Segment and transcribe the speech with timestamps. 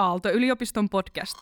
[0.00, 1.34] Aalto-yliopiston podcast.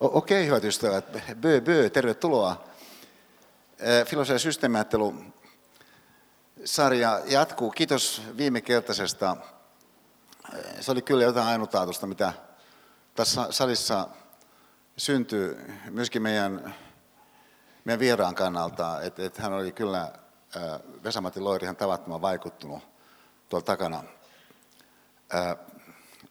[0.00, 1.04] Okei, hyvät ystävät.
[1.40, 2.64] Bö, bö, tervetuloa.
[4.06, 5.14] Filosofia systeemiajattelu
[6.64, 7.70] sarja jatkuu.
[7.70, 9.36] Kiitos viime kertaisesta.
[10.80, 12.32] Se oli kyllä jotain ainutlaatuista, mitä
[13.14, 14.08] tässä salissa
[14.96, 16.74] syntyy myöskin meidän,
[17.84, 19.00] meidän vieraan kannalta.
[19.00, 20.12] Että et hän oli kyllä,
[21.04, 22.82] Vesamati Loiri, ihan tavattoman vaikuttunut
[23.48, 24.04] tuolla takana.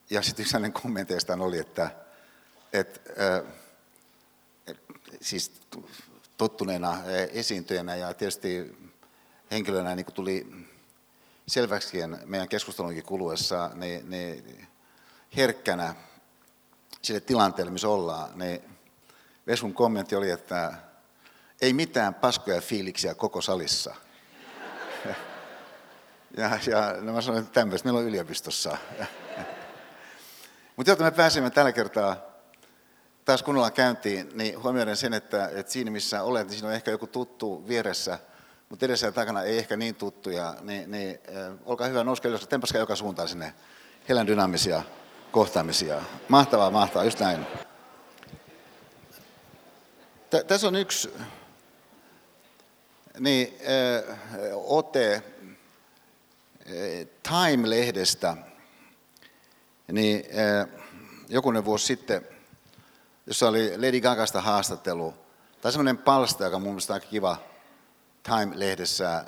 [0.10, 1.92] Ja sitten yksi hänen kommenteistaan oli, että,
[2.74, 3.00] että
[5.22, 5.52] siis
[6.38, 6.98] tottuneena
[7.32, 8.78] esiintyjänä ja tietysti
[9.52, 10.48] henkilönä niin tuli
[11.48, 14.68] selväksi meidän keskustelunkin kuluessa niin, niin
[15.36, 15.96] herkkänä
[17.02, 18.62] sille tilanteelle, missä ollaan, niin
[19.48, 20.74] Vesun kommentti oli, että
[21.62, 23.96] ei mitään paskoja fiiliksiä koko salissa.
[26.38, 28.78] Ja, ja no mä sanoin, että tämmöistä meillä on yliopistossa.
[30.76, 32.18] Mutta jotta me pääsemme tällä kertaa
[33.26, 36.92] taas kunnolla käyntiin, niin huomioiden sen, että, että siinä missä olet, niin siinä on ehkä
[36.92, 38.20] joku tuttu vieressä,
[38.70, 42.48] mutta edessä ja takana ei ehkä niin tuttuja, niin, niin äh, olkaa hyvä, nouskaa ylös,
[42.48, 43.54] tempaskaa joka suuntaan sinne
[44.10, 44.82] helän dynaamisia
[45.32, 46.02] kohtaamisia.
[46.28, 47.48] Mahtavaa, mahtavaa, just näin.
[50.30, 51.14] Tä, tässä on yksi
[53.20, 54.18] niin, äh,
[54.54, 55.24] ote äh,
[57.24, 58.38] Time-lehdestä,
[59.92, 60.68] niin äh,
[61.30, 62.28] jokunen vuosi sitten
[63.28, 65.14] jossa oli Lady Gagasta haastattelu.
[65.62, 67.38] Tai semmoinen palsta, joka mun mielestä aika kiva
[68.24, 69.26] Time-lehdessä.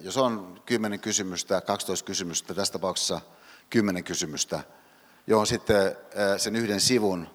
[0.00, 3.20] Jos on 10 kysymystä, 12 kysymystä, tässä tapauksessa
[3.70, 4.60] 10 kysymystä,
[5.26, 5.96] johon sitten
[6.36, 7.28] sen yhden sivun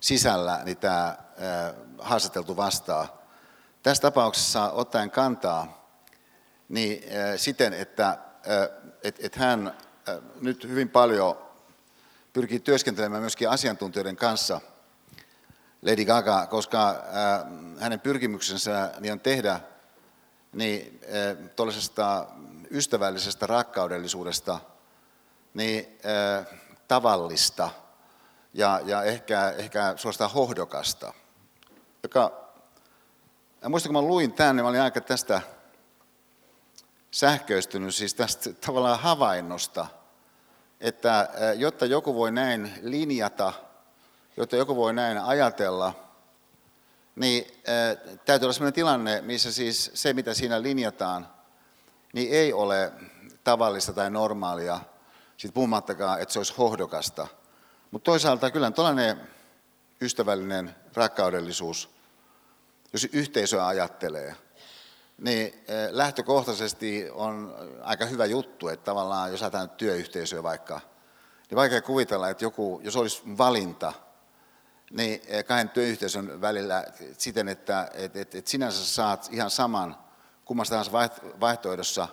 [0.00, 1.16] sisällä niin tämä
[1.98, 3.21] haastateltu vastaa.
[3.82, 5.88] Tässä tapauksessa ottaen kantaa
[6.68, 7.02] niin
[7.36, 8.18] siten, että
[9.02, 9.76] et, et hän
[10.40, 11.38] nyt hyvin paljon
[12.32, 14.60] pyrkii työskentelemään myöskin asiantuntijoiden kanssa–
[15.82, 16.96] Lady Gaga, koska äh,
[17.80, 19.60] hänen pyrkimyksensä niin on tehdä
[20.52, 22.26] niin, äh, tuollaisesta
[22.70, 24.58] ystävällisestä rakkaudellisuudesta
[25.54, 26.46] niin, äh,
[26.88, 27.70] tavallista
[28.54, 31.12] ja, ja ehkä, ehkä suorastaan hohdokasta.
[32.02, 32.41] Joka,
[33.62, 35.42] ja muistan, kun mä luin tämän, niin mä olin aika tästä
[37.10, 39.86] sähköistynyt, siis tästä tavallaan havainnosta,
[40.80, 43.52] että jotta joku voi näin linjata–
[44.36, 45.94] jotta joku voi näin ajatella,
[47.16, 47.46] niin
[48.24, 51.28] täytyy olla sellainen tilanne, missä siis se, mitä siinä linjataan,
[52.12, 52.92] niin ei ole
[53.44, 54.80] tavallista tai normaalia,
[55.36, 57.26] sitten puhumattakaan, että se olisi hohdokasta.
[57.90, 59.20] Mutta toisaalta kyllä tällainen
[60.00, 61.90] ystävällinen rakkaudellisuus,
[62.92, 64.36] jos yhteisöä ajattelee,
[65.18, 70.80] niin lähtökohtaisesti on aika hyvä juttu, että tavallaan jos ajatellaan työyhteisöä vaikka,
[71.50, 73.92] niin vaikea kuvitella, että joku, jos olisi valinta,
[74.90, 76.84] niin eh, kahden työyhteisön välillä
[77.18, 79.96] siten, että et, et, et sinänsä saat ihan saman
[80.44, 80.92] kummasta tahansa
[81.40, 82.08] vaihtoehdossa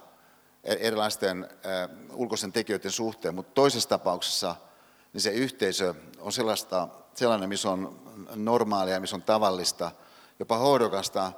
[0.63, 4.55] e-, erilaisten äh, ulkoisten tekijöiden suhteen, mutta toisessa tapauksessa
[5.13, 8.01] niin se yhteisö on sellaista, sellainen, missä on
[8.35, 9.91] normaalia, missä on tavallista,
[10.39, 11.31] jopa hoidokasta,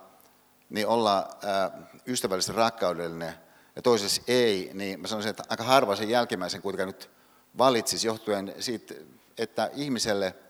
[0.70, 1.72] niin olla äh,
[2.08, 3.34] ystävällisesti rakkaudellinen
[3.76, 7.10] ja toisessa ei, niin mä sanoisin, että aika harva sen jälkimmäisen kuitenkaan nyt
[7.58, 8.94] valitsisi johtuen siitä,
[9.38, 10.36] että ihmiselle–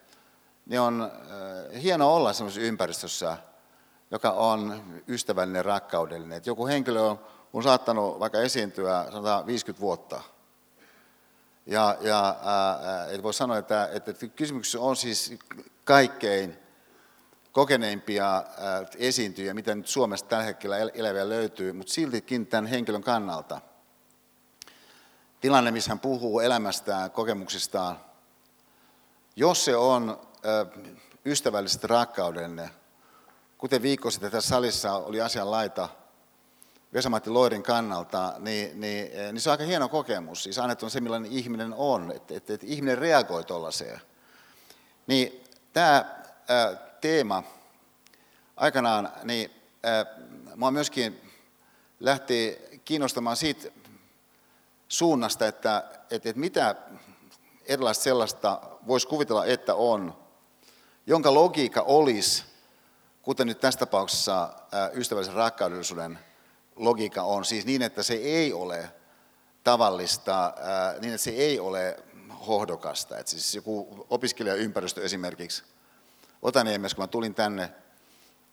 [0.65, 3.37] niin on äh, hieno olla sellaisessa ympäristössä,
[4.11, 6.37] joka on ystävällinen, rakkaudellinen.
[6.37, 7.19] Että joku henkilö on,
[7.53, 10.21] on saattanut vaikka esiintyä sanotaan 50 vuotta.
[11.65, 15.39] Ja, ja ää, et voi sanoa, että, että kysymyksessä on siis
[15.83, 16.57] kaikkein
[17.51, 18.43] kokeneimpia ää,
[18.97, 23.61] esiintyjä, mitä nyt Suomesta tällä hetkellä eläviä löytyy, mutta siltikin tämän henkilön kannalta.
[25.41, 27.99] Tilanne, missä hän puhuu elämästään, kokemuksistaan,
[29.35, 30.27] jos se on
[31.25, 32.69] ystävällisesti rakkaudenne.
[33.57, 35.89] Kuten viikko sitten tässä salissa oli asian laita
[36.93, 40.43] Vesamatti Loirin kannalta, niin, niin, niin se on aika hieno kokemus.
[40.43, 44.01] Siis annettu on se, millainen ihminen on, että, että, että ihminen reagoi tuollaiseen.
[45.07, 45.43] Niin
[45.73, 46.05] tämä
[46.47, 47.43] ää, teema
[48.55, 49.51] aikanaan, niin
[49.83, 50.05] ää,
[50.55, 51.21] mua myöskin
[51.99, 53.69] lähti kiinnostamaan siitä
[54.87, 56.75] suunnasta, että, että, että mitä
[57.65, 60.17] erilaista sellaista voisi kuvitella, että on,
[61.07, 62.43] jonka logiikka olisi,
[63.21, 64.53] kuten nyt tässä tapauksessa
[64.93, 66.19] ystävällisen rakkaudellisuuden
[66.75, 68.89] logiikka on, siis niin, että se ei ole
[69.63, 70.53] tavallista,
[71.01, 71.99] niin että se ei ole
[72.47, 73.17] hohdokasta.
[73.17, 75.63] Että siis joku opiskelijaympäristö esimerkiksi
[76.41, 77.69] Otaniemessä, kun mä tulin tänne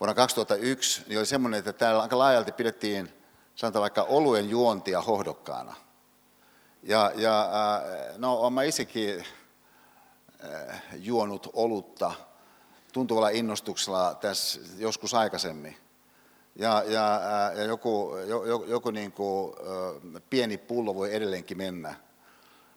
[0.01, 3.13] vuonna 2001, niin oli semmoinen, että täällä aika laajalti pidettiin
[3.55, 5.75] sanotaan vaikka oluen juontia hohdokkaana.
[6.83, 7.51] Ja, ja
[8.17, 9.25] no, olen mä itsekin
[10.97, 12.13] juonut olutta
[12.93, 15.77] tuntuvalla innostuksella tässä joskus aikaisemmin.
[16.57, 17.21] Ja, ja,
[17.57, 19.55] ja joku, joku, joku niin kuin,
[20.31, 21.95] pieni pullo voi edelleenkin mennä.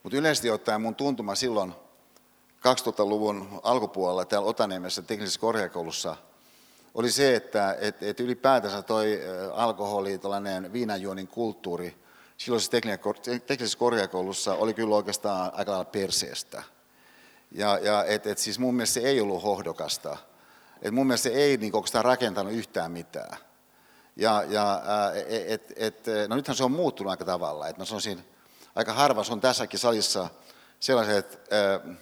[0.03, 1.73] Mutta yleisesti ottaen mun tuntuma silloin
[2.61, 6.15] 2000-luvun alkupuolella täällä Otaniemessä teknisessä korkeakoulussa
[6.93, 9.21] oli se, että et, et ylipäätänsä toi
[9.53, 11.95] alkoholi, tällainen viinanjuonin kulttuuri
[12.37, 12.71] silloisessa
[13.47, 16.63] teknisessä korkeakoulussa oli kyllä oikeastaan aika lailla perseestä.
[17.51, 20.17] Ja, ja et, et siis mun mielestä se ei ollut hohdokasta.
[20.81, 23.37] Et mun mielestä se ei niin oikeastaan rakentanut yhtään mitään.
[24.15, 24.81] Ja, ja
[25.47, 27.67] et, et, no nythän se on muuttunut aika tavalla.
[27.67, 28.25] Et mä sanoisin,
[28.75, 30.29] aika harva se on tässäkin salissa
[30.79, 31.97] sellaiset äh,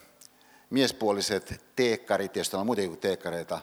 [0.70, 3.62] miespuoliset teekkarit, joista on muitakin kuin teekkareita,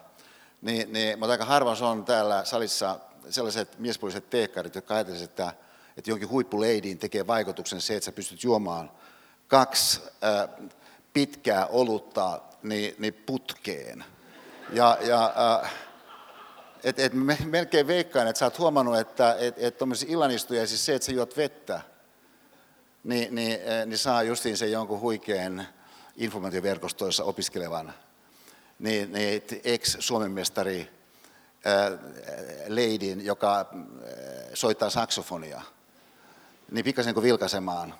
[0.61, 2.99] niin, niin, mutta aika harva se on täällä salissa
[3.29, 5.53] sellaiset miespuoliset teekkarit, jotka ajattelisivat, että,
[5.97, 8.91] että jonkin huippuleidiin tekee vaikutuksen se, että sä pystyt juomaan
[9.47, 10.69] kaksi äh,
[11.13, 14.05] pitkää olutta niin, niin putkeen.
[14.69, 15.33] Ja, ja
[15.63, 15.73] äh,
[16.83, 17.13] et, et
[17.45, 21.37] melkein veikkaan, että sä oot huomannut, että et, et tuommoisissa siis se, että sä juot
[21.37, 21.81] vettä,
[23.03, 25.67] niin, niin, niin saa justiin sen jonkun huikean
[26.17, 27.93] informaatioverkostoissa opiskelevan
[28.79, 30.89] niin, niin ex-Suomen mestari
[32.67, 33.65] leidin, joka
[34.53, 35.61] soittaa saksofonia,
[36.71, 37.95] niin pikkasen kuin vilkaisemaan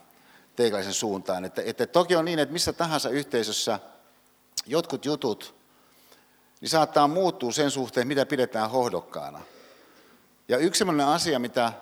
[0.55, 1.45] teikäläisen suuntaan.
[1.45, 3.79] Että, että toki on niin, että missä tahansa yhteisössä
[4.65, 5.55] jotkut jutut
[6.61, 9.41] niin saattaa muuttua sen suhteen, mitä pidetään hohdokkaana.
[10.47, 11.73] Ja yksi sellainen asia, mitä äh,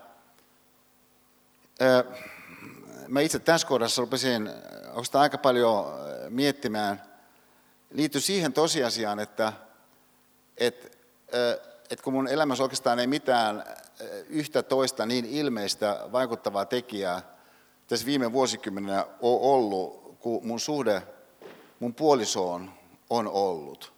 [3.07, 4.49] mä itse tässä kohdassa rupesin
[4.87, 5.85] oikeastaan aika paljon
[6.29, 7.01] miettimään,
[7.89, 9.53] liittyy siihen tosiasiaan, että,
[10.57, 10.87] että,
[11.89, 13.63] että kun mun elämässä oikeastaan ei mitään
[14.29, 17.21] yhtä toista niin ilmeistä vaikuttavaa tekijää
[17.87, 21.03] tässä viime vuosikymmenenä ole ollut, kuin mun suhde
[21.79, 22.71] mun puolisoon
[23.09, 23.93] on ollut.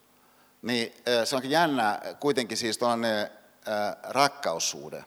[0.62, 0.94] Niin
[1.26, 3.30] se onkin jännä kuitenkin siis tuollainen
[4.04, 5.06] rakkaussuhde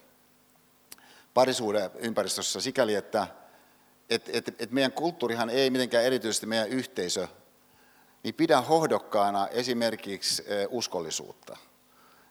[1.35, 3.27] parisuuden ympäristössä sikäli, että
[4.11, 7.29] et, et, et meidän kulttuurihan ei mitenkään erityisesti meidän yhteisö
[8.23, 11.57] niin pidä hohdokkaana esimerkiksi uskollisuutta.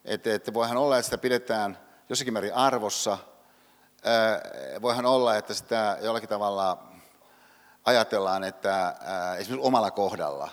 [0.05, 1.77] Että et voihan olla, että sitä pidetään
[2.09, 3.17] jossakin määrin arvossa.
[4.81, 6.93] Voihan olla, että sitä jollakin tavalla
[7.85, 8.95] ajatellaan, että
[9.37, 10.49] esimerkiksi omalla kohdalla,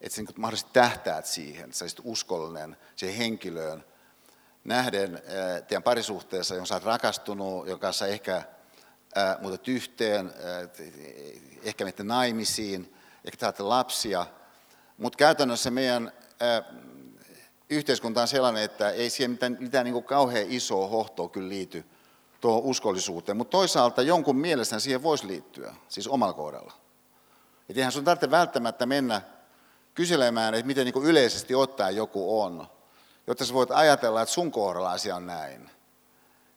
[0.00, 3.84] että sä niin mahdollisesti tähtäät siihen, että sä olisit uskollinen siihen henkilöön
[4.64, 5.22] nähden
[5.68, 8.42] teidän parisuhteessa, johon sä oot rakastunut, jonka kanssa ehkä
[9.40, 10.32] muutat yhteen,
[11.62, 14.26] ehkä menette naimisiin, ehkä saatte lapsia–
[15.00, 16.12] mutta käytännössä meidän
[17.70, 21.84] yhteiskunta on sellainen, että ei siihen mitään, mitään niin kauhean isoa hohtoa kyllä liity
[22.40, 23.36] tuohon uskollisuuteen.
[23.36, 26.72] Mutta toisaalta jonkun mielestä siihen voisi liittyä, siis omalla kohdalla.
[27.68, 29.22] Et eihän sun tarvitse välttämättä mennä
[29.94, 32.66] kyselemään, että miten niin yleisesti ottaen joku on,
[33.26, 35.70] jotta sä voit ajatella, että sun kohdalla asia on näin.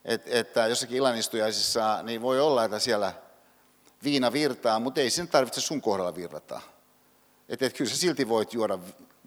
[0.05, 3.13] Et, että jossakin ilanistujaisissa niin voi olla, että siellä
[4.03, 6.61] viina virtaa, mutta ei sen tarvitse sun kohdalla virrata.
[7.49, 8.79] Että et kyllä sä silti voit juoda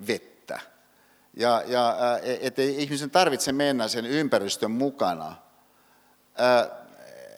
[0.07, 0.61] vettä.
[1.35, 1.97] Ja, ja
[2.41, 5.37] että ei ihmisen tarvitse mennä sen ympäristön mukana.
[6.35, 6.71] Ää,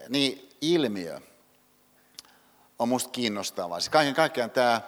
[0.09, 1.21] niin ilmiö
[2.79, 3.81] on minusta kiinnostavaa.
[3.81, 4.81] Siis kaiken kaikkiaan tämä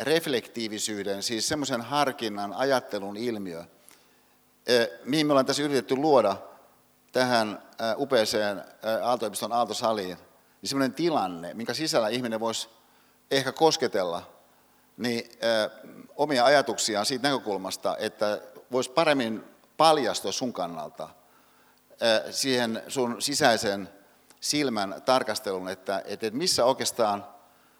[0.00, 3.64] reflektiivisyyden, siis semmoisen harkinnan, ajattelun ilmiö,
[5.04, 6.36] mihin me ollaan tässä yritetty luoda
[7.12, 8.64] tähän ää, upeeseen
[9.02, 10.18] Aaltoepiston Aaltosaliin,
[10.62, 12.68] niin semmoinen tilanne, minkä sisällä ihminen voisi
[13.30, 14.22] ehkä kosketella
[14.96, 15.30] niin,
[16.16, 18.40] omia ajatuksiaan siitä näkökulmasta, että
[18.72, 19.44] voisi paremmin
[19.76, 21.08] paljastua sun kannalta
[22.30, 23.88] siihen sun sisäisen
[24.40, 27.26] silmän tarkastelun, että, että missä oikeastaan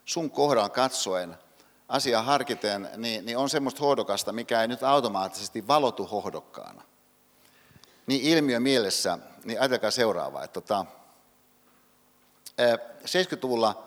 [0.05, 1.37] sun kohdan katsoen
[1.87, 6.81] asiaa harkiten, niin, niin on semmoista hohdokasta, mikä ei nyt automaattisesti valotu hohdokkaana.
[8.07, 10.85] Niin ilmiö mielessä, niin ajatelkaa seuraavaa, että tota,
[13.05, 13.85] 70-luvulla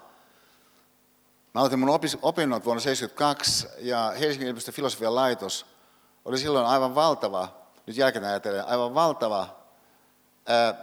[1.55, 1.89] Mä aloitin mun
[2.23, 5.67] opinnot vuonna 1972 ja Helsingin yliopiston filosofian laitos
[6.25, 7.49] oli silloin aivan valtava,
[7.87, 9.57] nyt jälkeen ajatellen, aivan valtava
[10.47, 10.75] ää,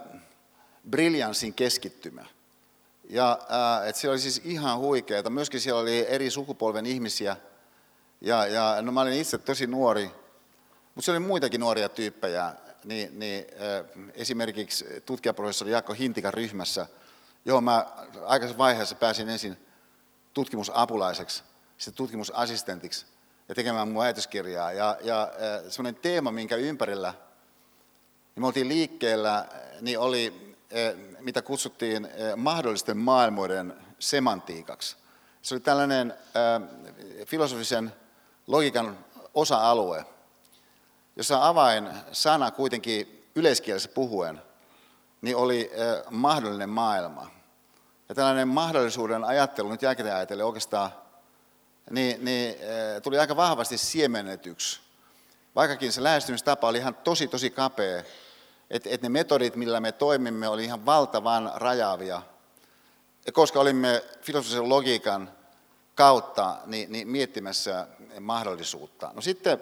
[0.89, 2.25] briljanssin keskittymä.
[3.09, 3.39] Ja
[3.85, 5.29] et siellä oli siis ihan huikeaa.
[5.29, 7.37] Myöskin siellä oli eri sukupolven ihmisiä.
[8.21, 10.11] Ja, ja no mä olin itse tosi nuori,
[10.95, 12.53] mutta siellä oli muitakin nuoria tyyppejä.
[12.83, 13.83] Niin, niin, ää,
[14.13, 16.87] esimerkiksi tutkijaprofessori Jaakko Hintikan ryhmässä,
[17.45, 17.85] johon mä
[18.25, 19.57] aikaisessa vaiheessa pääsin ensin
[20.33, 21.43] tutkimusapulaiseksi,
[21.77, 23.05] sitten tutkimusassistentiksi
[23.49, 24.71] ja tekemään mun väitöskirjaa.
[24.71, 25.31] Ja, ja
[25.69, 27.13] semmoinen teema, minkä ympärillä
[28.35, 29.45] niin me oltiin liikkeellä,
[29.81, 30.55] niin oli
[31.25, 34.95] mitä kutsuttiin mahdollisten maailmoiden semantiikaksi.
[35.41, 36.13] Se oli tällainen
[37.25, 37.93] filosofisen
[38.47, 38.97] logiikan
[39.33, 40.05] osa-alue,
[41.15, 44.41] jossa avain sana kuitenkin yleiskielessä puhuen
[45.21, 45.71] niin oli
[46.09, 47.31] mahdollinen maailma.
[48.09, 50.91] Ja tällainen mahdollisuuden ajattelu nyt jälkikäteen ajatellen oikeastaan
[51.89, 52.55] niin, niin,
[53.03, 54.79] tuli aika vahvasti siemennetyksi.
[55.55, 58.03] Vaikkakin se lähestymistapa oli ihan tosi tosi kapea,
[58.69, 62.21] että et ne metodit, millä me toimimme, oli ihan valtavan rajaavia.
[63.25, 65.31] Ja koska olimme filosofisen logiikan
[65.95, 67.87] kautta niin, niin miettimässä
[68.19, 69.11] mahdollisuutta.
[69.13, 69.61] No sitten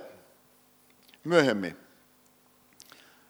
[1.23, 1.77] myöhemmin,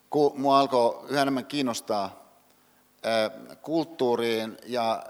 [0.09, 2.23] kun minua alkoi yhä enemmän kiinnostaa
[3.61, 5.03] kulttuuriin ja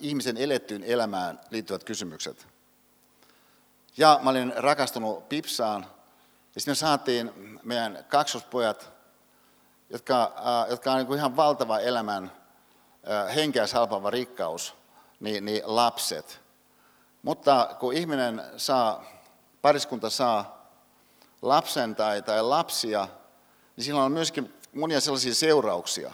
[0.00, 2.46] ihmisen elettyyn elämään liittyvät kysymykset.
[3.96, 5.86] Ja mä olin rakastunut Pipsaan,
[6.54, 8.97] ja sitten me saatiin meidän kaksospojat,
[9.90, 10.32] jotka,
[10.70, 12.32] jotka on niin ihan valtava elämän
[13.34, 14.74] henkeä salpava rikkaus,
[15.20, 16.40] niin, niin lapset.
[17.22, 19.04] Mutta kun ihminen saa,
[19.62, 20.68] pariskunta saa
[21.42, 23.08] lapsen tai, tai lapsia,
[23.76, 26.12] niin sillä on myöskin monia sellaisia seurauksia,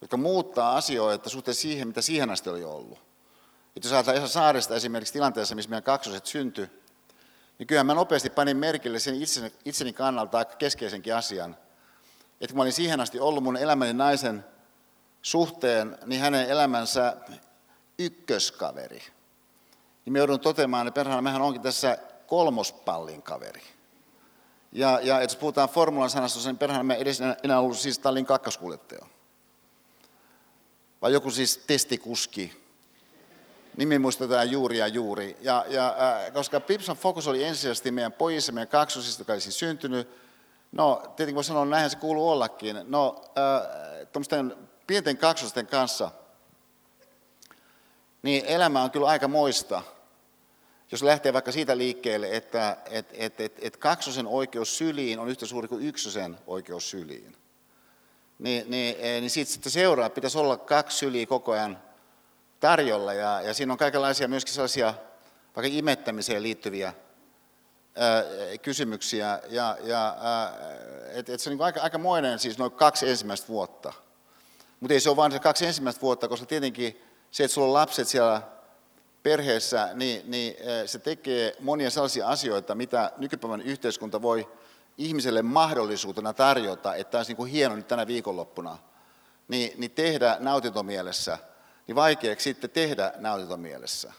[0.00, 2.98] jotka muuttaa asioita suhteen siihen, mitä siihen asti oli ollut.
[3.76, 6.70] Et jos ajatellaan Esa Saaresta esimerkiksi tilanteessa, missä meidän kaksoset syntyi,
[7.58, 11.56] niin kyllä mä nopeasti panin merkille sen itseni, itseni kannalta aika keskeisenkin asian.
[12.44, 14.44] Että kun mä olin siihen asti ollut mun elämäni naisen
[15.22, 17.16] suhteen, niin hänen elämänsä
[17.98, 19.02] ykköskaveri.
[20.04, 23.62] Niin me joudun toteamaan, että perhana mehän onkin tässä kolmospallin kaveri.
[24.72, 29.06] Ja, ja jos puhutaan formulan sanasta, niin perhana me edes enää ollut siis tallin kakkoskuljettaja.
[31.02, 32.64] Vai joku siis testikuski.
[33.76, 35.36] Nimi muistetaan juuri ja juuri.
[35.40, 39.58] Ja, ja, äh, koska Pipsan fokus oli ensisijaisesti meidän pojissa, meidän kaksosista, joka oli siis
[39.58, 40.23] syntynyt,
[40.76, 42.80] no tietenkin voi sanoa, näinhän se kuuluu ollakin.
[42.84, 46.10] No äh, pienten kaksosten kanssa,
[48.22, 49.82] niin elämä on kyllä aika moista
[50.94, 55.46] jos lähtee vaikka siitä liikkeelle, että et, et, et, et kaksosen oikeus syliin on yhtä
[55.46, 57.36] suuri kuin yksosen oikeus syliin,
[58.38, 61.78] niin, niin, eh, niin siitä sitten seuraa, että pitäisi olla kaksi syliä koko ajan
[62.60, 63.12] tarjolla.
[63.12, 64.94] Ja, ja siinä on kaikenlaisia myöskin sellaisia
[65.56, 66.92] vaikka imettämiseen liittyviä
[68.62, 69.40] kysymyksiä.
[69.48, 70.16] Ja, ja,
[71.12, 73.92] et, et se on niin aika, aikamoinen siis noin kaksi ensimmäistä vuotta.
[74.80, 77.72] Mutta ei se ole vain se kaksi ensimmäistä vuotta, koska tietenkin se, että sulla on
[77.72, 78.42] lapset siellä
[79.22, 84.48] perheessä, niin, niin se tekee monia sellaisia asioita, mitä nykypäivän yhteiskunta voi
[84.98, 88.78] ihmiselle mahdollisuutena tarjota, että olisi niin kuin hieno nyt tänä viikonloppuna,
[89.48, 91.38] niin, niin tehdä nautintomielessä,
[91.86, 94.12] niin vaikeaksi sitten tehdä nautintomielessä.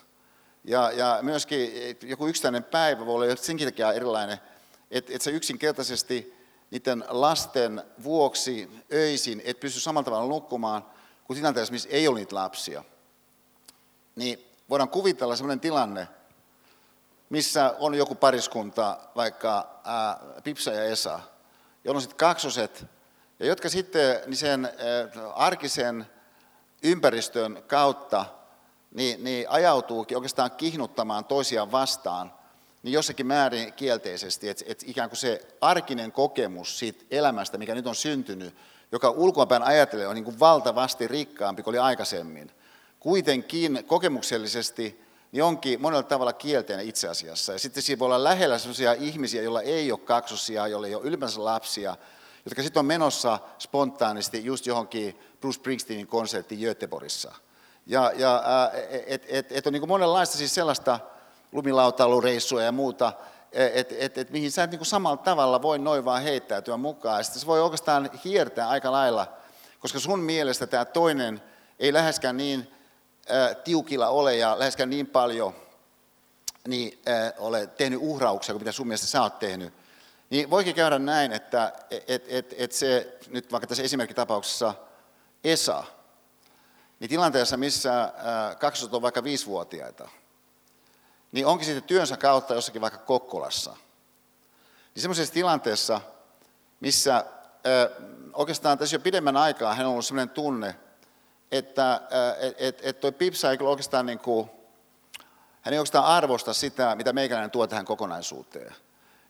[0.68, 1.70] Ja, ja myöskin
[2.02, 4.40] joku yksittäinen päivä voi olla senkin takia erilainen,
[4.92, 6.36] että, että sä yksinkertaisesti
[6.72, 10.86] niiden lasten vuoksi öisin et pysty samalla tavalla nukkumaan
[11.24, 12.84] kuin tilanteessa, missä ei ole niitä lapsia.
[14.16, 16.08] Niin voidaan kuvitella sellainen tilanne,
[17.30, 21.20] missä on joku pariskunta, vaikka ää, Pipsa ja Esa,
[21.84, 22.86] joilla on sitten kaksoset,
[23.40, 26.06] ja jotka sitten niin sen ää, arkisen
[26.84, 28.26] ympäristön kautta
[28.96, 32.34] niin, niin ajautuukin oikeastaan kihnuttamaan toisiaan vastaan,
[32.84, 37.88] niin jossakin määrin kielteisesti, että et ikään kuin se arkinen kokemus siitä elämästä, mikä nyt
[37.88, 38.56] on syntynyt,
[38.92, 42.52] joka ulkoapäin ajattelee on niin kuin valtavasti rikkaampi kuin oli aikaisemmin,
[43.00, 47.54] kuitenkin kokemuksellisesti niin onkin monella tavalla kielteinen itse asiassa.
[47.54, 51.04] Ja sitten siinä voi olla lähellä sellaisia ihmisiä, joilla ei ole kaksosia, joilla ei ole
[51.04, 51.98] ylipäänsä lapsia,
[52.46, 57.36] jotka sitten on menossa spontaanisti just johonkin Bruce Springsteenin konserttiin Göteborgissa.
[57.86, 58.44] Ja, ja
[59.06, 61.00] et, et, et on niin monenlaista siis sellaista
[61.52, 63.14] lumilautailureissua ja muuta,
[63.52, 67.24] että et, et, mihin sä et niin samalla tavalla voi noin vaan heittäytyä mukaan.
[67.24, 69.28] Sitten se voi oikeastaan hiertää aika lailla,
[69.80, 71.42] koska sun mielestä tämä toinen
[71.80, 72.72] ei läheskään niin
[73.64, 75.56] tiukilla ole ja läheskään niin paljon
[76.68, 77.02] niin,
[77.38, 79.74] ole tehnyt uhrauksia kuin mitä sun mielestä sä oot tehnyt,
[80.30, 81.74] niin voikin käydä näin, että
[82.08, 84.74] et, et, et se, nyt vaikka tässä esimerkkitapauksessa
[85.44, 85.84] Esa,
[87.00, 88.14] niin tilanteessa, missä
[88.60, 90.10] kaksosot on vaikka viisivuotiaita,
[91.32, 93.78] niin onkin sitten työnsä kautta jossakin vaikka Kokkolassa.
[94.96, 96.02] Niin semmoisessa tilanteessa,
[96.80, 97.26] missä
[98.34, 100.76] oikeastaan tässä jo pidemmän aikaa hän on ollut sellainen tunne,
[101.52, 102.02] että
[102.40, 104.50] et, et, et toi Pipsa ei kyllä oikeastaan, niin kuin,
[105.62, 108.76] hän ei oikeastaan arvosta sitä, mitä meikäläinen tuo tähän kokonaisuuteen.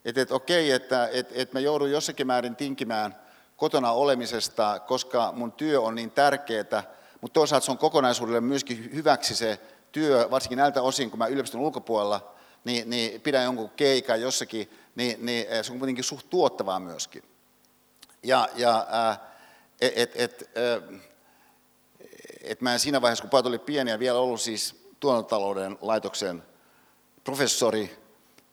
[0.04, 3.16] Että et, okei, että et, et mä joudun jossakin määrin tinkimään
[3.56, 6.82] kotona olemisesta, koska mun työ on niin tärkeää,
[7.26, 9.60] mutta toisaalta se on kokonaisuudelle myöskin hyväksi se
[9.92, 15.26] työ, varsinkin näiltä osin, kun mä yliopiston ulkopuolella, niin, niin pidän jonkun keikan jossakin, niin,
[15.26, 17.22] niin se on kuitenkin suht tuottavaa myöskin.
[18.22, 19.20] Ja, ja äh,
[19.80, 20.50] et, et, et,
[22.40, 26.42] et mä en siinä vaiheessa, kun pojat oli pieniä, vielä ollut siis tuotantotalouden laitoksen
[27.24, 27.98] professori,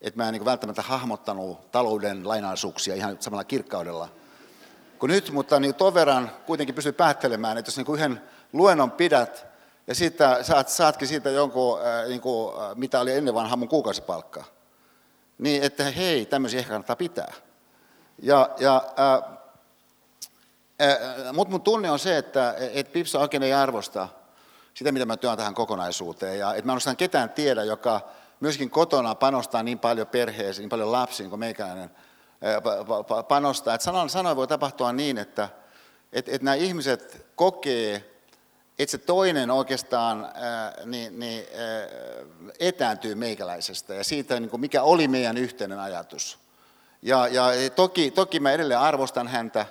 [0.00, 4.08] että mä en niin välttämättä hahmottanut talouden lainaisuuksia ihan samalla kirkkaudella
[4.98, 8.20] kuin nyt, mutta niin ton verran kuitenkin pystyy päättelemään, että jos niin yhden
[8.54, 9.46] luennon pidät
[9.86, 13.68] ja sitten saat, saatkin siitä jonkun, äh, niin kuin, äh, mitä oli ennen vanhaa mun
[13.68, 14.44] kuukausipalkka,
[15.38, 17.32] niin että hei, tämmöisiä ehkä kannattaa pitää.
[18.22, 19.22] Ja, ja äh,
[21.32, 24.08] mutta mun tunne on se, että et Pipsa oikein ei arvosta
[24.74, 26.38] sitä, mitä mä työn tähän kokonaisuuteen.
[26.38, 28.00] Ja että mä en ketään tiedä, joka
[28.40, 31.90] myöskin kotona panostaa niin paljon perheeseen, niin paljon lapsiin kuin meikäläinen
[33.28, 33.74] panostaa.
[33.74, 35.48] Että sanoin, sanoin voi tapahtua niin, että
[36.12, 38.13] että että nämä ihmiset kokee,
[38.78, 41.86] että se toinen oikeastaan ää, niin, niin, ää,
[42.60, 46.38] etääntyy meikäläisestä ja siitä, niin kuin mikä oli meidän yhteinen ajatus.
[47.02, 49.66] Ja, ja toki, toki mä edelleen arvostan häntä,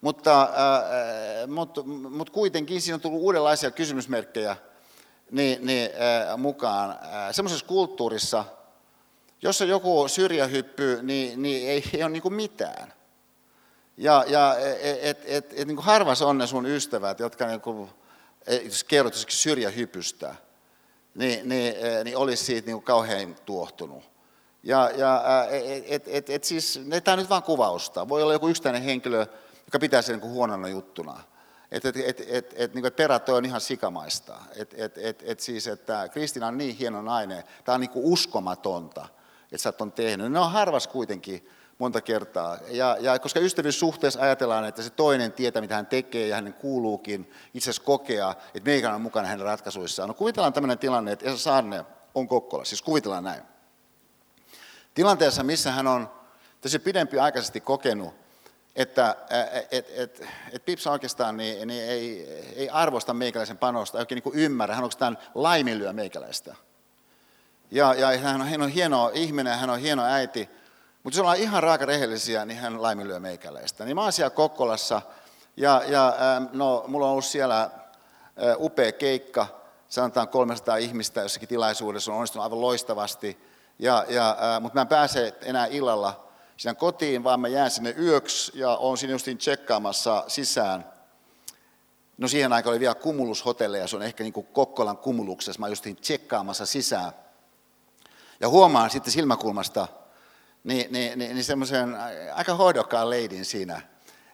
[0.00, 4.56] mutta, äh, mutta, mutta kuitenkin siinä on tullut uudenlaisia kysymysmerkkejä
[5.30, 6.90] niin, niin, äh, mukaan.
[6.90, 6.98] Äh,
[7.32, 8.44] semmoisessa kulttuurissa,
[9.42, 12.92] jossa joku syrjähyppy, niin, niin ei, ei ole niin kuin mitään.
[13.96, 17.60] Ja, ja et, et, et, et, niin kuin harvas on ne sun ystävät, jotka niin
[17.60, 17.90] kuin,
[18.64, 20.34] jos kerrot syrjähypystä,
[21.14, 21.74] niin, niin,
[22.04, 24.04] niin olisi siitä niin kauhean tuohtunut.
[24.62, 28.08] Ja, ja et, et, et, et siis, tämä on nyt vain kuvausta.
[28.08, 29.26] Voi olla joku yksittäinen henkilö,
[29.64, 31.20] joka pitää sen niin huonona juttuna.
[31.70, 34.36] Että et, et, et, et, niin perät on ihan sikamaista.
[34.56, 39.08] Et, et, et, et siis, että Kristina on niin hieno nainen, tämä on niin uskomatonta,
[39.44, 40.32] että sä on tehnyt.
[40.32, 42.58] Ne on harvas kuitenkin monta kertaa.
[42.68, 47.32] Ja, ja koska ystävyyssuhteessa ajatellaan, että se toinen tietää, mitä hän tekee ja hänen kuuluukin
[47.54, 50.08] itse asiassa kokea, että meikä on mukana hänen ratkaisuissaan.
[50.08, 53.42] No kuvitellaan tämmöinen tilanne, että Esa Saarne on Kokkola, siis kuvitellaan näin.
[54.94, 56.10] Tilanteessa, missä hän on
[56.60, 58.14] tässä pidempi aikaisesti kokenut,
[58.76, 59.16] että
[59.70, 64.44] et, et, et Pipsa oikeastaan niin, niin ei, ei arvosta meikäläisen panosta, ei oikein niin
[64.44, 66.54] ymmärrä, hän oikeastaan laiminlyö meikäläistä.
[67.70, 70.48] Ja, ja hän, on, hän on hieno ihminen, hän on hieno äiti,
[71.04, 73.84] mutta jos ollaan ihan raaka rehellisiä, niin hän laiminlyö meikäläistä.
[73.84, 75.02] Niin mä oon siellä Kokkolassa,
[75.56, 76.14] ja, ja
[76.52, 77.70] no, mulla on ollut siellä
[78.58, 79.46] upea keikka,
[79.88, 83.38] sanotaan 300 ihmistä jossakin tilaisuudessa, on onnistunut aivan loistavasti,
[83.78, 88.52] ja, ja, mutta mä en pääse enää illalla sinne kotiin, vaan mä jään sinne yöksi
[88.54, 90.92] ja on siinä justiin tsekkaamassa sisään.
[92.18, 95.96] No siihen aikaan oli vielä ja se on ehkä niin kuin Kokkolan kumuluksessa, mä justiin
[95.96, 97.12] tsekkaamassa sisään.
[98.40, 99.88] Ja huomaan sitten silmäkulmasta
[100.64, 101.96] niin, niin, niin, niin semmoisen
[102.34, 103.80] aika hoidokkaan leidin siinä,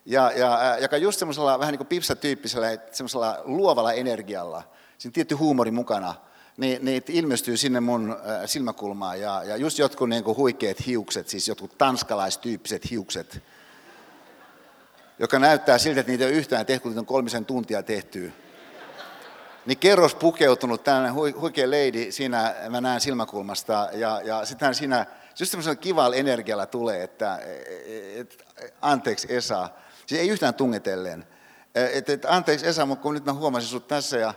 [0.07, 4.63] ja, ja, joka just semmoisella vähän niin kuin pipsa-tyyppisellä, semmoisella luovalla energialla,
[4.99, 6.15] siinä tietty huumori mukana–
[6.61, 8.17] niin, niin ilmestyy sinne mun
[8.47, 9.21] silmäkulmaan.
[9.21, 13.43] Ja, ja just jotkut niin kuin huikeat hiukset, siis jotkut tanskalaistyyppiset hiukset,
[15.19, 18.33] joka näyttää siltä, että niitä ei ole yhtään tehty, kun on kolmisen tuntia tehty.
[19.67, 25.07] Niin kerros pukeutunut tällainen huikea lady siinä, mä näen silmäkulmasta, ja, ja sitten siinä
[25.39, 27.39] just semmoisella kivalla energialla tulee, että
[28.17, 28.45] et,
[28.83, 29.69] anteeksi Esa,
[30.07, 31.27] siis ei yhtään tungetellen,
[31.75, 34.35] että et, anteeksi Esa, mutta kun nyt mä huomasin sut tässä ja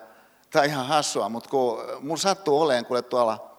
[0.52, 3.50] tämä on ihan hassua, mutta kun mun sattuu olemaan kuule tuolla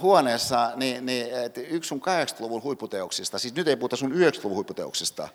[0.00, 5.28] huoneessa, niin, niin yksi sun 80-luvun huipputeoksista, siis nyt ei puhuta sun 90-luvun huipputeoksista,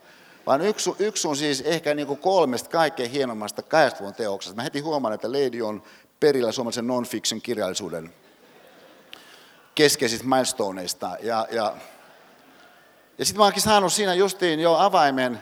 [0.46, 4.56] vaan yksi, yksi on siis ehkä niin kuin kolmesta kaikkein hienommasta 80-luvun teoksesta.
[4.56, 5.84] Mä heti huomaan, että Lady on
[6.20, 8.14] perillä suomalaisen non-fiction kirjallisuuden
[9.76, 11.18] keskeisistä milestoneista.
[11.22, 11.76] Ja, ja,
[13.18, 15.40] ja sitten mä oonkin saanut siinä justiin jo avaimen,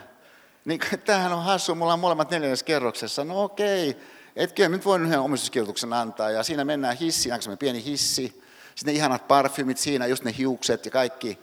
[0.64, 3.24] niin tämähän on hassu, mulla on molemmat neljännes kerroksessa.
[3.24, 3.96] No okei,
[4.36, 8.42] että kyllä nyt voin yhden omistuskirjoituksen antaa, ja siinä mennään hissiin, aika pieni hissi,
[8.74, 11.38] sitten ne ihanat parfymit siinä, just ne hiukset ja kaikki.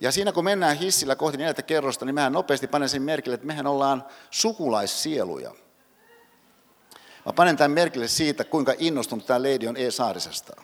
[0.00, 3.46] Ja siinä kun mennään hissillä kohti neljättä kerrosta, niin mehän nopeasti panen sen merkille, että
[3.46, 5.54] mehän ollaan sukulaissieluja.
[7.26, 10.62] Mä panen tämän merkille siitä, kuinka innostunut tämä lady on E-Saarisesta.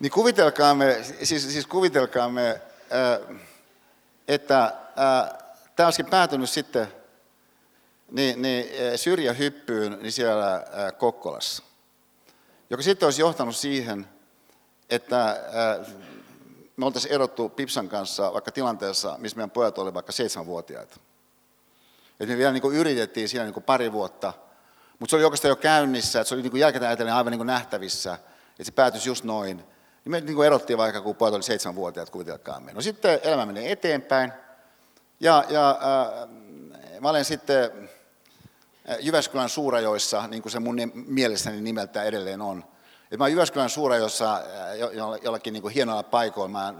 [0.00, 2.60] Niin kuvitelkaamme, siis, siis kuvitelkaamme,
[4.28, 4.72] että
[5.76, 6.88] tämä olisikin päätynyt sitten
[8.10, 10.64] niin, niin e, syrjähyppyyn niin siellä
[10.98, 11.62] Kokkolassa,
[12.70, 14.08] joka sitten olisi johtanut siihen,
[14.90, 15.36] että
[16.76, 20.96] me oltaisiin erottu Pipsan kanssa vaikka tilanteessa, missä meidän pojat olivat vaikka seitsemänvuotiaita.
[22.20, 24.32] Et me vielä niin kuin yritettiin siinä niin kuin pari vuotta,
[24.98, 27.46] mutta se oli oikeastaan jo käynnissä, että se oli niin jälkikäteen ajatellen aivan niin kuin
[27.46, 28.14] nähtävissä,
[28.50, 29.64] että se päätyisi just noin.
[30.04, 32.72] Niin me niin kuin erottiin vaikka, kun pojat oli seitsemänvuotiaat, kuvitelkaamme.
[32.72, 34.32] No sitten elämä menee eteenpäin,
[35.20, 37.90] ja, ja äh, mä olen sitten
[38.90, 42.64] äh, Jyväskylän Suurajoissa, niin kuin se mun mielessäni nimeltä edelleen on.
[43.10, 44.42] Et mä olen Jyväskylän Suurajoissa äh,
[45.22, 46.74] jollakin niin kuin hienoilla paikoilla, mä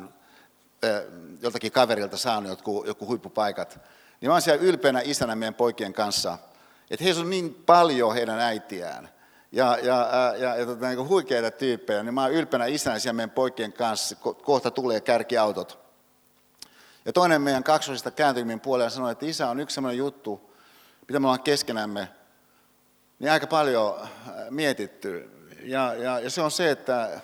[1.43, 3.81] joltakin kaverilta saanut joku, joku huippupaikat,
[4.21, 6.39] niin mä oon siellä ylpeänä isänä meidän poikien kanssa,
[6.91, 9.09] että heissä on niin paljon heidän äitiään
[9.53, 13.31] ja, ja, ja, ja tota, niin huikeita tyyppejä, niin mä oon ylpeänä isänä siellä meidän
[13.31, 15.79] poikien kanssa, kohta tulee kärkiautot.
[17.05, 18.45] Ja toinen meidän kaksosista kääntyi
[18.83, 20.55] ja sanoi, että isä on yksi sellainen juttu,
[21.09, 22.09] mitä me ollaan keskenämme,
[23.19, 24.09] niin aika paljon
[24.51, 25.31] mietitty.
[25.63, 27.21] Ja, ja, ja se on se, että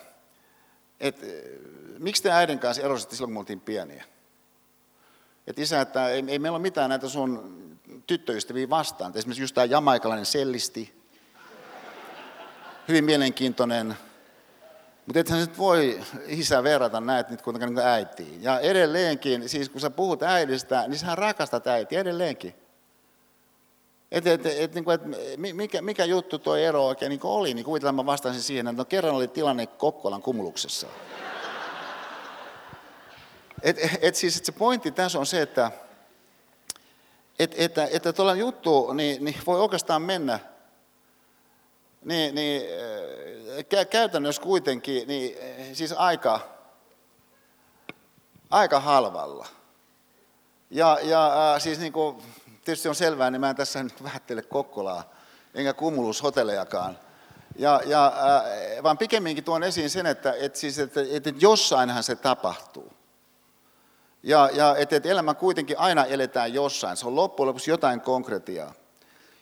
[1.01, 1.21] et,
[1.99, 4.05] miksi te äidin kanssa erositte silloin, kun me oltiin pieniä?
[5.47, 7.65] Että isä, että ei, ei meillä ole mitään näitä sun
[8.07, 9.13] tyttöystäviä vastaan.
[9.15, 11.04] Esimerkiksi just tämä jamaikalainen sellisti,
[12.88, 13.97] hyvin mielenkiintoinen,
[15.07, 18.42] mutta ethän nyt voi isä verrata näitä nyt kuitenkaan niin äitiin.
[18.42, 22.55] Ja edelleenkin, siis kun sä puhut äidistä, niin sä rakastat äitiä edelleenkin.
[24.12, 25.03] Et, et, et, niin kuin, et,
[25.55, 28.85] mikä, mikä juttu tuo ero oikein niin oli, niin kuvitellaan mä vastasin siihen, että no,
[28.85, 30.87] kerran oli tilanne Kokkolan kumuluksessa.
[33.62, 35.70] Et, et siis et se pointti tässä on se, että
[37.38, 40.38] et, että, että tuolla juttu niin, niin voi oikeastaan mennä
[42.05, 42.62] niin, niin,
[43.79, 45.37] äh, käytännössä kuitenkin niin,
[45.73, 46.40] siis aika,
[48.51, 49.47] aika halvalla.
[50.71, 52.17] Ja, ja äh, siis niin kuin,
[52.64, 55.12] tietysti on selvää, niin mä en tässä nyt vähättele Kokkolaa,
[55.55, 56.99] enkä kumulushotellejakaan.
[57.57, 62.17] Ja, ja, äh, vaan pikemminkin tuon esiin sen, että, että, siis, että, että jossainhan se
[62.17, 62.93] tapahtuu.
[64.23, 66.97] Ja, ja että, että elämä kuitenkin aina eletään jossain.
[66.97, 68.75] Se on loppujen lopuksi jotain konkretiaa.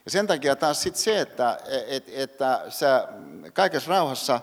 [0.05, 3.09] Ja sen takia taas sit se, että, että, että sä
[3.53, 4.41] kaikessa rauhassa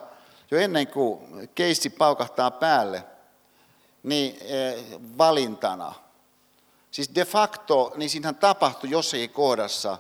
[0.52, 3.04] jo ennen kuin keissi paukahtaa päälle,
[4.04, 4.86] niin eh,
[5.18, 5.94] valintana.
[6.92, 9.98] Siis de facto, niin siinähän tapahtui jossakin kohdassa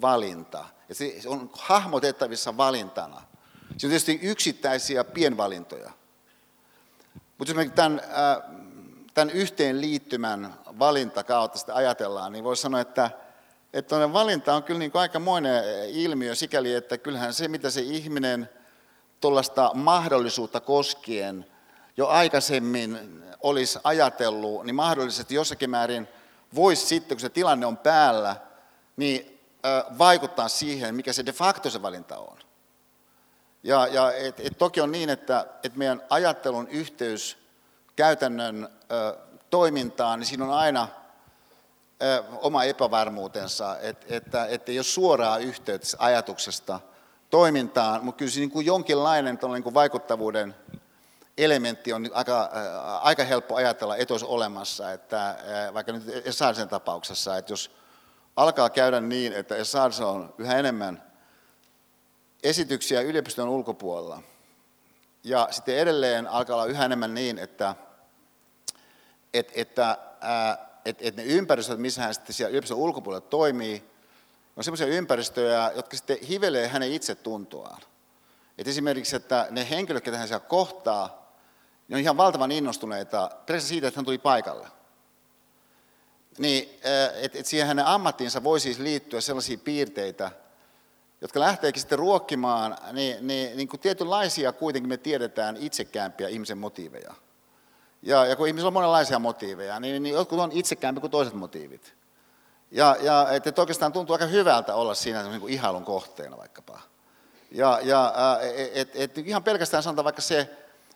[0.00, 0.64] valinta.
[0.88, 3.22] Ja se on hahmotettavissa valintana.
[3.76, 5.90] Se on tietysti yksittäisiä pienvalintoja.
[7.38, 8.00] Mutta jos me tämän,
[9.14, 13.10] tämän yhteenliittymän valintakautta sitä ajatellaan, niin voisi sanoa, että
[13.72, 18.48] että valinta on kyllä niin kuin aikamoinen ilmiö sikäli, että kyllähän se, mitä se ihminen
[19.20, 21.46] tuollaista mahdollisuutta koskien
[21.96, 26.08] jo aikaisemmin olisi ajatellut, niin mahdollisesti jossakin määrin
[26.54, 28.36] voisi sitten, kun se tilanne on päällä,
[28.96, 29.40] niin
[29.98, 32.38] vaikuttaa siihen, mikä se de facto se valinta on.
[33.62, 37.38] Ja, ja et, et toki on niin, että et meidän ajattelun yhteys
[37.96, 39.16] käytännön ö,
[39.50, 40.88] toimintaan, niin siinä on aina
[42.40, 46.80] oma epävarmuutensa, että, että, että ei ole suoraa yhteyttä ajatuksesta
[47.30, 50.54] toimintaan, mutta kyllä se niin kuin jonkinlainen niin kuin vaikuttavuuden
[51.38, 52.50] elementti on aika,
[53.02, 55.36] aika helppo ajatella, että olisi olemassa, että
[55.74, 57.70] vaikka nyt Esarsen tapauksessa, että jos
[58.36, 61.02] alkaa käydä niin, että Esarsa on yhä enemmän
[62.42, 64.22] esityksiä yliopiston ulkopuolella,
[65.24, 67.74] ja sitten edelleen alkaa olla yhä enemmän niin, että,
[69.34, 73.84] että, että ää, että, että ne ympäristöt, missä hän sitten siellä yliopiston ulkopuolella toimii,
[74.56, 77.82] on sellaisia ympäristöjä, jotka sitten hivelee hänen itsetuntoaan.
[78.58, 81.32] Et esimerkiksi, että ne henkilöt, ketä hän siellä kohtaa,
[81.88, 84.68] ne on ihan valtavan innostuneita pelkästään siitä, että hän tuli paikalle.
[86.38, 86.68] Niin,
[87.14, 90.30] että et siihen hänen ammattiinsa voi siis liittyä sellaisia piirteitä,
[91.20, 97.14] jotka lähteekin sitten ruokkimaan, niin, niin, niin kuin tietynlaisia kuitenkin me tiedetään itsekäämpiä ihmisen motiiveja.
[98.02, 101.94] Ja, ja kun ihmisillä on monenlaisia motiiveja, niin, niin jotkut on itsekäämpi kuin toiset motiivit.
[102.70, 106.80] Ja, ja että et oikeastaan tuntuu aika hyvältä olla siinä niin kuin ihailun kohteena vaikkapa.
[107.50, 108.14] Ja, ja
[108.74, 110.50] et, et, ihan pelkästään sanotaan vaikka se,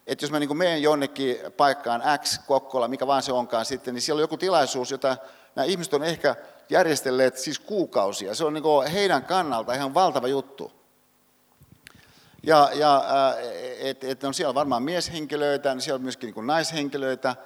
[0.06, 4.02] että jos mä niin menen jonnekin paikkaan X, Kokkola, mikä vaan se onkaan sitten, niin
[4.02, 5.16] siellä on joku tilaisuus, jota
[5.54, 6.36] nämä ihmiset on ehkä
[6.68, 8.34] järjestelleet siis kuukausia.
[8.34, 10.81] Se on niin heidän kannalta ihan valtava juttu.
[12.42, 13.04] Ja, ja
[13.80, 17.36] et, et on siellä varmaan mieshenkilöitä, niin siellä on myöskin niin naishenkilöitä.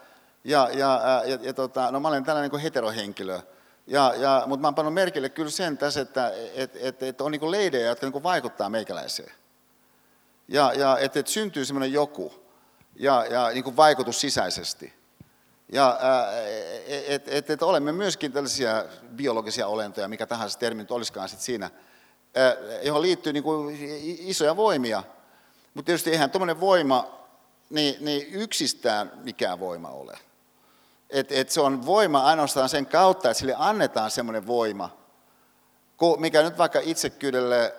[0.45, 3.41] Ja, ja, ja, ja tota, no mä olen tällainen niin heterohenkilö.
[3.87, 7.33] Ja, ja, mutta mä oon pannut merkille kyllä sen tässä, että et, et, et on
[7.33, 9.33] niin leidejä, jotka niin vaikuttaa meikäläiseen.
[10.49, 12.35] Ja, ja että et syntyy semmoinen joku
[12.97, 14.95] ja, ja niin vaikutus sisäisesti.
[15.73, 15.99] Ja
[16.87, 18.85] että et, et olemme myöskin tällaisia
[19.17, 21.71] biologisia olentoja, mikä tahansa termi nyt olisikaan sit siinä,
[22.83, 25.03] johon liittyy niin kuin isoja voimia.
[25.75, 27.17] Mutta tietysti eihän tuommoinen voima,
[27.71, 30.19] niin, niin yksistään mikään voima ole.
[31.11, 34.97] Et, et se on voima ainoastaan sen kautta, että sille annetaan semmoinen voima,
[36.19, 37.75] mikä nyt vaikka itsekyydelle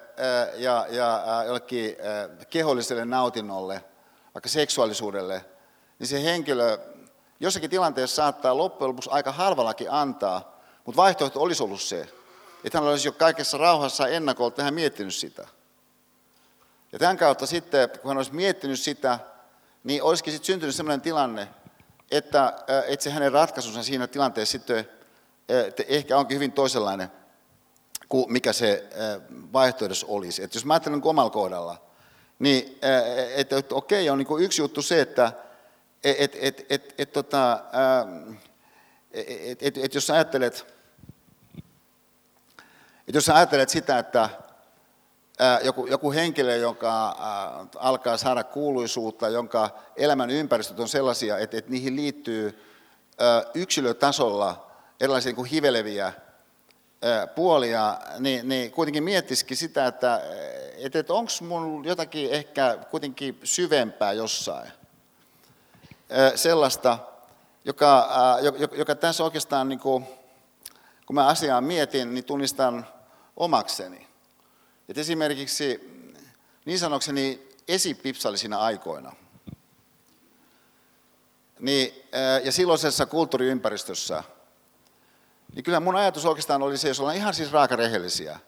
[0.56, 1.96] ja, ja jollekin
[2.50, 3.84] keholliselle nautinnolle,
[4.34, 5.46] vaikka seksuaalisuudelle,
[6.00, 6.78] niin se henkilö
[7.40, 12.10] jossakin tilanteessa saattaa loppujen lopuksi aika halvallakin antaa, mutta vaihtoehto olisi ollut se,
[12.64, 15.48] että hän olisi jo kaikessa rauhassa ennakolta tähän miettinyt sitä.
[16.92, 19.20] Ja tämän kautta sitten, kun hän olisi miettinyt sitä,
[19.84, 21.48] niin olisikin sitten syntynyt sellainen tilanne,
[22.12, 22.54] että,
[22.88, 24.90] että se hänen ratkaisunsa siinä tilanteessa sitten
[25.50, 27.12] että ehkä onkin hyvin toisenlainen
[28.10, 28.84] kuin mikä se
[29.54, 30.44] vaihtoehdossa olisi.
[30.44, 31.82] Että jos mä ajattelen niin omalla kohdalla,
[32.40, 32.80] niin
[33.36, 35.32] että, että okei, on niin yksi juttu se, että
[36.04, 37.60] et, et, et, et, tota,
[39.12, 40.77] et, et, et, jos sä ajattelet,
[43.08, 44.30] että jos ajattelet sitä, että
[45.64, 47.18] joku, joku henkilö, joka
[47.76, 52.64] alkaa saada kuuluisuutta, jonka elämän ympäristöt on sellaisia, että, että niihin liittyy
[53.54, 54.68] yksilötasolla
[55.00, 56.14] erilaisia niin hiveleviä
[57.36, 60.22] puolia, niin, niin kuitenkin miettisikin sitä, että,
[60.78, 64.72] että, että onko mun jotakin ehkä kuitenkin syvempää jossain.
[66.36, 66.98] Sellaista,
[67.66, 68.10] joka,
[68.72, 70.06] joka tässä oikeastaan, niin kuin,
[71.06, 72.88] kun mä asiaa mietin, niin tunnistan
[73.38, 74.08] omakseni.
[74.90, 75.80] Et esimerkiksi
[76.66, 79.16] niin sanokseni esipipsallisina aikoina.
[81.60, 82.04] Niin,
[82.44, 84.24] ja silloisessa kulttuuriympäristössä,
[85.56, 88.40] niin kyllä mun ajatus oikeastaan oli se, jos ollaan ihan siis raakarehellisiä,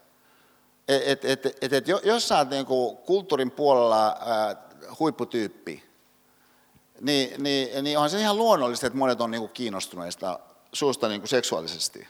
[0.88, 4.56] että et, et, et, jos sä oot niinku kulttuurin puolella ää,
[5.00, 5.84] huipputyyppi,
[7.02, 10.40] niin, niin, niin onhan se ihan luonnollista, että monet on niinku kiinnostuneista
[10.74, 12.08] suusta niinku seksuaalisesti.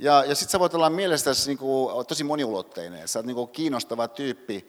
[0.00, 4.68] Ja, ja sitten sä voit olla mielestäsi niinku, tosi moniulotteinen, sä oot niinku kiinnostava tyyppi,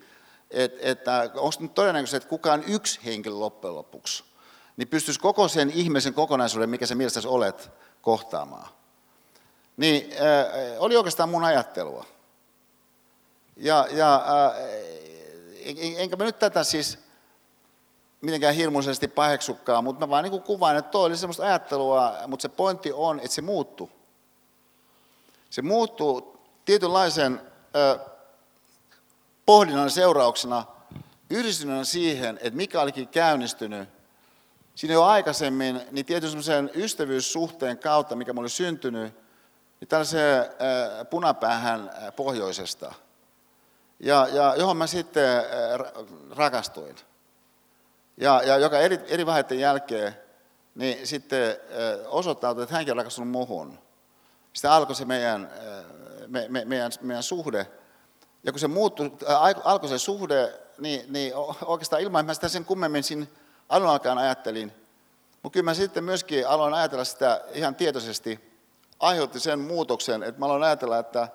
[0.50, 4.24] että et, onko nyt todennäköistä, että kukaan yksi henkilö loppujen lopuksi,
[4.78, 7.70] niin pystyisi koko sen ihmisen kokonaisuuden, mikä sä mielestäsi olet,
[8.02, 8.68] kohtaamaan.
[9.78, 12.06] Niin äh, oli oikeastaan mun ajattelua.
[13.58, 14.64] Ja, ja äh,
[15.66, 17.00] en, enkä mä nyt tätä siis
[18.22, 22.50] mitenkään hirmuisesti paheksukkaa, mutta mä vaan niin kuvaan, että toi oli semmoista ajattelua, mutta se
[22.50, 24.01] pointti on, että se muuttuu.
[25.52, 27.42] Se muuttuu tietynlaisen
[27.76, 28.00] ö,
[29.46, 30.66] pohdinnan seurauksena
[31.30, 33.90] yhdistyneenä siihen, että mikä olikin käynnistynyt
[34.76, 39.14] siinä jo aikaisemmin, niin tietyn semmoisen ystävyyssuhteen kautta, mikä mulle syntynyt,
[39.80, 40.46] niin tällaiseen
[41.10, 42.94] punapäähän pohjoisesta,
[44.00, 45.44] ja, ja johon mä sitten
[46.32, 46.96] rakastuin.
[48.18, 50.16] Ja, ja joka eri, eri vaiheiden jälkeen
[50.76, 51.58] niin sitten
[52.06, 53.80] osoittautui, että hänkin on rakastunut muhun.
[54.54, 55.50] Sitten alkoi se meidän,
[56.28, 57.68] me, me, meidän, meidän suhde.
[58.44, 59.12] Ja kun se muuttui,
[59.64, 61.34] alkoi se suhde, niin, niin
[61.66, 63.26] oikeastaan ilman, että mä sitä sen kummemmin siinä
[63.70, 64.74] alun alkaen ajattelin,
[65.44, 68.40] mutta kyllä mä sitten myöskin aloin ajatella sitä ihan tietoisesti,
[69.00, 71.28] aiheutti sen muutoksen, että mä aloin ajatella, että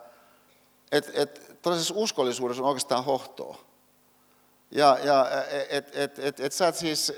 [0.92, 3.58] et, et, todellisessa uskollisuudessa on oikeastaan hohtoa.
[4.70, 5.26] Ja, ja
[5.68, 7.12] et, et, et, et sä oot siis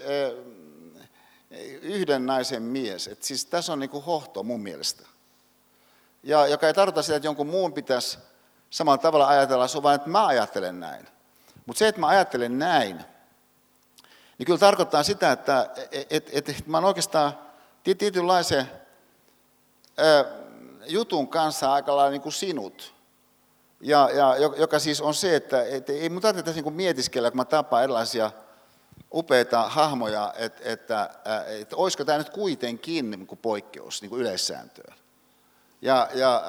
[1.82, 3.08] yhden naisen mies.
[3.08, 5.06] Et siis tässä on niinku hohto mun mielestä.
[6.22, 8.18] Ja joka ei tarkoita sitä, että jonkun muun pitäisi
[8.70, 11.09] samalla tavalla ajatella, se on vain, että mä ajattelen näin.
[11.66, 13.04] Mutta se, että mä ajattelen näin,
[14.38, 17.38] niin kyllä tarkoittaa sitä, että et, et, et, et mä oon oikeastaan
[17.98, 18.70] tietynlaisen
[20.87, 22.94] jutun kanssa aika lailla niin kuin sinut.
[23.81, 27.37] Ja, ja, joka siis on se, että et, ei mun tarvitse tässä niin mietiskellä, kun
[27.37, 28.31] mä tapaan erilaisia
[29.14, 31.11] upeita hahmoja, että, että,
[31.61, 34.97] että olisiko tämä nyt kuitenkin niin kuin poikkeus niin kuin yleissääntöön.
[35.82, 36.42] Ja, ja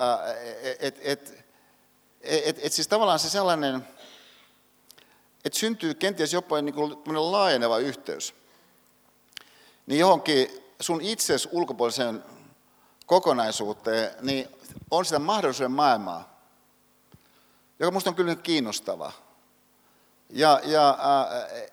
[0.80, 1.46] et, et, et,
[2.22, 3.88] et, et siis tavallaan se sellainen,
[5.46, 8.34] että syntyy kenties jopa niin kuin laajeneva yhteys,
[9.86, 12.24] niin johonkin sun itses ulkopuoliseen
[13.06, 14.50] kokonaisuuteen, niin
[14.92, 16.40] on sitä mahdollisuuden maailmaa,
[17.80, 19.12] joka minusta on kyllä kiinnostava.
[20.30, 20.98] Ja, ja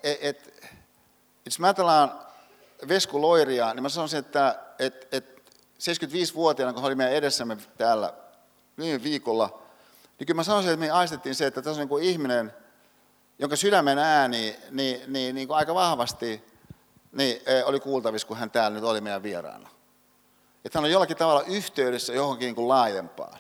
[0.02, 0.70] et, et,
[1.44, 2.20] jos mä ajatellaan
[2.88, 5.36] Vesku Loiria, niin mä sanoisin, että et, et
[5.78, 8.14] 75-vuotiaana, kun hän oli meidän edessämme täällä
[8.78, 9.62] viime viikolla,
[10.18, 12.52] niin kyllä mä sanoisin, että me aistettiin se, että tässä on niin ihminen,
[13.38, 16.44] jonka sydämen ääni niin, niin, niin kuin aika vahvasti
[17.12, 19.68] niin, e, oli kuultavissa, kun hän täällä nyt oli meidän vieraana.
[20.64, 23.38] Että hän on jollakin tavalla yhteydessä johonkin niin kuin laajempaan.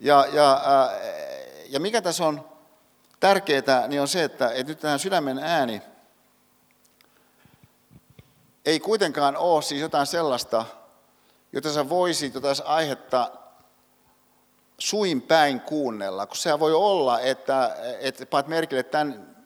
[0.00, 0.60] Ja, ja
[1.68, 2.48] ja mikä tässä on
[3.20, 5.82] tärkeää, niin on se, että, että nyt tähän sydämen ääni
[8.64, 10.64] ei kuitenkaan ole siis jotain sellaista,
[11.52, 13.30] jota sä voisit, jota tässä aihetta
[14.78, 19.36] suin päin kuunnella, kun se voi olla, että, että paat merkille tämän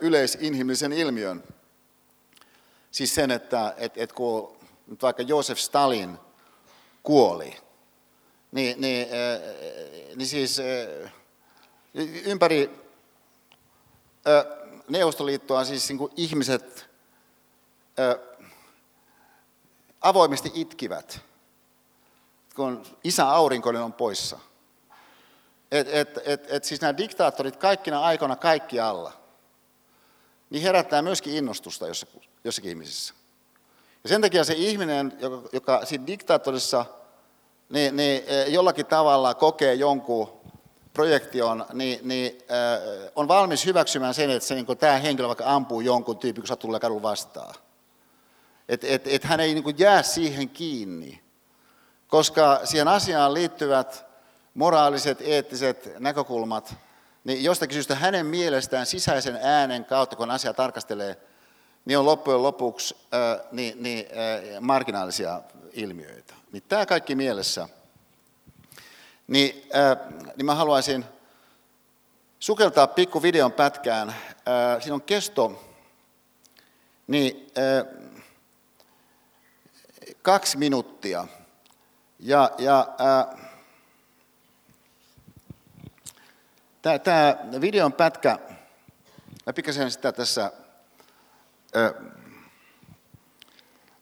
[0.00, 1.44] yleisinhimillisen ilmiön.
[2.90, 6.18] Siis sen, että, että, että kun nyt vaikka Josef Stalin
[7.02, 7.56] kuoli,
[8.52, 9.08] niin, niin,
[10.16, 10.62] niin siis
[12.24, 12.84] ympäri
[14.88, 16.86] Neuvostoliittoa siis niin ihmiset
[20.04, 21.20] avoimesti itkivät,
[22.56, 24.38] kun isä aurinkoinen on poissa.
[25.72, 29.12] Et, et, et, et siis nämä diktaattorit kaikkina aikoina kaikkialla,
[30.50, 31.86] niin herättää myöskin innostusta
[32.44, 33.14] jossakin, ihmisissä.
[34.04, 36.84] Ja sen takia se ihminen, joka, joka siinä diktaattorissa
[37.68, 40.28] niin, niin, jollakin tavalla kokee jonkun
[40.92, 45.80] projektion, niin, niin äh, on valmis hyväksymään sen, että se, niin tämä henkilö vaikka ampuu
[45.80, 47.54] jonkun tyypin, kun sattuu kadulla vastaan.
[48.68, 51.22] Että et, et hän ei niin jää siihen kiinni,
[52.08, 54.06] koska siihen asiaan liittyvät
[54.54, 56.74] moraaliset, eettiset näkökulmat,
[57.24, 61.16] niin jostakin syystä hänen mielestään sisäisen äänen kautta, kun asia tarkastelee,
[61.84, 66.34] niin on loppujen lopuksi äh, niin, niin, äh, marginaalisia ilmiöitä.
[66.52, 67.68] Niin tämä kaikki mielessä.
[69.26, 69.96] Niin, äh,
[70.36, 71.04] niin mä haluaisin
[72.38, 74.08] sukeltaa pikku videon pätkään.
[74.08, 75.62] Äh, siinä on kesto
[77.06, 78.04] niin, äh,
[80.24, 81.26] kaksi minuuttia.
[82.18, 83.26] Ja, ja äh,
[87.02, 88.38] tämä videon pätkä,
[89.46, 90.52] mä pikkasen sitä tässä
[91.76, 91.92] äh,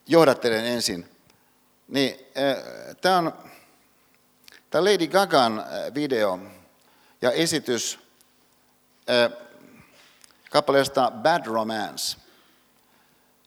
[0.07, 1.09] johdattelen ensin.
[1.89, 2.57] Niin, äh,
[3.01, 3.33] tämä on
[4.73, 6.39] Tämä Lady Gagan video
[7.23, 7.99] ja esitys
[9.11, 9.33] äh,
[10.51, 12.17] kappaleesta Bad Romance.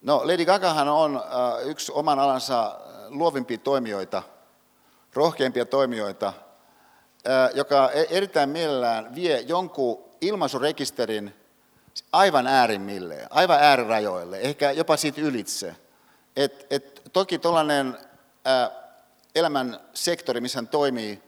[0.05, 4.23] No, Lady Gagahan on äh, yksi oman alansa luovimpia toimijoita,
[5.13, 6.33] rohkeimpia toimijoita,
[7.53, 11.35] joka e-, erittäin mielellään vie jonkun ilmaisurekisterin
[12.11, 15.75] aivan äärimmilleen, aivan äärirajoille, ehkä jopa siitä ylitse.
[16.35, 17.97] Et, et, toki tuollainen
[19.35, 21.23] elämän sektori, missä hän toimii,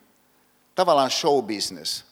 [0.76, 2.06] tavallaan show business,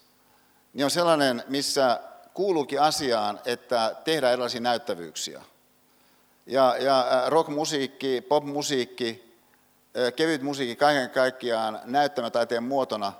[0.72, 2.00] niin on sellainen, missä
[2.34, 5.42] kuuluukin asiaan, että tehdään erilaisia näyttävyyksiä.
[6.46, 9.36] Ja, ja rockmusiikki, popmusiikki,
[10.16, 13.12] kevyt musiikki kaiken kaikkiaan näyttämätaiteen muotona,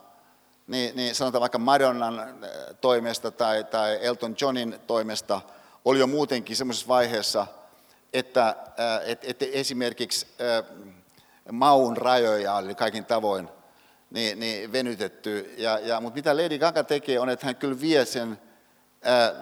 [0.67, 2.39] niin, niin sanotaan vaikka Madonnan
[2.81, 5.41] toimesta tai, tai Elton Johnin toimesta,
[5.85, 7.47] oli jo muutenkin semmoisessa vaiheessa,
[8.13, 8.57] että,
[9.05, 10.27] että, että esimerkiksi
[11.53, 13.49] maun rajoja oli kaikin tavoin
[14.11, 15.55] niin, niin venytetty.
[15.59, 18.39] Ja, ja, mutta mitä Lady Gaga tekee on, että hän kyllä vie sen
[19.03, 19.33] ää,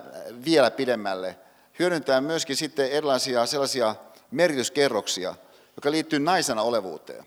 [0.45, 1.39] vielä pidemmälle.
[1.79, 3.97] Hyödyntää myöskin sitten erilaisia sellaisia
[4.31, 5.35] merkityskerroksia,
[5.77, 7.25] joka liittyy naisena olevuuteen.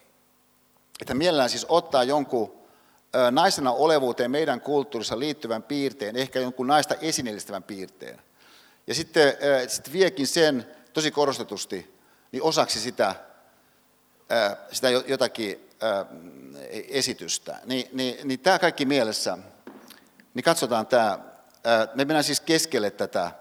[1.01, 2.57] Että mielellään siis ottaa jonkun
[3.31, 8.21] naisena olevuuteen meidän kulttuurissa liittyvän piirteen, ehkä jonkun naista esineellistävän piirteen.
[8.87, 9.33] Ja sitten,
[9.67, 11.97] sitten viekin sen tosi korostetusti
[12.31, 13.15] niin osaksi sitä
[14.71, 15.69] sitä jotakin
[16.89, 17.59] esitystä.
[17.65, 19.37] Niin, niin, niin tämä kaikki mielessä,
[20.33, 21.19] niin katsotaan tämä.
[21.93, 23.31] Me mennään siis keskelle tätä,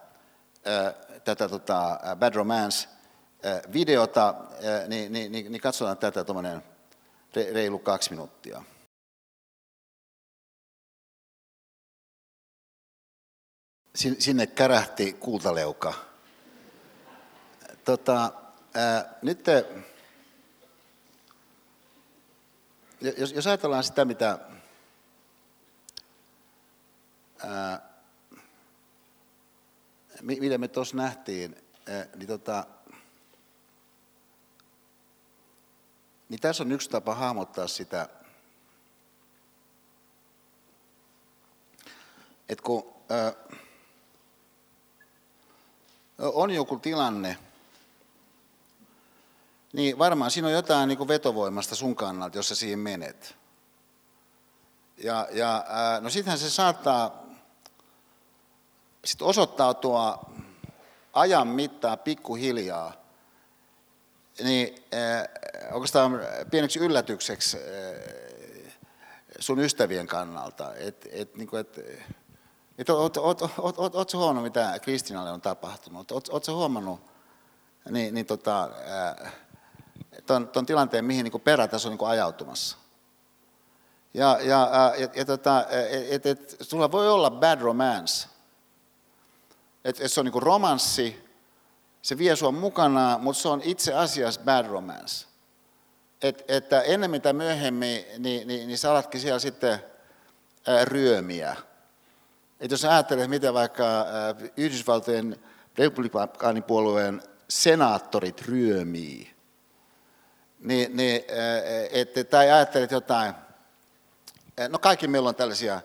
[1.24, 4.34] tätä tota Bad Romance-videota,
[4.88, 6.62] niin, niin, niin, niin katsotaan tätä tuommoinen
[7.52, 8.62] reilu kaksi minuuttia.
[14.18, 15.94] Sinne kärähti kultaleuka.
[17.84, 18.32] Tota,
[18.74, 19.66] ää, nyt te,
[23.00, 24.38] jos, jos ajatellaan sitä, mitä
[27.44, 27.95] ää,
[30.22, 32.66] mitä me tuossa nähtiin, ää, niin, tota,
[36.28, 38.08] niin tässä on yksi tapa hahmottaa sitä,
[42.48, 43.32] että kun ää,
[46.18, 47.38] on joku tilanne,
[49.72, 53.36] niin varmaan siinä on jotain niin kuin vetovoimasta sun kannalta, jos sä siihen menet.
[54.96, 55.64] Ja, ja
[56.00, 57.25] no sittenhän se saattaa
[59.06, 60.30] sit osoittautua
[61.12, 62.92] ajan mittaa pikkuhiljaa,
[64.44, 68.72] niin äh, oikeastaan pieneksi yllätykseksi äh,
[69.38, 71.78] sun ystävien kannalta, että et, niin et,
[72.78, 76.12] et, oot, oot, oot, oot, oot, huomannut, mitä Kristinalle on tapahtunut?
[76.12, 77.00] Oot, oot huomannut
[77.90, 78.70] niin, niin tota,
[79.24, 79.32] äh,
[80.26, 82.76] ton, ton tilanteen, mihin niin perä tässä on niin ajautumassa.
[84.14, 88.28] Ja, ja, ja, ja tota, et, et, et, sulla voi olla bad romance.
[89.86, 91.26] Että et se on niin romanssi,
[92.02, 95.26] se vie sua mukanaan, mutta se on itse asiassa bad romance.
[96.22, 99.78] Et, että ennemmin tai myöhemmin, niin, niin, niin sä alatkin siellä sitten
[100.66, 101.56] ää, ryömiä.
[102.60, 105.36] Et jos ajattelet, miten vaikka ää, Yhdysvaltojen
[105.78, 109.34] republikaanipuolueen senaattorit ryömii,
[110.60, 111.22] niin, niin
[111.92, 113.34] että, tai ajattelet jotain,
[114.68, 115.80] no kaikki meillä on tällaisia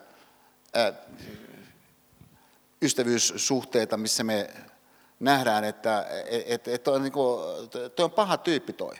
[2.82, 4.50] ystävyyssuhteita, missä me
[5.20, 6.06] nähdään, että
[6.46, 7.40] et, et on, niin kuin,
[7.96, 8.96] toi on paha tyyppi toi,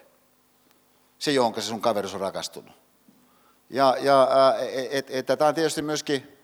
[1.20, 2.82] se johon se sun kaveri on rakastunut.
[3.70, 4.28] Ja, ja
[4.92, 6.38] että et, tämä on tietysti myöskin,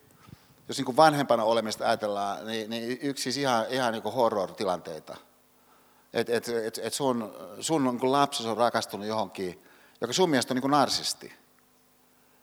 [0.68, 5.18] jos niin vanhempana olemista ajatellaan, niin, niin yksi siis ihan, ihan niin horror-tilanteita.
[6.14, 9.64] että et, et, et sun, sun niin lapsi on rakastunut johonkin,
[10.02, 11.34] joka sun mielestä on niin kuin narsisti.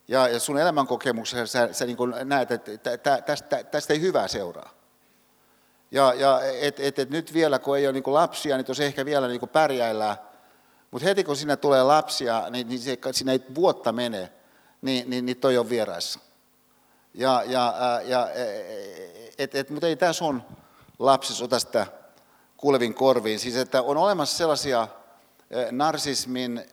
[0.08, 4.73] Ja, ja sun elämänkokemuksessa sä, sä niin näet, että tästä, tästä ei hyvää seuraa.
[5.94, 9.04] Ja, ja et, et, et nyt vielä, kun ei ole niin lapsia, niin tuossa ehkä
[9.04, 10.16] vielä niin pärjäillään.
[10.90, 14.32] Mutta heti kun sinne tulee lapsia, niin, niin se, siinä ei vuotta mene,
[14.82, 16.20] niin, niin, niin toi on vieraissa.
[17.14, 17.74] Ja, ja,
[18.04, 20.42] ja e, e, et, et, mutta ei tämä sun
[20.98, 21.86] lapsis ota sitä
[22.56, 23.40] kuulevin korviin.
[23.40, 24.88] Siis että on olemassa sellaisia
[25.70, 26.64] narsismin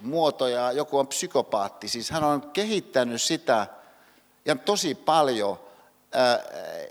[0.00, 3.66] muotoja, joku on psykopaatti, siis hän on kehittänyt sitä
[4.44, 5.65] ja tosi paljon,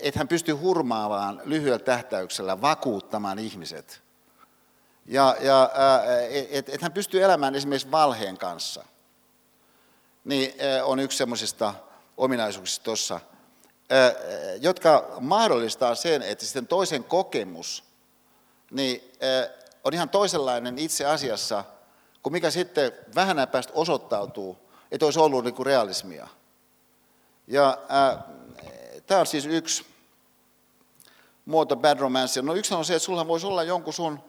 [0.00, 4.02] että hän pystyy hurmaamaan lyhyellä tähtäyksellä, vakuuttamaan ihmiset.
[5.06, 5.70] Ja, ja
[6.50, 8.84] että et hän pystyy elämään esimerkiksi valheen kanssa.
[10.24, 10.54] Niin
[10.84, 11.74] on yksi semmoisista
[12.16, 13.20] ominaisuuksista tuossa,
[14.60, 17.84] jotka mahdollistaa sen, että sitten toisen kokemus
[18.70, 19.12] niin
[19.84, 21.64] on ihan toisenlainen itse asiassa–
[22.26, 24.58] kun mikä sitten vähän päästä osoittautuu,
[24.92, 26.28] että olisi ollut niin kuin realismia.
[27.46, 27.78] Ja
[29.06, 29.86] tämä on siis yksi
[31.44, 32.42] muoto bad romance.
[32.42, 34.20] No yksi on se, että sulla voisi olla jonkun sun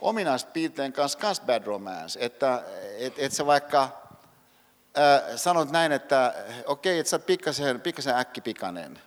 [0.00, 2.18] ominaispiirteen kanssa, kanssa bad romance.
[2.24, 2.62] Että
[2.98, 6.34] et, et sä vaikka äh, sanot näin, että
[6.66, 9.00] okei, että sä oot pikkasen, pikkasen äkkipikainen.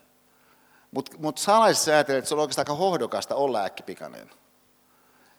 [0.91, 4.29] Mutta mut salaisessa ajattelet, että se on oikeastaan aika hohdokasta olla äkkipikainen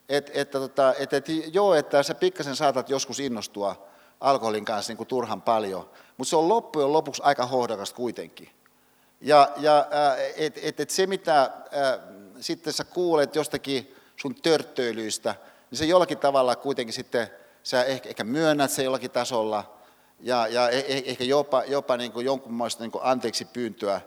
[0.09, 3.87] että, että, tota, että, että joo, että sä pikkasen saatat joskus innostua
[4.21, 8.51] alkoholin kanssa niin kuin turhan paljon, mutta se on loppujen lopuksi aika hohdokasta kuitenkin.
[9.25, 9.87] Ja, ja
[10.37, 11.51] että et, et se, mitä ä,
[12.41, 15.35] sitten sä kuulet jostakin sun törttöilyistä,
[15.71, 17.29] niin se jollakin tavalla kuitenkin sitten,
[17.63, 19.81] sä ehkä, ehkä myönnät se jollakin tasolla,
[20.21, 24.01] ja, ja e, e, ehkä jopa, jopa niin kuin jonkunlaista niin kuin anteeksi pyyntöä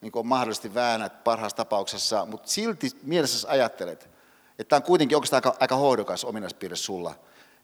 [0.00, 4.10] niin kuin mahdollisesti väännät parhaassa tapauksessa, mutta silti mielessä ajattelet,
[4.58, 7.14] että tämä on kuitenkin oikeastaan aika, aika hoidokas ominaispiirre sulla.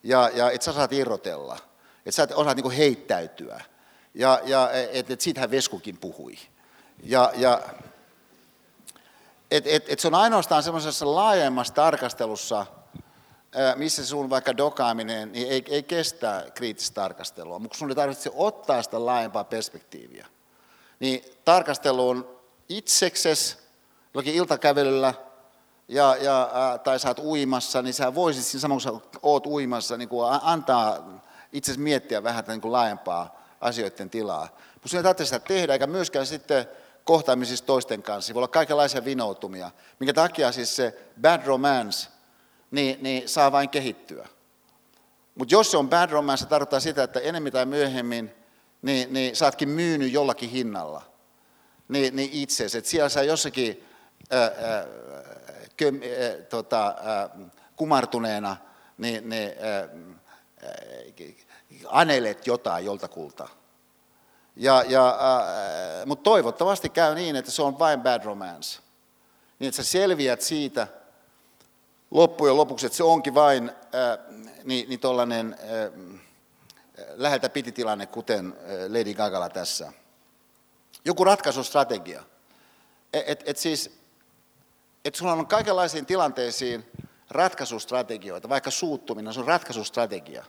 [0.03, 1.59] Ja, ja että sä saat irrotella.
[2.07, 3.61] Että sä osaat niin heittäytyä.
[4.15, 6.39] Ja, ja että et siitähän Veskukin puhui.
[7.03, 7.61] Ja, ja
[9.51, 12.67] et, et, et se on ainoastaan semmoisessa laajemmassa tarkastelussa,
[13.77, 18.83] missä sun vaikka dokaaminen niin ei, ei kestä kriittistä tarkastelua, mutta sun ei tarvitse ottaa
[18.83, 20.27] sitä laajempaa perspektiiviä.
[21.01, 22.39] Niin tarkasteluun
[22.69, 23.59] itsekses,
[24.15, 25.15] jollakin iltakävelyllä,
[25.89, 26.51] ja, ja,
[26.85, 31.09] tai sä oot uimassa, niin sä voisit siinä samassa, kun oot uimassa, niin kuin antaa
[31.53, 34.49] itse miettiä vähän niin kuin laajempaa asioiden tilaa.
[34.75, 36.69] Mutta sinun ei tarvitse sitä tehdä, eikä myöskään sitten
[37.09, 38.35] kohtaamisissa toisten kanssa.
[38.35, 42.09] Voi olla kaikenlaisia vinoutumia, minkä takia siis se bad romance
[42.71, 44.29] niin, niin saa vain kehittyä.
[45.35, 48.31] Mutta jos se on bad romance, se tarkoittaa sitä, että enemmän tai myöhemmin
[48.83, 51.03] niin, niin sä ootkin myynyt jollakin hinnalla
[51.89, 52.79] niin, niin itsesi.
[52.79, 53.85] Että siellä sä jossakin
[54.31, 54.87] ää, ää,
[55.77, 58.57] köm, äh, tota, äh, kumartuneena
[58.99, 59.91] niin ne äh,
[61.87, 63.49] anelet jotain joltakulta.
[64.59, 68.81] Ja, ja, äh, mutta toivottavasti käy niin, että se on vain bad romance.
[69.59, 70.87] Niin, että sä selviät siitä
[72.11, 74.19] loppujen lopuksi, että se onkin vain äh,
[74.65, 76.21] niin, niin tuollainen äh,
[77.15, 79.93] läheltä piti tilanne, kuten äh, Lady Gagala tässä.
[81.05, 82.23] Joku ratkaisustrategia.
[83.13, 83.99] Et, et, et siis
[85.05, 86.85] että sulla on kaikenlaisiin tilanteisiin
[87.31, 90.45] ratkaisustrategioita, vaikka suuttuminen, se on ratkaisustrategia.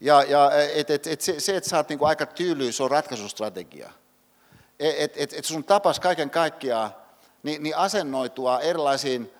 [0.00, 2.90] Ja, ja et, et, et se, se, että sä oot niinku aika tyylyy, se on
[2.90, 3.90] ratkaisustrategia.
[4.78, 6.94] Että et, et sun tapas kaiken kaikkiaan
[7.42, 9.30] niin, niin asennoitua erilaisiin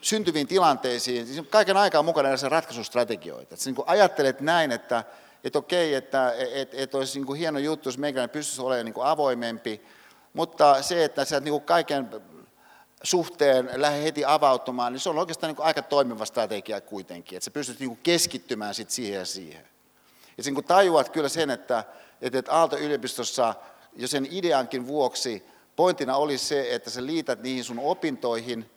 [0.00, 3.54] syntyviin tilanteisiin, siis kaiken aikaa mukana erilaisia ratkaisustrategioita.
[3.54, 5.04] Että niin ajattelet näin, että,
[5.44, 9.82] että okei, että et, et olisi niin hieno juttu, jos meikäläinen pystyisi olemaan niin avoimempi,
[10.32, 12.10] mutta se, että sä niin kaiken
[13.02, 17.50] suhteen lähde heti avautumaan, niin se on oikeastaan niin aika toimiva strategia kuitenkin, että sä
[17.50, 19.64] pystyt niin keskittymään sit siihen ja siihen.
[20.36, 21.84] Ja sen kun tajuat kyllä sen, että,
[22.22, 23.54] että Aalto-yliopistossa
[23.96, 25.44] jo sen ideankin vuoksi
[25.76, 28.70] pointtina oli se, että sä liität niihin sun opintoihin,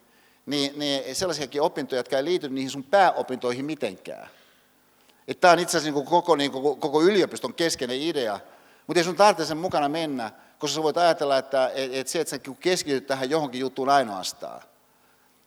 [0.46, 4.30] niin, niin sellaisiakin opintoja, jotka ei liity niihin sun pääopintoihin mitenkään.
[5.40, 8.40] Tämä on itse asiassa niin koko, niin koko yliopiston keskeinen idea,
[8.88, 10.32] mutta ei sun tarvitse sen mukana mennä,
[10.64, 14.62] koska sä voit ajatella, että, että se, että sä keskityt tähän johonkin juttuun ainoastaan,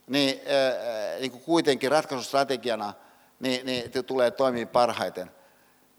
[0.07, 2.95] niin, ää, niin kuin kuitenkin ratkaisustrategiana
[3.41, 5.31] niin, niin tulee toimii parhaiten.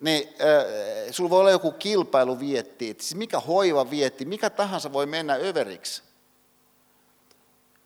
[0.02, 5.06] Niin ää, sulla voi olla joku kilpailu vietti, siis mikä hoiva vietti, mikä tahansa voi
[5.06, 6.04] mennä överiksi.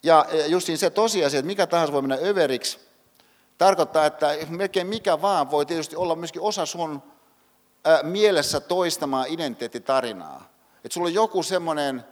[0.03, 2.79] Ja justiin se tosiasia, että mikä tahansa voi mennä överiksi,
[3.57, 7.03] tarkoittaa, että melkein mikä vaan voi tietysti olla myöskin osa sun
[7.85, 10.50] ää, mielessä toistamaa identiteettitarinaa.
[10.85, 12.03] Että sulla on joku semmoinen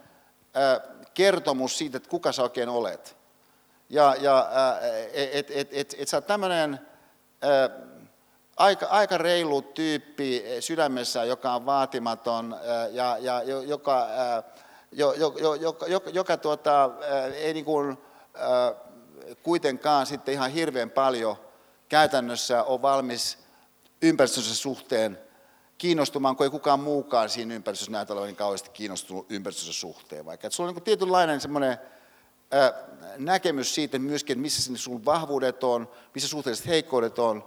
[1.14, 3.18] kertomus siitä, että kuka sä oikein olet.
[3.90, 4.50] Ja, ja
[5.14, 6.80] että et, et, et sä oot tämmöinen
[8.58, 12.56] aika, aika reilu tyyppi sydämessä, joka on vaatimaton
[12.92, 14.08] ja, ja joka,
[14.92, 16.90] jo, jo, jo, joka, joka, joka tuota,
[17.36, 17.98] ei niin kuin,
[19.44, 21.36] kuitenkaan sitten ihan hirveän paljon
[21.90, 23.38] käytännössä ole valmis
[24.02, 25.29] ympäristönsä suhteen
[25.80, 30.26] kiinnostumaan, kun ei kukaan muukaan siinä ympäristössä näytä olevan niin kauheasti kiinnostunut ympäristönsä suhteen.
[30.26, 31.78] Vaikka että sulla on niin tietynlainen semmoinen
[33.18, 37.44] näkemys siitä myöskin, että missä sun vahvuudet on, missä suhteelliset heikkoudet on,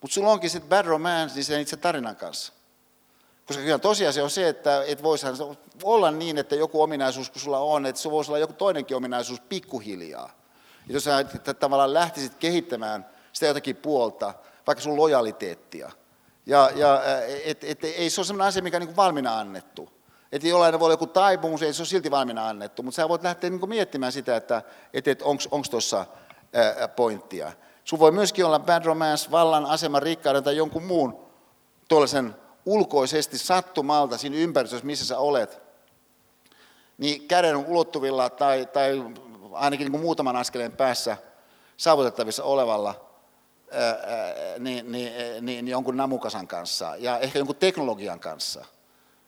[0.00, 2.52] mutta sulla onkin sitten bad romance niin sen itse tarinan kanssa.
[3.46, 5.36] Koska kyllä tosiasia on se, että et voisihan
[5.82, 9.40] olla niin, että joku ominaisuus, kun sulla on, että se voisi olla joku toinenkin ominaisuus
[9.40, 10.30] pikkuhiljaa.
[10.86, 11.24] Ja jos sä
[11.60, 14.34] tavallaan lähtisit kehittämään sitä jotakin puolta,
[14.66, 15.90] vaikka sun lojaliteettia,
[16.48, 17.02] ja, ja
[17.44, 19.88] et, et, ei se ole sellainen asia, mikä on niin valmiina annettu.
[20.32, 23.22] Että jollain voi olla joku taipumus, ei se ole silti valmiina annettu, mutta sä voit
[23.22, 26.06] lähteä niin miettimään sitä, että et, et onko tuossa
[26.96, 27.52] pointtia.
[27.84, 31.26] Sun voi myöskin olla bad romance, vallan, aseman, rikkauden tai jonkun muun
[31.88, 32.34] tuollaisen
[32.66, 35.62] ulkoisesti sattumalta siinä ympäristössä, missä sä olet,
[36.98, 39.04] niin käden ulottuvilla tai, tai
[39.52, 41.16] ainakin niin kuin muutaman askeleen päässä
[41.76, 43.07] saavutettavissa olevalla
[44.58, 45.12] niin, niin,
[45.46, 48.64] niin, jonkun namukasan kanssa ja ehkä jonkun teknologian kanssa.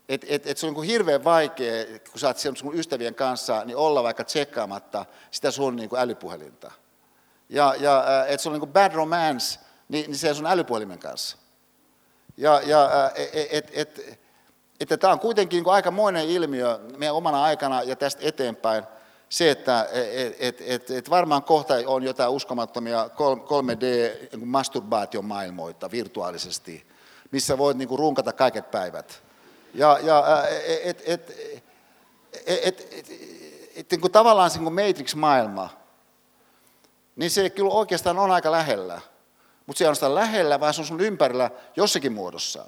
[0.09, 3.77] Et, et, et se on niin hirveän vaikea, kun sä oot sun ystävien kanssa, niin
[3.77, 6.73] olla vaikka tsekkaamatta sitä sun niin kuin älypuhelinta.
[7.49, 10.99] Ja, ja että se on niin kuin bad romance, niin, niin se on sun älypuhelimen
[10.99, 11.37] kanssa.
[12.37, 14.21] Ja, ja että et, et,
[14.91, 18.85] et, tämä on kuitenkin niin aikamoinen ilmiö meidän omana aikana ja tästä eteenpäin–
[19.31, 26.87] se, että et, et, et, et varmaan kohta on jotain uskomattomia 3D-masturbaatiomaailmoita virtuaalisesti,
[27.31, 29.23] missä voit niin kuin runkata kaiket päivät.
[29.75, 30.45] Ja, ja
[30.85, 31.31] et, et, et,
[32.47, 33.07] et, et,
[33.77, 35.71] et, niin kuin tavallaan se niin Matrix-maailma,
[37.17, 39.01] niin se kyllä oikeastaan on aika lähellä.
[39.67, 42.65] Mutta se on sitä lähellä, vaan se on sun ympärillä jossakin muodossa.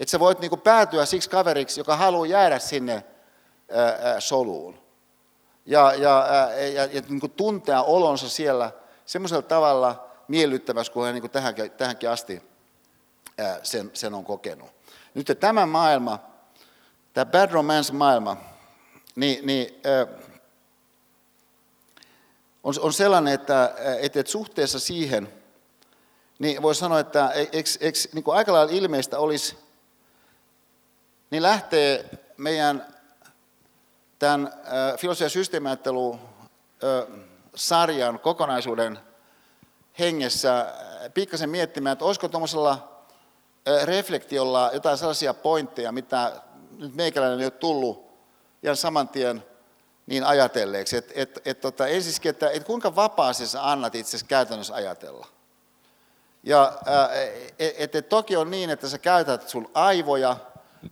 [0.00, 3.04] Että sä voit niin kuin päätyä siksi kaveriksi, joka haluaa jäädä sinne
[3.70, 4.82] ää, ää, soluun
[5.66, 6.26] ja, ja,
[6.74, 8.70] ja, ja niin kuin tuntea olonsa siellä
[9.06, 12.42] semmoisella tavalla miellyttävässä, kun hän niin kuin tähänkin, tähänkin asti
[13.62, 14.70] sen, sen on kokenut.
[15.14, 16.18] Nyt tämä maailma,
[17.12, 18.36] tämä bad romance-maailma,
[19.16, 19.82] niin, niin
[22.62, 25.28] on, on sellainen, että, että, että suhteessa siihen,
[26.38, 29.58] niin voi sanoa, että eikö, eikö niin kuin aika lailla ilmeistä olisi,
[31.30, 32.94] niin lähtee meidän
[34.22, 34.52] tämän
[34.96, 38.98] filosofia- ja systeemiajattelu-sarjan kokonaisuuden
[39.98, 40.74] hengessä
[41.14, 43.02] pikkasen miettimään, että olisiko tuommoisella
[43.84, 46.32] reflektiolla jotain sellaisia pointteja, mitä
[46.78, 48.12] nyt meikäläinen ei ole tullut
[48.62, 49.44] ihan saman tien
[50.06, 50.96] niin ajatelleeksi.
[50.96, 55.26] Että et, et, tota, ensisikin, että et kuinka vapaasti sä annat itse käytännössä ajatella.
[56.42, 56.72] Ja
[57.58, 60.36] et, et, toki on niin, että sä käytät sun aivoja,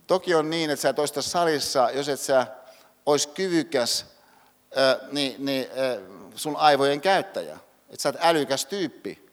[0.07, 2.47] toki on niin, että sä toista salissa, jos et sä
[3.05, 4.05] olisi kyvykäs
[5.11, 5.67] niin, niin,
[6.35, 7.57] sun aivojen käyttäjä.
[7.89, 9.31] Että sä oot älykäs tyyppi.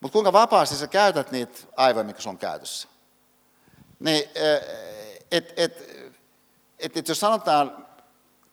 [0.00, 2.88] Mutta kuinka vapaasti sä käytät niitä aivoja, mikä sun on käytössä.
[3.98, 4.30] Niin,
[5.30, 5.90] et, et,
[6.78, 7.86] et, et jos sanotaan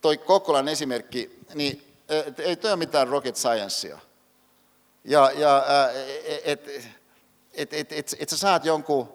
[0.02, 4.00] toi Kokkolan esimerkki, niin et, ei toi ole mitään rocket sciencea.
[5.04, 5.66] Ja, ja
[6.44, 6.72] että
[7.54, 9.14] et, et, et, et sä saat jonkun,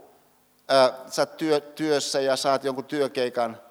[1.11, 3.61] sä työ, työssä ja saat jonkun työkeikan–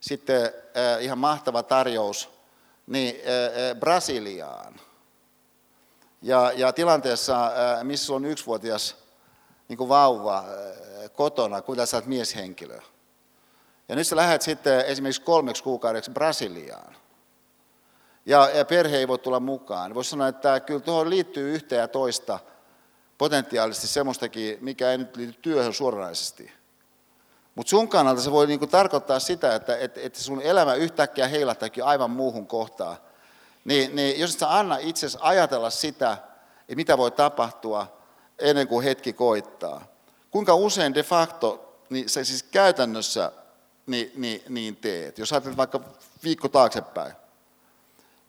[0.00, 2.30] sitten äh, ihan mahtava tarjous
[2.86, 4.80] niin, äh, Brasiliaan.
[6.22, 8.96] Ja, ja tilanteessa, missä on yksivuotias
[9.68, 10.44] niin kuin vauva
[11.12, 12.78] kotona, kun sä oot mieshenkilö.
[13.88, 16.96] Ja nyt sä lähdet sitten esimerkiksi kolmeksi kuukaudeksi Brasiliaan.
[18.26, 19.94] Ja, ja perhe ei voi tulla mukaan.
[19.94, 22.38] Voisi sanoa, että kyllä tuohon liittyy yhtä ja toista
[23.18, 26.52] potentiaalisesti semmoistakin, mikä ei nyt liity työhön suoranaisesti.
[27.60, 31.84] Mutta sun kannalta se voi niinku tarkoittaa sitä, että et, et sun elämä yhtäkkiä heilahtaakin
[31.84, 32.96] aivan muuhun kohtaan.
[33.64, 36.12] Niin, niin jos sä anna itsesi ajatella sitä,
[36.60, 37.98] että mitä voi tapahtua
[38.38, 39.84] ennen kuin hetki koittaa.
[40.30, 43.32] Kuinka usein de facto, niin se siis käytännössä
[43.86, 45.18] niin, niin, niin teet.
[45.18, 45.80] Jos ajattelet vaikka
[46.24, 47.12] viikko taaksepäin.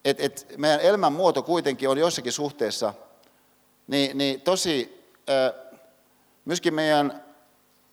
[0.06, 2.94] Et, et meidän elämän muoto kuitenkin on jossakin suhteessa
[3.88, 5.54] niin, niin tosi, äh,
[6.46, 7.31] myöskin meidän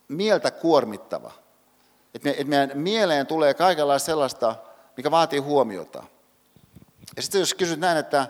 [0.09, 1.33] mieltä kuormittava.
[2.15, 4.57] Että, me, että meidän mieleen tulee kaikenlaista sellaista,
[4.97, 6.05] mikä vaatii huomiota.
[7.17, 8.27] Ja sitten jos kysyt näin, että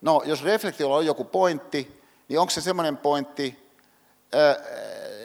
[0.00, 3.72] no, jos reflektiolla on joku pointti, niin onko se semmoinen pointti,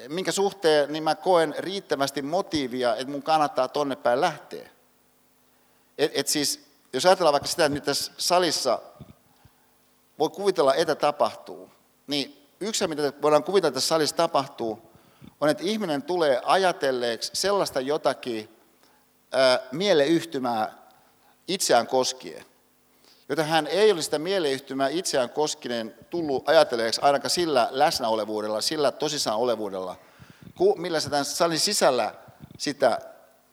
[0.08, 4.70] minkä suhteen niin mä koen riittävästi motiivia, että mun kannattaa tonne päin lähteä.
[5.98, 8.82] Et, et siis, jos ajatellaan vaikka sitä, että nyt tässä salissa
[10.20, 11.72] voi kuvitella, että tapahtuu,
[12.08, 14.82] niin yksi, mitä voidaan kuvitella, että tässä salissa tapahtuu,
[15.42, 18.50] on, että ihminen tulee ajatelleeksi sellaista jotakin
[19.32, 20.74] ää, mieleyhtymää
[21.48, 22.46] itseään koskien,
[23.30, 29.40] jota hän ei olisi sitä mieleyhtymää itseään koskinen tullut ajatelleeksi ainakaan sillä läsnäolevuudella, sillä tosissaan
[29.40, 29.96] olevuudella,
[30.78, 32.14] millä se tämän salin sisällä
[32.58, 33.00] sitä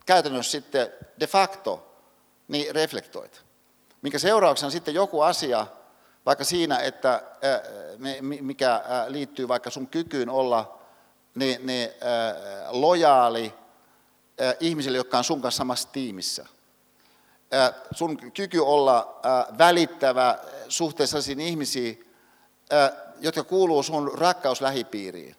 [0.06, 1.96] käytännössä sitten de facto
[2.48, 3.44] niin reflektoit.
[4.02, 5.66] Minkä seurauksena sitten joku asia,
[6.26, 7.22] vaikka siinä, että
[8.40, 10.78] mikä liittyy vaikka sun kykyyn olla
[11.34, 11.88] niin, niin,
[12.68, 13.54] lojaali
[14.60, 16.46] ihmisille, jotka on sun kanssa samassa tiimissä.
[17.94, 19.20] Sun kyky olla
[19.58, 22.14] välittävä suhteessa sellaisiin ihmisiin,
[23.20, 25.36] jotka kuuluu sun rakkauslähipiiriin,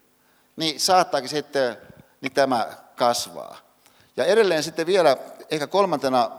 [0.56, 1.78] niin saattaakin sitten
[2.22, 3.58] niin tämä kasvaa.
[4.18, 5.18] Ja edelleen sitten vielä
[5.52, 6.32] ehkä kolmantena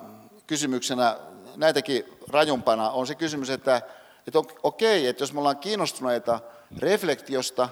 [0.47, 1.17] kysymyksenä,
[1.57, 3.83] näitäkin rajumpana, on se kysymys, että,
[4.27, 6.41] että okei, että jos me ollaan kiinnostuneita
[6.79, 7.69] reflektiosta,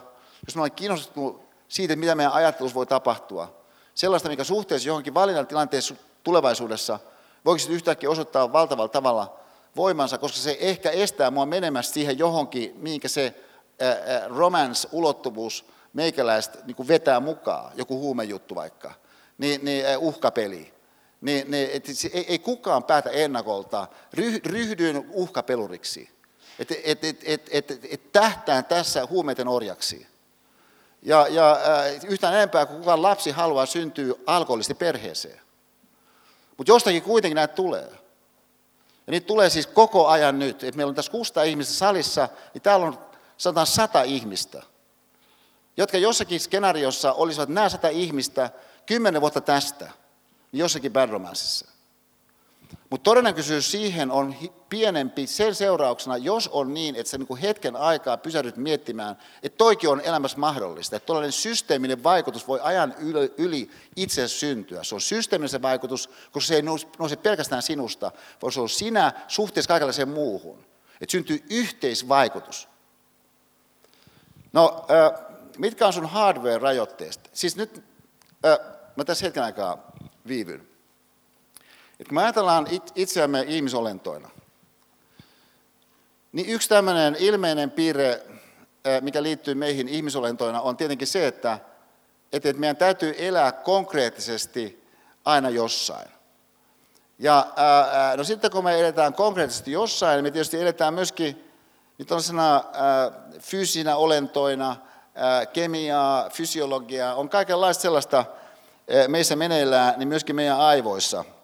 [0.47, 1.44] jos me ollaan kiinnostuneita
[1.75, 3.65] siitä, mitä meidän ajattelussa voi tapahtua,
[3.95, 6.99] sellaista, mikä suhteessa johonkin valinnan tilanteessa tulevaisuudessa
[7.45, 9.37] voiko sitten yhtäkkiä osoittaa valtavalla tavalla
[9.77, 13.35] voimansa, koska se ehkä estää mua menemästä siihen johonkin, mihinkä se
[14.27, 18.93] romance-ulottuvuus meikäläistä niin vetää mukaan, joku huumejuttu vaikka,
[19.39, 20.75] niin, niin uhkapeli.
[21.21, 23.89] Niin, niin, et, ei, ei kukaan päätä ennakolta,
[24.45, 26.11] ryhdyin uhkapeluriksi,
[26.59, 30.14] et, et, et, et, et, et tähtään tässä huumeiden orjaksi.
[31.05, 35.41] Ja, ja äh, yhtään enempää kuin kukaan lapsi haluaa syntyä alkoholisti perheeseen.
[36.57, 37.89] Mutta jostakin kuitenkin näitä tulee.
[39.07, 40.65] Ja niitä tulee siis koko ajan nyt.
[40.65, 42.99] Et meillä on tässä 600 ihmistä salissa, niin täällä on
[43.37, 44.63] sanotaan sata ihmistä,
[45.77, 48.51] jotka jossakin skenaariossa olisivat nämä sata ihmistä
[48.87, 49.85] kymmenen vuotta tästä,
[50.53, 51.74] niin jossakin bad romanceissa.
[52.95, 54.35] Mutta todennäköisyys siihen on
[54.69, 59.91] pienempi sen seurauksena, jos on niin, että sä niin hetken aikaa pysähdyt miettimään, että toikin
[59.91, 60.97] on elämässä mahdollista.
[60.97, 62.95] Että tuollainen systeeminen vaikutus voi ajan
[63.39, 64.85] yli itse syntyä.
[64.85, 69.13] Se on systeeminen se vaikutus, koska se ei nouse pelkästään sinusta, vaan se on sinä
[69.29, 70.65] suhteessa kaikenlaiseen muuhun.
[71.01, 72.69] Että syntyy yhteisvaikutus.
[74.53, 74.87] No,
[75.59, 77.31] mitkä on sun hardware-rajoitteesta?
[77.33, 77.85] Siis nyt,
[78.97, 79.93] mä tässä hetken aikaa
[80.27, 80.74] viivyn.
[82.01, 84.31] Et kun me ajatellaan itseämme ihmisolentoina,
[86.33, 88.23] niin yksi tämmöinen ilmeinen piirre,
[89.01, 91.59] mikä liittyy meihin ihmisolentoina, on tietenkin se, että,
[92.33, 94.85] että meidän täytyy elää konkreettisesti
[95.25, 96.09] aina jossain.
[97.19, 97.47] Ja
[98.17, 101.53] no sitten kun me eletään konkreettisesti jossain, niin me tietysti eletään myöskin
[101.99, 102.65] niin tällaisena
[103.41, 104.77] fyysisinä olentoina,
[105.53, 108.25] kemiaa, fysiologiaa, on kaikenlaista sellaista
[109.09, 111.25] meissä meneillään, niin myöskin meidän aivoissa–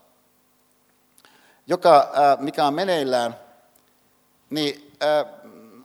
[1.70, 3.36] joka, mikä on meneillään,
[4.50, 4.96] niin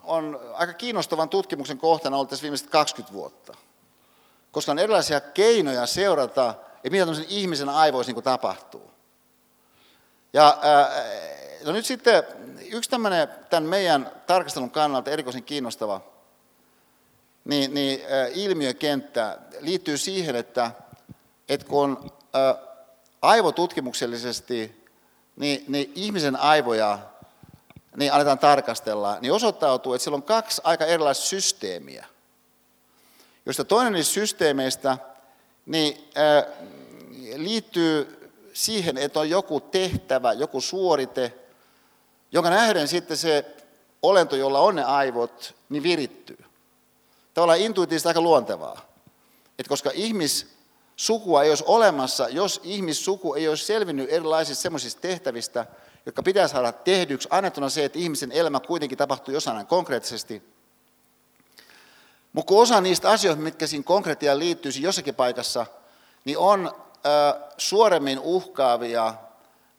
[0.03, 3.53] on aika kiinnostavan tutkimuksen kohtana ollut tässä viimeiset 20 vuotta.
[4.51, 8.91] Koska on erilaisia keinoja seurata, että mitä tämmöisen ihmisen aivoissa niin tapahtuu.
[10.33, 10.57] Ja
[11.65, 12.23] no nyt sitten
[12.71, 16.01] yksi tämmöinen tämän meidän tarkastelun kannalta erikoisen kiinnostava
[17.45, 17.99] niin, niin,
[18.33, 20.71] ilmiökenttä liittyy siihen, että,
[21.49, 22.11] että kun
[23.21, 24.84] aivotutkimuksellisesti
[25.35, 26.99] niin, niin ihmisen aivoja
[27.97, 32.05] niin aletaan tarkastella, niin osoittautuu, että siellä on kaksi aika erilaista systeemiä,
[33.45, 34.97] josta toinen niistä systeemeistä
[35.65, 36.45] niin, ää,
[37.35, 38.21] liittyy
[38.53, 41.33] siihen, että on joku tehtävä, joku suorite,
[42.31, 43.45] jonka nähden sitten se
[44.01, 46.45] olento, jolla on ne aivot, niin virittyy.
[47.33, 48.85] Tavallaan intuitiivisesti aika luontevaa.
[49.59, 50.54] Että koska ihmis,
[50.95, 55.65] sukua ei olisi olemassa, jos ihmissuku ei olisi selvinnyt erilaisista semmoisista tehtävistä,
[56.05, 60.43] jotka pitää saada tehdyksi, annettuna se, että ihmisen elämä kuitenkin tapahtuu jossain konkreettisesti.
[62.33, 65.65] Mutta kun osa niistä asioista, mitkä siinä konkreettiaan liittyy jossakin paikassa,
[66.25, 66.67] niin on
[67.05, 69.13] äh, suoremmin uhkaavia,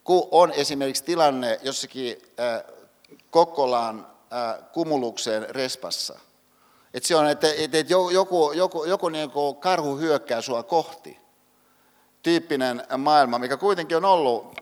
[0.05, 2.77] kun on esimerkiksi tilanne jossakin äh,
[3.31, 6.19] Kokkolaan äh, kumulukseen respassa.
[6.95, 11.19] Että se on, että, että joku, joku, joku niin kuin karhu hyökkää sua kohti.
[12.23, 14.61] Tyyppinen maailma, mikä kuitenkin on ollut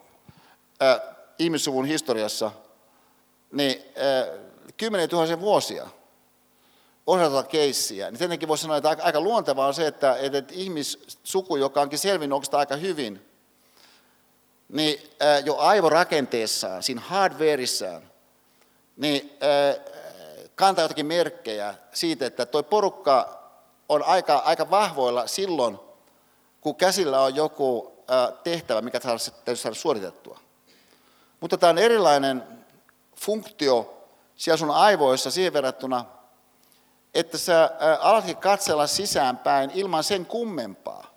[0.82, 1.00] äh,
[1.38, 2.52] ihmissuvun historiassa
[3.52, 4.40] niin äh,
[4.76, 5.86] kymmenen tuhansia vuosia
[7.06, 8.10] osata keissiä.
[8.10, 11.80] Niin tietenkin voisi sanoa, että aika, aika luontevaa on se, että, että, että ihmissuku, joka
[11.80, 13.28] onkin selvinnyt oikeastaan aika hyvin,
[14.68, 18.02] niin äh, jo aivorakenteessaan, siinä hardwareissaan,
[18.96, 19.93] niin äh,
[20.54, 23.44] kantaa jotakin merkkejä siitä, että tuo porukka
[23.88, 25.78] on aika, aika vahvoilla silloin,
[26.60, 27.94] kun käsillä on joku
[28.44, 30.40] tehtävä, mikä täytyy saada suoritettua.
[31.40, 32.42] Mutta tämä on erilainen
[33.16, 34.04] funktio
[34.36, 36.04] siellä sun aivoissa siihen verrattuna,
[37.14, 41.14] että sä alatkin katsella sisäänpäin ilman sen kummempaa.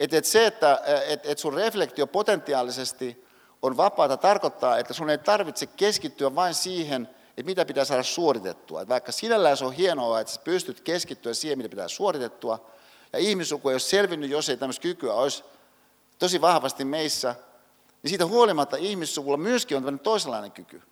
[0.00, 3.26] Että et se, että et, et sun reflektio potentiaalisesti
[3.62, 8.80] on vapaata, tarkoittaa, että sun ei tarvitse keskittyä vain siihen, että mitä pitää saada suoritettua.
[8.82, 12.70] Että vaikka sinällään se on hienoa, että sä pystyt keskittyä siihen, mitä pitää suoritettua,
[13.12, 15.44] ja ihmissuku ei ole selvinnyt, jos ei tämmöistä kykyä olisi
[16.18, 17.34] tosi vahvasti meissä,
[18.02, 20.82] niin siitä huolimatta ihmissuvulla myöskin on tämmöinen toisenlainen kyky,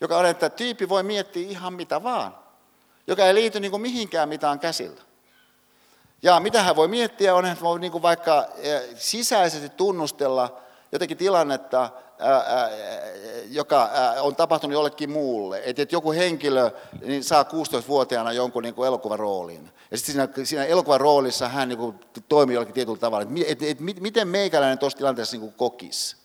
[0.00, 2.36] joka on, että tyyppi voi miettiä ihan mitä vaan,
[3.06, 5.02] joka ei liity niin kuin mihinkään mitään käsillä.
[6.22, 10.60] Ja mitä hän voi miettiä on, että voi niin kuin vaikka eh, sisäisesti tunnustella
[10.92, 11.90] jotenkin tilannetta,
[13.50, 13.90] joka
[14.20, 15.62] on tapahtunut jollekin muulle.
[15.64, 16.70] Että joku henkilö
[17.04, 19.70] niin saa 16-vuotiaana jonkun niin elokuvan roolin.
[19.90, 23.26] Ja sitten siinä, siinä elokuvan roolissa hän niin kuin, toimii jollakin tietyllä tavalla.
[23.46, 26.16] Että et, et, miten meikäläinen tuossa tilanteessa niin kokisi.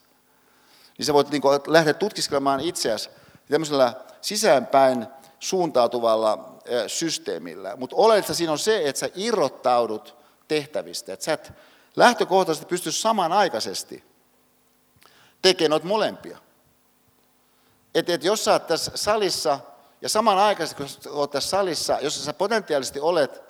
[0.98, 3.10] Niin sä voit niin kuin, lähteä tutkiskelemaan itseäsi
[3.50, 5.08] tämmöisellä sisäänpäin
[5.40, 6.56] suuntautuvalla
[6.88, 7.76] systeemillä.
[7.76, 10.16] Mutta oleellista siinä on se, että sä irrottaudut
[10.48, 11.14] tehtävistä.
[11.14, 11.54] Että sä et
[11.96, 14.04] lähtökohtaisesti pysty samanaikaisesti
[15.46, 16.38] tekee noita molempia.
[17.96, 19.60] Että et jos sä oot tässä salissa
[20.02, 23.42] ja samanaikaisesti kun oot tässä salissa, jos sä potentiaalisesti olet,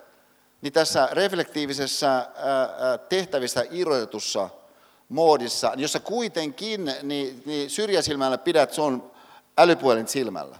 [0.62, 2.28] niin tässä reflektiivisessä
[3.08, 4.48] tehtävissä irrotetussa
[5.08, 9.10] moodissa, niin jos sä kuitenkin niin, niin syrjäsilmällä pidät sun
[9.58, 10.58] älypuhelin silmällä,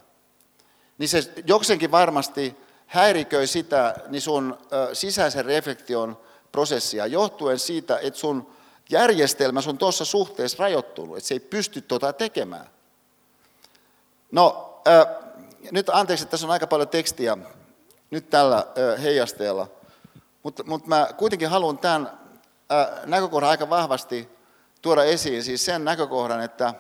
[0.99, 2.57] niin se jokseenkin varmasti
[2.87, 4.59] häiriköi sitä niin sun
[4.93, 6.18] sisäisen reflektion
[6.53, 8.57] prosessia johtuen siitä, että sun
[8.91, 12.66] järjestelmä on tuossa suhteessa rajoittunut, että se ei pysty tuota tekemään.
[14.32, 15.07] No, äh,
[15.70, 17.39] nyt anteeksi, että tässä on aika paljon tekstiä
[18.11, 19.68] nyt tällä äh, heijasteella,
[20.43, 22.18] mutta, mutta mä kuitenkin haluan tämän
[22.72, 24.28] äh, näkökohdan aika vahvasti
[24.82, 26.74] tuoda esiin, siis sen näkökohdan, että,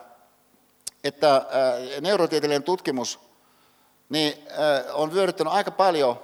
[1.04, 1.42] että äh,
[2.00, 3.20] neurotieteellinen tutkimus
[4.08, 6.20] niin, äh, on vyöryttänyt aika paljon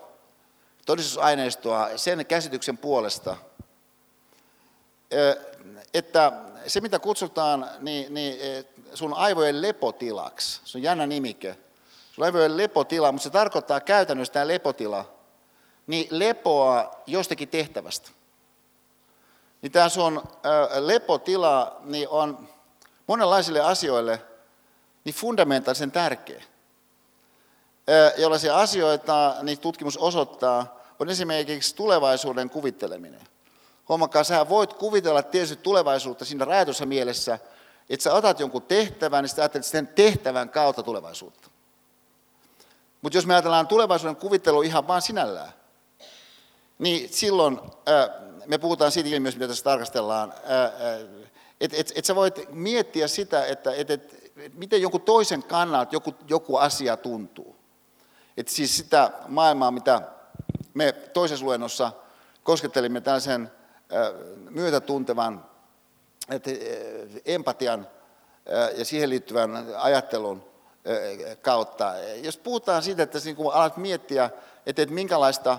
[0.86, 3.38] todistusaineistoa sen käsityksen puolesta, äh,
[5.94, 6.32] että
[6.66, 11.56] se mitä kutsutaan niin, niin e, sun aivojen lepotilaksi, se on jännä nimike,
[12.12, 15.12] sun aivojen lepotila, mutta se tarkoittaa käytännössä tämä lepotila,
[15.86, 18.10] niin lepoa jostakin tehtävästä.
[19.62, 20.22] Niin tämä sun
[20.80, 22.48] lepotila niin on
[23.06, 24.22] monenlaisille asioille
[25.04, 26.42] niin fundamentaalisen tärkeä.
[28.16, 33.20] Jollaisia asioita niin tutkimus osoittaa, on esimerkiksi tulevaisuuden kuvitteleminen.
[33.92, 37.38] Huomakaa, sä voit kuvitella tietysti tulevaisuutta siinä rajatussa mielessä,
[37.90, 41.50] että sä otat jonkun tehtävän, niin sä ajattelet sen tehtävän kautta tulevaisuutta.
[43.02, 45.52] Mutta jos me ajatellaan tulevaisuuden kuvittelu ihan vaan sinällään,
[46.78, 47.60] niin silloin
[48.46, 50.34] me puhutaan siitä ilmiöstä, mitä tässä tarkastellaan,
[51.60, 56.14] että et, et sä voit miettiä sitä, että et, et, miten jonkun toisen kannalta joku,
[56.28, 57.56] joku asia tuntuu.
[58.36, 60.02] Että siis sitä maailmaa, mitä
[60.74, 61.92] me toisessa luennossa
[62.42, 63.50] koskettelimme tällaisen
[64.50, 65.44] myötätuntevan
[67.24, 67.88] empatian
[68.76, 70.44] ja siihen liittyvän ajattelun
[71.42, 71.94] kautta.
[72.22, 74.30] Jos puhutaan siitä, että kun alat miettiä,
[74.66, 75.58] että, minkälaista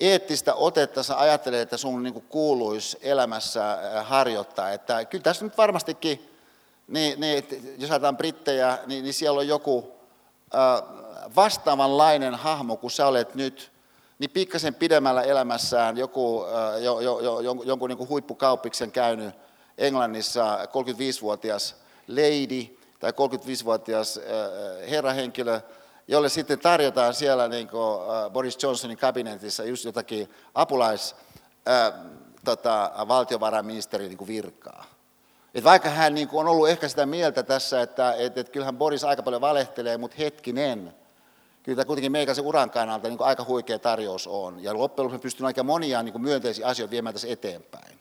[0.00, 4.70] eettistä otetta sä ajattelet, että sun niin kuuluisi elämässä harjoittaa.
[4.70, 6.30] Että kyllä tässä nyt varmastikin,
[6.88, 9.92] niin, niin, jos ajatellaan brittejä, niin, niin siellä on joku
[11.36, 13.72] vastaavanlainen hahmo kuin sä olet nyt
[14.22, 16.44] niin pikkasen pidemmällä elämässään joku,
[16.80, 19.34] jo, jo, jo, jonkun niin huippukauppiksen käynyt
[19.78, 21.76] Englannissa 35-vuotias
[22.08, 24.20] lady tai 35-vuotias
[24.90, 25.60] herrahenkilö,
[26.08, 27.98] jolle sitten tarjotaan siellä niin kuin
[28.32, 31.16] Boris Johnsonin kabinetissa just jotakin apulais
[32.44, 34.84] tota, valtiovarainministerin niin virkaa.
[35.54, 38.76] Et vaikka hän niin kuin on ollut ehkä sitä mieltä tässä, että et, et kyllähän
[38.76, 40.94] Boris aika paljon valehtelee, mutta hetkinen,
[41.62, 44.62] kyllä kuitenkin meikäisen uran kannalta niin aika huikea tarjous on.
[44.62, 47.98] Ja loppujen lopuksi pystyn aika monia niin myönteisiä asioita viemään tässä eteenpäin.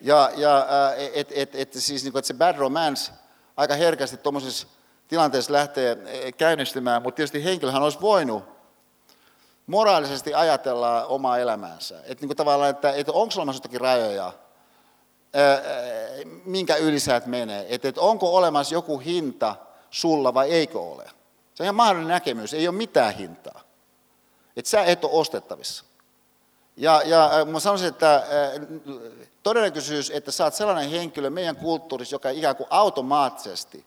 [0.00, 0.66] Ja, ja
[1.14, 3.12] et, et, et, siis, niin kuin, että se bad romance
[3.56, 4.66] aika herkästi tuommoisessa
[5.08, 8.44] tilanteessa lähtee e, käynnistymään, mutta tietysti henkilöhän olisi voinut
[9.66, 11.98] moraalisesti ajatella omaa elämäänsä.
[11.98, 14.32] Että niin kuin tavallaan, että, että onko olemassa jotakin rajoja,
[16.44, 17.66] minkä yli sä et mene.
[17.68, 19.56] Että, että onko olemassa joku hinta
[19.90, 21.10] sulla vai eikö ole.
[21.58, 23.60] Se on ihan mahdollinen näkemys, ei ole mitään hintaa.
[24.56, 25.84] Että sä et ole ostettavissa.
[26.76, 28.22] Ja, ja äh, mä sanoisin, että äh,
[29.42, 33.84] todennäköisyys, että sä oot sellainen henkilö meidän kulttuurissa, joka ikään kuin automaattisesti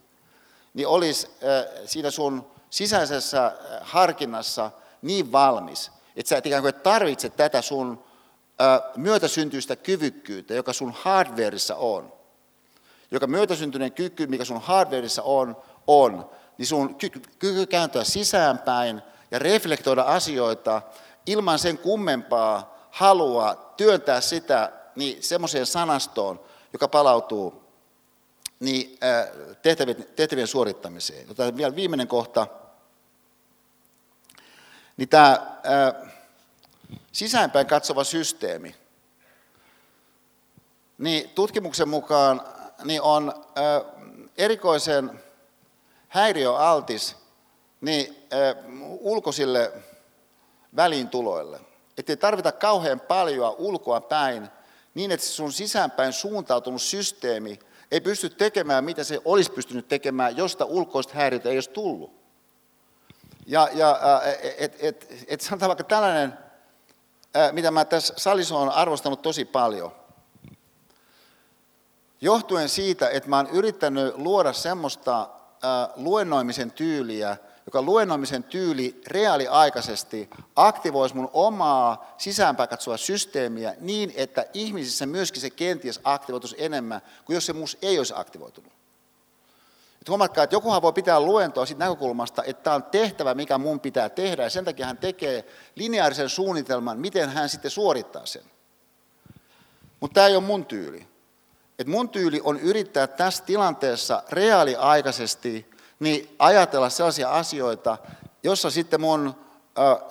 [0.74, 3.51] niin olisi äh, siinä sun sisäisessä
[3.82, 8.03] harkinnassa niin valmis, että sä et ikään kuin tarvitse tätä sun
[8.95, 12.13] myötäsyntyistä kyvykkyyttä, joka sun hardwareissa on.
[13.11, 15.57] Joka myötäsyntyinen kyky, mikä sun hardwareissa on,
[15.88, 16.95] on niin sun
[17.39, 20.82] kyky kääntyä sisäänpäin ja reflektoida asioita
[21.26, 26.39] ilman sen kummempaa halua työntää sitä niin semmoiseen sanastoon,
[26.74, 27.64] joka palautuu
[28.60, 28.99] niin,
[29.62, 31.28] tehtävien, tehtävien suorittamiseen.
[31.28, 32.47] Joten vielä viimeinen kohta.
[34.97, 35.58] Niin tämä
[37.12, 38.76] sisäänpäin katsova systeemi,
[40.97, 42.41] niin tutkimuksen mukaan
[42.84, 43.45] niin on
[44.38, 45.24] erikoisen
[46.12, 47.16] häiriöaltis
[47.82, 48.28] niin
[48.99, 49.72] ulkoisille
[50.76, 51.59] väliintuloille.
[51.97, 54.49] Että ei tarvita kauhean paljon ulkoa päin
[54.93, 57.59] niin, että sun sisäänpäin suuntautunut systeemi
[57.91, 62.14] ei pysty tekemään, mitä se olisi pystynyt tekemään, josta ulkoista häiriötä ei olisi tullut.
[63.47, 63.99] Ja, ja
[64.57, 66.38] et, et, et sanotaan vaikka tällainen,
[67.51, 69.91] mitä mä tässä salissa olen arvostanut tosi paljon.
[72.22, 75.30] Johtuen siitä, että mä olen yrittänyt luoda semmoista
[75.95, 85.05] luennoimisen tyyliä, joka luennoimisen tyyli reaaliaikaisesti aktivoisi mun omaa sisäänpäin katsoa systeemiä niin, että ihmisissä
[85.05, 88.72] myöskin se kenties aktivoitus enemmän kuin jos se muus ei olisi aktivoitunut.
[90.01, 93.80] Et huomatkaa, että jokuhan voi pitää luentoa siitä näkökulmasta, että tämä on tehtävä, mikä mun
[93.80, 95.45] pitää tehdä, ja sen takia hän tekee
[95.76, 98.43] lineaarisen suunnitelman, miten hän sitten suorittaa sen.
[99.99, 101.11] Mutta tämä ei ole mun tyyli.
[101.82, 107.98] Et mun tyyli on yrittää tässä tilanteessa reaaliaikaisesti niin ajatella sellaisia asioita,
[108.44, 109.36] jossa sitten mun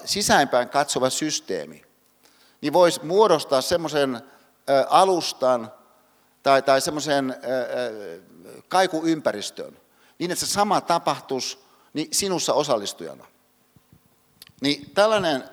[0.05, 1.85] sisäänpäin katsova systeemi
[2.61, 4.23] niin voisi muodostaa semmoisen
[4.89, 5.73] alustan
[6.43, 7.37] tai, tai semmoisen
[8.69, 9.77] kaikuympäristön,
[10.19, 11.59] niin että se sama tapahtuisi
[11.93, 13.27] niin sinussa osallistujana.
[14.61, 15.45] Niin tällainen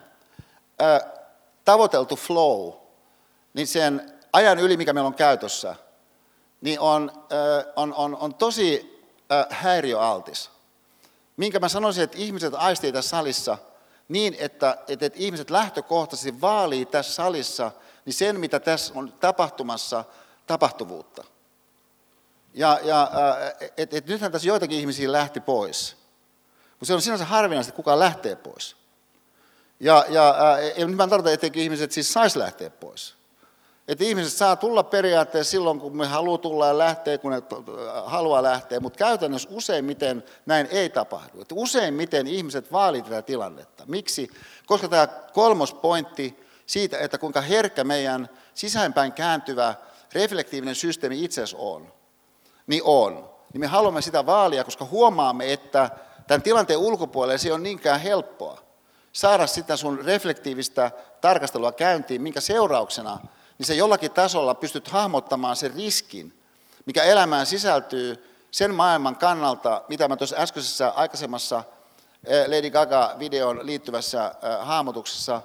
[1.65, 2.73] tavoiteltu flow,
[3.53, 5.75] niin sen ajan yli, mikä meillä on käytössä,
[6.61, 7.11] niin on,
[7.75, 8.99] on, on, on tosi
[9.49, 10.49] häiriöaltis.
[11.37, 13.57] Minkä mä sanoisin, että ihmiset aistii tässä salissa
[14.07, 17.71] niin, että, että, että ihmiset lähtökohtaisesti vaalii tässä salissa
[18.05, 20.03] niin sen, mitä tässä on tapahtumassa,
[20.47, 21.23] tapahtuvuutta.
[22.53, 23.11] Ja, ja
[23.77, 25.97] et, et nythän tässä joitakin ihmisiä lähti pois.
[26.71, 28.75] Mutta se on sinänsä harvinaista, että kukaan lähtee pois.
[29.79, 30.35] Ja, ja,
[30.77, 33.16] ja nyt mä tarkoitan, etteikö ihmiset siis saisi lähteä pois.
[33.87, 37.41] Että ihmiset saa tulla periaatteessa silloin, kun me haluaa tulla ja lähteä, kun ne
[38.05, 41.41] haluaa lähteä, mutta käytännössä useimmiten näin ei tapahdu.
[41.41, 43.83] Että useimmiten ihmiset vaalii tätä tilannetta.
[43.85, 44.29] Miksi?
[44.65, 49.75] Koska tämä kolmos pointti siitä, että kuinka herkkä meidän sisäänpäin kääntyvä
[50.13, 51.93] reflektiivinen systeemi itse asiassa on,
[52.67, 53.29] niin on.
[53.53, 55.89] Niin me haluamme sitä vaalia, koska huomaamme, että
[56.27, 58.61] tämän tilanteen ulkopuolella se ole niinkään helppoa
[59.11, 63.19] saada sitä sun reflektiivistä tarkastelua käyntiin, minkä seurauksena–
[63.57, 66.33] niin se jollakin tasolla pystyt hahmottamaan sen riskin,
[66.85, 71.63] mikä elämään sisältyy sen maailman kannalta, mitä mä tuossa äskeisessä aikaisemmassa
[72.25, 75.41] eh, Lady Gaga-videon liittyvässä eh, hahmotuksessa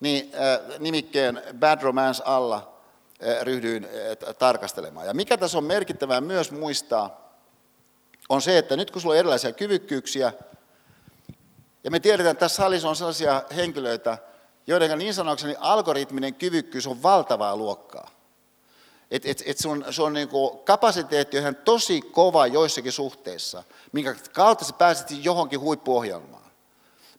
[0.00, 2.72] niin eh, nimikkeen Bad Romance alla
[3.42, 3.88] ryhdyin
[4.38, 5.06] tarkastelemaan.
[5.06, 7.30] Ja mikä tässä on merkittävää myös muistaa,
[8.28, 10.32] on se, että nyt kun sulla on erilaisia kyvykkyyksiä,
[11.84, 14.18] ja me tiedetään, että tässä salissa on sellaisia henkilöitä,
[14.66, 18.10] joiden niin sanokseni algoritminen kyvykkyys on valtavaa luokkaa.
[19.10, 20.28] Et, et, et sun, sun niin
[20.64, 23.62] kapasiteetti on ihan tosi kova joissakin suhteissa,
[23.92, 26.42] minkä kautta sä pääset johonkin huippuohjelmaan.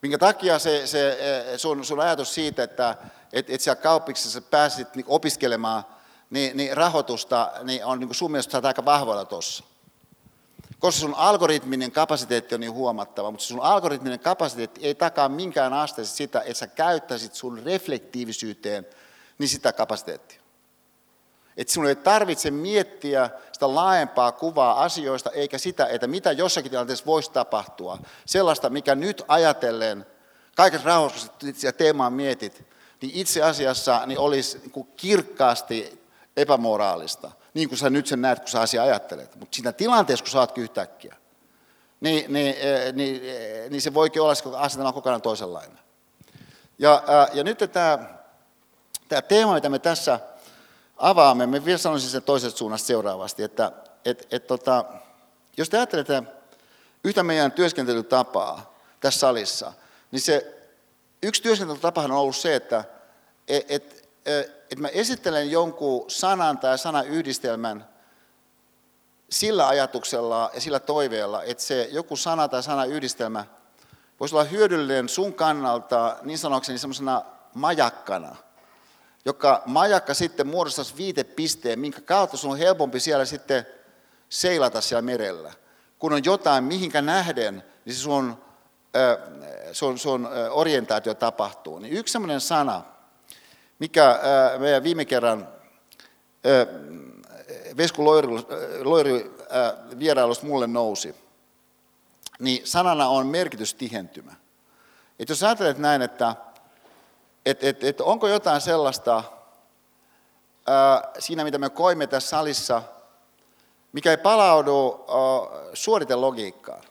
[0.02, 2.96] Minkä takia se, se e, sun, sun ajatus siitä, että
[3.34, 5.84] et, et siellä kauppiksessa pääsit niin opiskelemaan
[6.30, 9.64] niin, niin rahoitusta, niin on niin sun mielestä aika vahvoilla tuossa
[10.80, 16.16] koska sun algoritminen kapasiteetti on niin huomattava, mutta sun algoritminen kapasiteetti ei takaa minkään asteessa
[16.16, 18.86] sitä, että sä käyttäisit sun reflektiivisyyteen
[19.38, 20.42] niin sitä kapasiteettia.
[21.58, 27.06] Että sinun ei tarvitse miettiä sitä laajempaa kuvaa asioista, eikä sitä, että mitä jossakin tilanteessa
[27.06, 27.98] voisi tapahtua.
[28.26, 30.06] Sellaista, mikä nyt ajatellen,
[30.56, 31.32] kaikessa rauhassa
[31.64, 32.68] ja teemaa mietit,
[33.02, 36.07] niin itse asiassa niin olisi niin kirkkaasti
[36.38, 39.36] epämoraalista niin kuin sä nyt sen näet, kun sä asia ajattelet.
[39.36, 41.16] Mutta siinä tilanteessa, kun sä oot yhtäkkiä,
[42.02, 45.80] niin, niin, eh, niin, eh, niin se voikin olla, että asetelma on kokonaan toisenlainen.
[46.80, 48.00] Ja, ja nyt tämä,
[49.08, 50.20] tämä teema, mitä me tässä
[50.98, 53.72] avaamme, me vielä sanoisin sen toisesta suunnasta seuraavasti, että
[54.06, 54.86] et, et, tota,
[55.58, 56.24] jos te ajattelette
[57.04, 59.74] yhtä meidän työskentelytapaa tässä salissa,
[60.12, 60.58] niin se
[61.24, 62.84] yksi työskentelytapahan on ollut se, että
[63.48, 64.08] et, et,
[64.72, 67.88] että mä esittelen jonkun sanan tai sanayhdistelmän
[69.30, 73.46] sillä ajatuksella ja sillä toiveella, että se joku sana tai sanayhdistelmä
[74.20, 77.22] voisi olla hyödyllinen sun kannalta niin sanokseni semmoisena
[77.54, 78.36] majakkana,
[79.26, 83.68] joka majakka sitten muodostaisi viitepisteen, minkä kautta sun on helpompi siellä sitten
[84.30, 85.54] seilata siellä merellä.
[86.00, 88.38] kun on jotain, mihinkä nähden, niin se sun,
[89.72, 91.80] sun, sun orientaatio tapahtuu.
[91.80, 92.82] Niin yksi sellainen sana,
[93.80, 94.20] mikä
[94.58, 95.48] meidän viime kerran
[97.78, 98.28] Vesku Loiri,
[98.84, 99.36] Loiri
[100.00, 101.16] vierailusta mulle nousi,
[102.40, 104.36] niin sanana on merkitystihentymä.
[105.20, 106.36] Et jos ajattelet näin, että
[107.46, 109.24] et, et, et onko jotain sellaista
[110.68, 112.84] ää, siinä, mitä me koimme tässä salissa,
[113.94, 116.84] mikä ei palaudu ää, suoritelogiikkaan,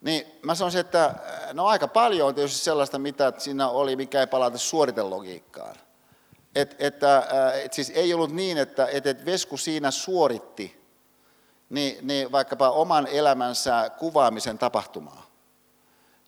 [0.00, 1.14] niin mä sanoisin, että
[1.52, 5.76] no aika paljon on tietysti sellaista, mitä siinä oli, mikä ei palaudu suoritelogiikkaan.
[6.54, 7.26] Et, että,
[7.64, 10.80] et siis ei ollut niin, että et, et Vesku siinä suoritti
[11.70, 15.30] niin, niin vaikkapa oman elämänsä kuvaamisen tapahtumaa.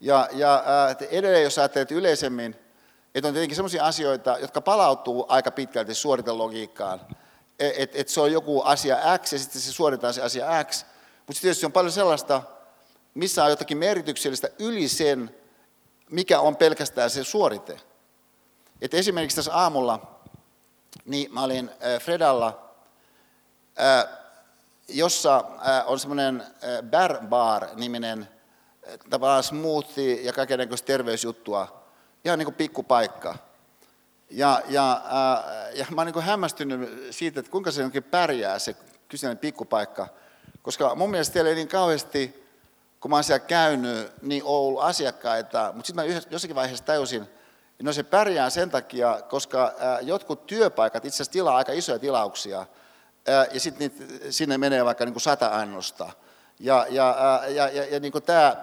[0.01, 0.65] Ja, ja
[1.11, 2.57] edelleen, jos ajattelet yleisemmin,
[3.15, 7.01] että on tietenkin sellaisia asioita, jotka palautuu aika pitkälti suoritelogiikkaan,
[7.59, 10.85] että et, et se on joku asia X ja sitten se suoritetaan se asia X,
[11.27, 12.43] mutta tietysti on paljon sellaista,
[13.15, 15.35] missä on jotakin merkityksellistä yli sen,
[16.11, 17.81] mikä on pelkästään se suorite.
[18.81, 20.21] Et esimerkiksi tässä aamulla,
[21.05, 22.75] niin mä olin Fredalla,
[24.89, 25.45] jossa
[25.87, 26.43] on semmoinen
[26.91, 28.29] Bar Bar-niminen
[29.11, 31.85] tavallaan smoothie ja kaikenlaista terveysjuttua,
[32.25, 33.39] ihan niin kuin pikkupaikka.
[34.31, 38.77] Ja, ja, äh, ja mä oon niin hämmästynyt siitä, että kuinka se onkin pärjää se
[39.09, 40.09] kyseinen pikkupaikka,
[40.63, 42.42] koska mun mielestä siellä ei niin kauheasti,
[43.03, 47.83] kun mä oon siellä käynyt, niin on ollut asiakkaita, mutta sitten mä jossakin vaiheessa että
[47.83, 49.73] no se pärjää sen takia, koska
[50.03, 52.67] jotkut työpaikat itse asiassa tilaa aika isoja tilauksia,
[53.53, 53.93] ja sitten
[54.31, 56.11] sinne menee vaikka niin kuin sata annosta.
[56.61, 58.57] Ja, ja, ja, ja, ja niin kuin tämä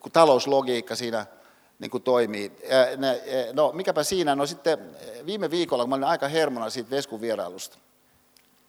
[0.00, 1.26] kun talouslogiikka siinä
[1.78, 2.52] niin kuin toimii.
[3.52, 4.96] No mikäpä siinä, no sitten
[5.26, 7.78] viime viikolla, kun mä olin aika hermona siitä Veskun vierailusta,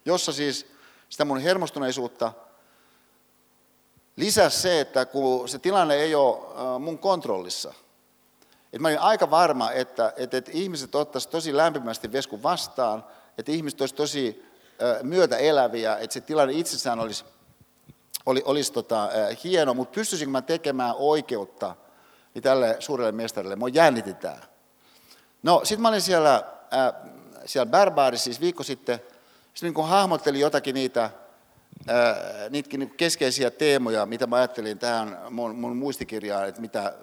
[0.05, 0.67] jossa siis
[1.09, 2.33] sitä mun hermostuneisuutta
[4.21, 7.73] lisäsi se, että kun se tilanne ei ole mun kontrollissa,
[8.65, 13.05] että mä olin aika varma, että, että, että ihmiset ottaisivat tosi lämpimästi Veskun vastaan,
[13.37, 14.45] että ihmiset olisivat tosi
[15.03, 17.25] myötäeläviä, että se tilanne itsessään olisi
[18.25, 21.75] oli, olisi tota, äh, hieno, mutta pystyisinkö mä tekemään oikeutta
[22.33, 23.55] niin tälle suurelle mestarille?
[23.55, 24.37] Mua jännitti tämä.
[25.43, 26.35] No, sitten mä olin siellä,
[26.73, 27.11] äh,
[27.45, 28.99] siellä Barbaarissa siis viikko sitten,
[29.53, 31.11] sitten niin kun hahmottelin jotakin niitä, äh,
[32.49, 36.93] niitäkin niin keskeisiä teemoja, mitä mä ajattelin tähän mun, mun muistikirjaan, että mitä,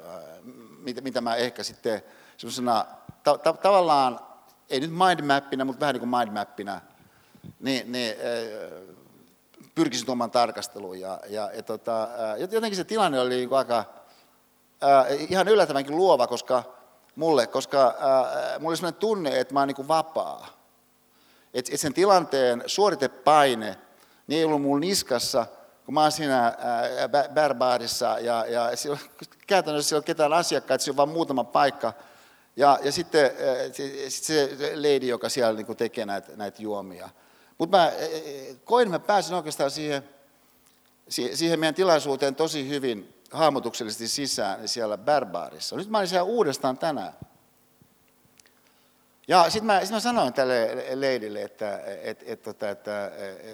[0.79, 2.03] mitä, mitä mä ehkä sitten
[2.37, 2.85] semmoisena
[3.22, 4.20] ta, ta, tavallaan,
[4.70, 6.81] ei nyt mindmappina, mutta vähän niin kuin mindmappina,
[7.61, 8.16] niin, niin
[9.74, 11.01] pyrkisin tuomaan tarkasteluun.
[11.01, 12.09] Ja, ja, ja tota,
[12.39, 13.85] jotenkin se tilanne oli niin aika
[14.81, 16.62] ää, ihan yllättävänkin luova koska,
[17.16, 17.95] mulle, koska
[18.59, 20.47] mulla oli sellainen tunne, että mä oon niin vapaa.
[21.55, 23.76] Että et sen tilanteen suoritepaine
[24.29, 25.47] niin ei ollut mulla niskassa,
[25.85, 26.57] kun mä oon siinä
[27.35, 28.99] Bärbaarissa ja, ja siellä,
[29.47, 31.93] käytännössä siellä on ketään asiakkaita, se on vain muutama paikka.
[32.57, 33.31] Ja, ja sitten
[34.09, 37.09] sit se lady, joka siellä niin tekee näitä, näitä juomia.
[37.59, 37.93] Mutta mä
[38.64, 40.05] koin, mä pääsin oikeastaan siihen,
[41.09, 45.76] siihen meidän tilaisuuteen tosi hyvin hahmotuksellisesti sisään siellä Barbaarissa.
[45.76, 47.12] Nyt mä olin siellä uudestaan tänään.
[49.29, 53.11] Ja sitten mä, sit mä sanoin tälle leidille, että et, et, tota, että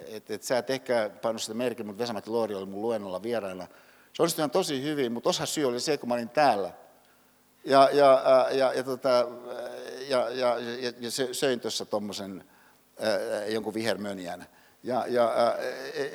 [0.07, 3.67] et, et, sä et ehkä pannut sitä merkille, mutta Vesamatti Loori oli mun luennolla vierailla.
[4.13, 6.71] Se onnistui ihan tosi hyvin, mutta osa syy oli se, kun mä olin täällä.
[7.65, 9.09] Ja, ja, ja, ja, tota,
[10.07, 12.43] ja, ja, ja, ja söin tuossa tuommoisen
[13.47, 14.45] jonkun vihermönjän.
[14.83, 15.55] Ja, ja,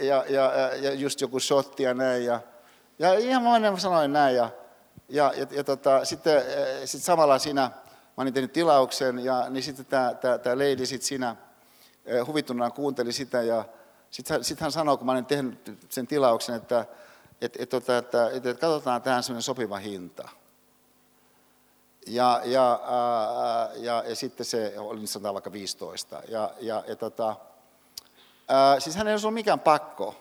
[0.01, 2.25] ja, ja, ja just joku shotti ja näin.
[2.25, 2.41] Ja,
[2.99, 4.37] ja ihan monen sanoin näin.
[4.37, 4.51] Ja,
[5.09, 6.43] ja, ja, ja tota, sitten
[6.85, 7.71] sit samalla siinä,
[8.17, 11.37] mä olin tehnyt tilauksen, ja niin sitten tämä, tämä, tämä lady sitten siinä
[12.27, 13.65] huvittunaan kuunteli sitä, ja
[14.11, 16.87] sitten sit hän sanoi, kun mä olin tehnyt sen tilauksen, että,
[17.41, 20.29] että, että, että, että, että katsotaan tähän semmoinen sopiva hinta.
[22.07, 26.23] Ja, ja, ää, ja, ja sitten se oli sanotaan vaikka 15.
[26.29, 27.37] Ja, ja, ja tota,
[28.49, 30.15] ää, siis hän ei ollut mikään pakko.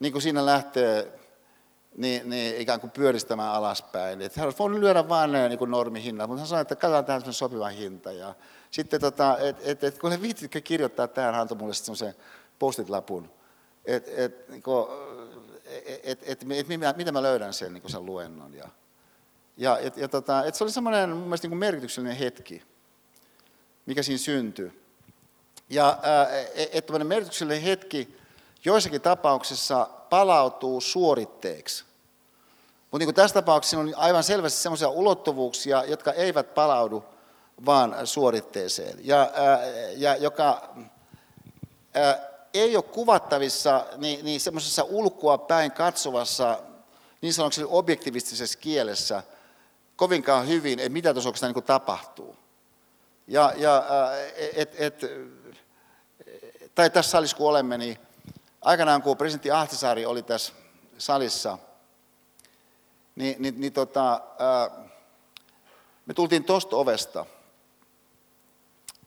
[0.00, 1.23] Niin kuin siinä lähtee
[1.96, 4.22] niin, niin ikään kuin pyöristämään alaspäin.
[4.22, 7.32] Että hän olisi voinut lyödä vain niin kuin normihinnat, mutta hän sanoi, että katsotaan tähän
[7.32, 8.12] sopiva hinta.
[8.12, 8.34] Ja
[8.70, 12.14] sitten, tota, et, et, et, kun he viititkö kirjoittaa tähän, hän antoi mulle semmoisen
[12.58, 13.30] postit-lapun,
[13.84, 14.62] että et, niin
[15.64, 18.54] et, et, et, et, mitä mä löydän sen, niin sen luennon.
[18.54, 18.68] Ja,
[19.56, 22.62] ja, ja, ja tota, et se oli semmoinen mun mielestä niin merkityksellinen hetki,
[23.86, 24.84] mikä siinä syntyi.
[25.70, 25.98] Ja
[26.54, 28.16] e, että merkityksellinen hetki
[28.64, 31.84] joissakin tapauksissa palautuu suoritteeksi.
[32.90, 37.04] Mutta niin tässä tapauksessa on aivan selvästi sellaisia ulottuvuuksia, jotka eivät palaudu
[37.66, 38.98] vaan suoritteeseen.
[39.02, 39.60] Ja, ää,
[39.96, 40.74] ja joka,
[41.94, 42.18] ää,
[42.54, 46.58] ei ole kuvattavissa niin, niin semmoisessa ulkoa päin katsovassa
[47.20, 49.22] niin sanotuksi objektivistisessa kielessä
[49.96, 52.36] kovinkaan hyvin, että mitä tuossa oikeastaan niin tapahtuu.
[53.26, 53.84] Ja, ja
[54.54, 55.00] et, et,
[56.74, 57.98] tai tässä salissa kun olemme, niin
[58.64, 60.52] aikanaan kun presidentti Ahtisaari oli tässä
[60.98, 61.58] salissa,
[63.16, 64.20] niin, niin, niin tota,
[66.06, 67.26] me tultiin tuosta ovesta.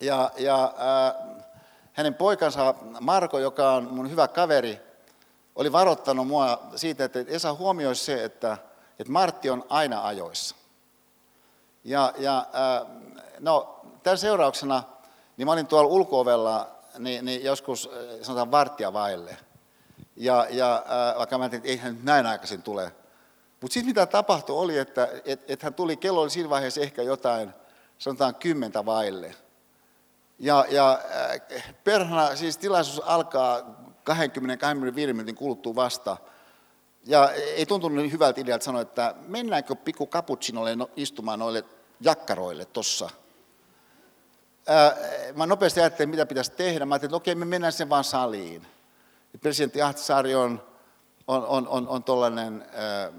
[0.02, 0.74] Ja, ja
[1.94, 4.80] hänen poikansa Marko, joka on mun hyvä kaveri,
[5.56, 8.58] oli varoittanut mua siitä, että Esa huomioi se, että,
[9.00, 10.56] että Martti on aina ajoissa.
[11.84, 12.46] Ja, ja
[13.40, 14.84] no, tämän seurauksena
[15.38, 16.68] niin mä olin tuolla ulkoovella
[17.00, 17.90] niin, niin joskus
[18.22, 19.38] sanotaan varttia vaille.
[20.18, 20.86] Ja, ja
[21.18, 22.92] vaikka mä ajattelin, että eihän näin aikaisin tule.
[23.62, 27.02] Mutta sitten mitä tapahtui oli, että et, et hän tuli, kello oli siinä vaiheessa ehkä
[27.02, 27.54] jotain,
[27.98, 29.36] sanotaan kymmentä vaille.
[30.40, 31.00] Ja, ja
[31.56, 33.60] äh, perhana, siis tilaisuus alkaa
[34.10, 34.14] 20-25
[34.94, 36.18] minuutin kuluttua vasta.
[37.06, 41.64] Ja ei tuntunut niin hyvältä idealta sanoa, että mennäänkö pikku cappuccinolle no, istumaan noille
[42.02, 43.10] jakkaroille tuossa.
[45.36, 46.86] Mä nopeasti ajattelin, mitä pitäisi tehdä.
[46.86, 48.68] Mä ajattelin, että okei, me mennään sen vaan saliin.
[49.42, 50.62] Presidentti Ahtisaari on,
[51.28, 53.14] on, on, on, on tuollainen äh,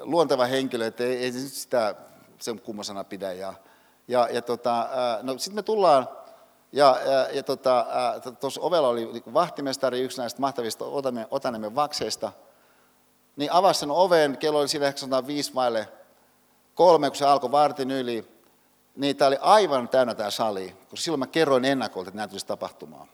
[0.00, 1.94] luonteva henkilö, että ei, ei sitä
[2.40, 3.32] sen kummosana pidä.
[3.32, 3.54] Ja,
[4.08, 4.88] ja, ja tota,
[5.22, 6.08] no sitten me tullaan,
[6.72, 7.86] ja, ja, ja tota,
[8.40, 10.84] tuossa ovella oli niin vahtimestari, yksi näistä mahtavista
[11.30, 12.32] Otaniemen vakseista,
[13.36, 15.88] niin avasi sen oven, kello oli siinä 5 vaille
[16.74, 18.28] kolme, kun se alkoi vartin yli,
[18.96, 22.46] niin tämä oli aivan täynnä tämä sali, koska silloin mä kerroin ennakolta, että nämä tulisi
[22.46, 23.08] tapahtumaan.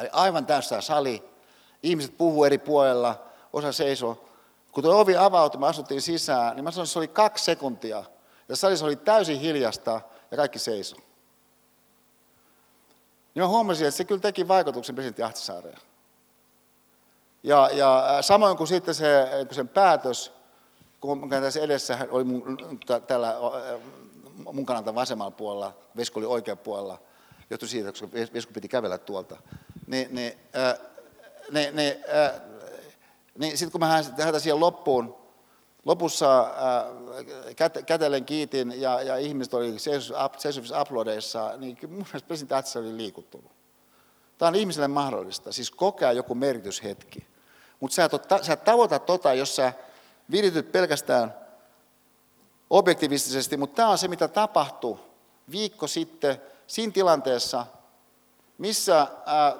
[0.00, 1.24] Oli aivan tämä sali,
[1.82, 3.22] ihmiset puhuu eri puolella,
[3.52, 4.24] osa seisoo.
[4.72, 8.04] Kun tuo ovi avautui, me asuttiin sisään, niin mä sanoin, että se oli kaksi sekuntia,
[8.48, 10.98] ja salissa oli täysin hiljasta ja kaikki seisoi.
[13.34, 15.78] Niin mä huomasin, että se kyllä teki vaikutuksen presidentti Ahtisaareen.
[17.42, 20.32] Ja, ja samoin kuin sitten se, sen päätös,
[21.00, 22.58] kun tässä edessä oli mun,
[23.06, 23.34] tällä
[24.52, 26.98] mun kannalta vasemmalla puolella, Vesku oli oikealla puolella,
[27.50, 29.36] johtui siitä, koska Vesku piti kävellä tuolta.
[29.86, 30.78] Niin, niin, äh,
[31.50, 32.40] niin, niin, äh,
[33.38, 35.22] niin sitten kun mä häntä siihen loppuun,
[35.84, 39.78] Lopussa äh, kätelen kiitin ja, ja ihmiset oli
[40.38, 43.52] seisovissa aplodeissa, niin mun mielestä presidentti Atsa oli liikuttunut.
[44.38, 47.26] Tämä on ihmiselle mahdollista, siis kokea joku merkityshetki.
[47.80, 48.08] Mutta sä,
[48.42, 49.72] sä tavoitat tota, jos sä
[50.30, 51.34] virityt pelkästään
[52.70, 54.98] objektivistisesti, mutta tämä on se, mitä tapahtui
[55.50, 57.66] viikko sitten siinä tilanteessa,
[58.58, 59.56] missä ää,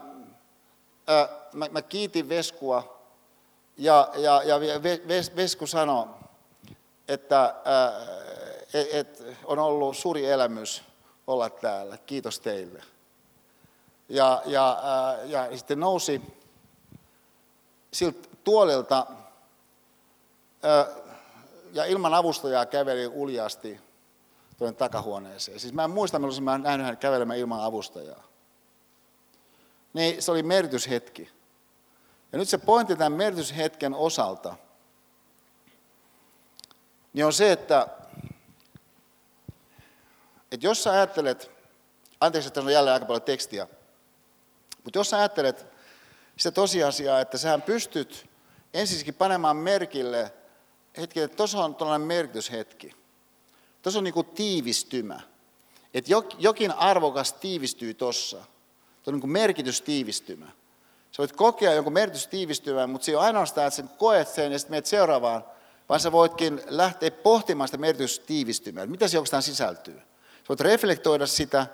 [1.53, 2.99] mä, mä kiitin Veskua
[3.77, 4.61] ja, ja, ja
[5.37, 6.07] Vesku sanoi,
[7.09, 7.55] että
[8.75, 10.83] et, et on ollut suuri elämys
[11.27, 11.99] olla täällä.
[11.99, 12.83] Kiitos teille.
[14.09, 14.79] Ja, ja,
[15.25, 16.23] ja sitten nousi
[17.93, 19.07] siltä tuolilta
[21.73, 23.81] ja ilman avustajaa käveli uljasti
[24.57, 25.61] tuonne takahuoneeseen.
[25.61, 28.32] Siis mä en muista, milloin mä nähnyt hän kävelemään ilman avustajaa.
[29.93, 31.31] Niin se oli merkityshetki.
[32.33, 34.57] Ja nyt se pointti tämän merkityshetken osalta,
[37.13, 37.87] niin on se, että,
[40.53, 41.51] että jos sä ajattelet,
[42.21, 43.67] anteeksi, että on jälleen aika paljon tekstiä,
[44.85, 45.67] mutta jos sä ajattelet
[46.37, 48.31] sitä tosiasiaa, että sä pystyt
[48.75, 50.33] ensinnäkin panemaan merkille
[50.97, 52.95] hetki, että tuossa on tuollainen merkityshetki.
[53.83, 55.21] Tuossa on niin kuin tiivistymä.
[55.95, 58.45] Että jokin arvokas tiivistyy tuossa.
[59.03, 60.47] Tuo on niin merkitystiivistymä.
[61.13, 64.59] Sä voit kokea jonkun merkitys tiivistyvän, mutta se ole ainoastaan, että sä koet sen ja
[64.59, 65.45] sitten menet seuraavaan,
[65.89, 68.87] vaan sä voitkin lähteä pohtimaan sitä merkitystiivistymää.
[68.87, 69.95] Mitä se oikeastaan sisältyy?
[69.95, 71.67] Sä voit reflektoida sitä,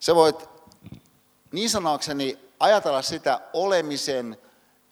[0.00, 0.48] sä voit
[1.52, 4.38] niin sanokseni ajatella sitä olemisen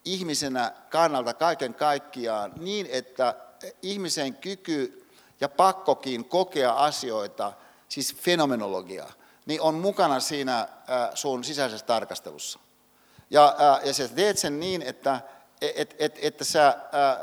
[0.04, 3.34] ihmisenä kannalta kaiken kaikkiaan niin, että
[3.82, 5.06] ihmisen kyky
[5.40, 7.52] ja pakkokin kokea asioita,
[7.88, 9.06] siis fenomenologia,
[9.46, 10.68] niin on mukana siinä
[11.14, 12.58] sun sisäisessä tarkastelussa.
[13.30, 15.20] Ja, ja sä teet sen niin, että
[15.60, 17.20] et, et, että sä ää,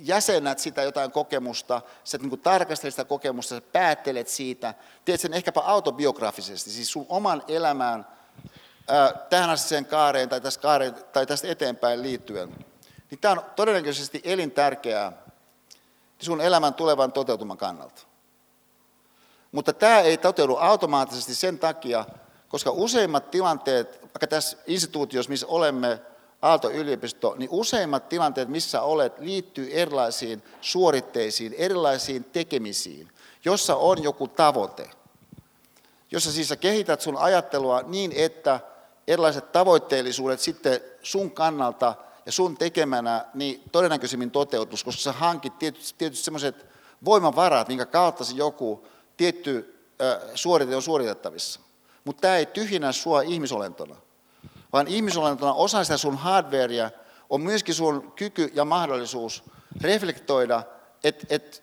[0.00, 4.74] jäsenät sitä jotain kokemusta, sä niin kuin tarkastelet sitä kokemusta, sä päättelet siitä,
[5.04, 8.06] teet sen ehkäpä autobiografisesti, siis sun oman elämään
[8.88, 12.48] ää, tähän asti sen kaareen tai tästä, kaareen, tai tästä eteenpäin liittyen.
[13.10, 15.12] Niin tämä on todennäköisesti elintärkeää
[16.18, 18.07] sun elämän tulevan toteutuman kannalta.
[19.52, 22.04] Mutta tämä ei toteudu automaattisesti sen takia,
[22.48, 26.00] koska useimmat tilanteet, vaikka tässä instituutiossa, missä olemme,
[26.42, 33.08] Aalto-yliopisto, niin useimmat tilanteet, missä olet, liittyy erilaisiin suoritteisiin, erilaisiin tekemisiin,
[33.44, 34.90] jossa on joku tavoite.
[36.10, 38.60] Jossa siis sä kehität sun ajattelua niin, että
[39.06, 41.94] erilaiset tavoitteellisuudet sitten sun kannalta
[42.26, 46.66] ja sun tekemänä niin todennäköisemmin toteutus, koska sä hankit tietysti, tietysti sellaiset
[47.04, 48.86] voimavarat, minkä kautta se joku
[49.18, 49.84] tietty
[50.34, 51.60] suorite on suoritettavissa.
[52.04, 53.96] Mutta tämä ei tyhjennä sua ihmisolentona,
[54.72, 56.90] vaan ihmisolentona osa sitä sun hardwarea
[57.30, 59.44] on myöskin sun kyky ja mahdollisuus
[59.80, 60.62] reflektoida,
[61.04, 61.62] että et,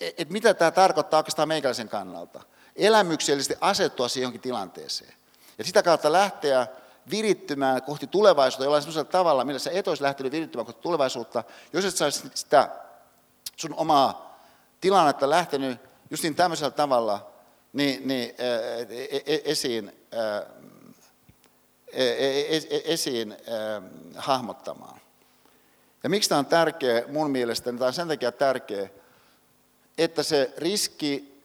[0.00, 2.40] et, et mitä tämä tarkoittaa oikeastaan meikäläisen kannalta.
[2.76, 5.14] Elämyksellisesti asettua siihen johonkin tilanteeseen.
[5.58, 6.66] Ja sitä kautta lähteä
[7.10, 11.84] virittymään kohti tulevaisuutta jollain sellaisella tavalla, millä sä et olisi lähtenyt virittymään kohti tulevaisuutta, jos
[11.84, 12.68] et saisi sitä
[13.56, 14.40] sun omaa
[14.80, 15.78] tilannetta lähtenyt
[16.14, 17.30] just niin tämmöisellä tavalla
[17.72, 18.46] niin, niin, e,
[19.26, 19.92] e, esiin,
[21.92, 23.36] e, esiin
[24.16, 25.00] hahmottamaan.
[26.02, 27.72] Ja miksi tämä on tärkeä mun mielestä?
[27.72, 28.88] Tämä on sen takia tärkeä,
[29.98, 31.42] että se riski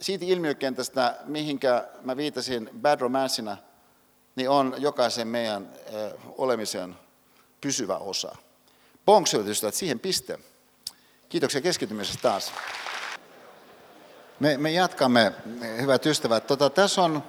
[0.00, 3.56] siitä ilmiökentästä, mihinkä mä viitasin bad romancena,
[4.36, 5.72] niin on jokaisen meidän
[6.38, 6.96] olemisen
[7.60, 8.36] pysyvä osa.
[9.06, 10.38] Bonks että siihen piste.
[11.28, 12.52] Kiitoksia keskittymisestä taas.
[14.42, 15.32] Me, me jatkamme,
[15.80, 16.46] hyvät ystävät.
[16.46, 17.24] Tota, tässä on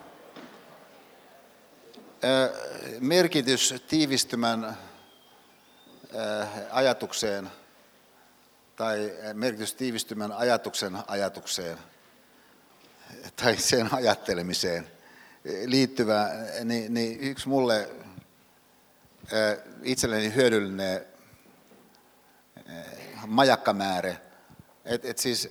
[3.00, 4.78] merkitys tiivistymän
[6.72, 7.50] ajatukseen
[8.76, 11.78] tai merkitys tiivistymän ajatuksen ajatukseen
[13.36, 14.88] tai sen ajattelemiseen
[15.66, 16.30] liittyvä,
[16.64, 17.90] niin, niin yksi mulle
[19.84, 21.06] itselleni hyödyllinen
[23.28, 24.16] majakkamäärä.
[24.86, 25.50] Et, et siis,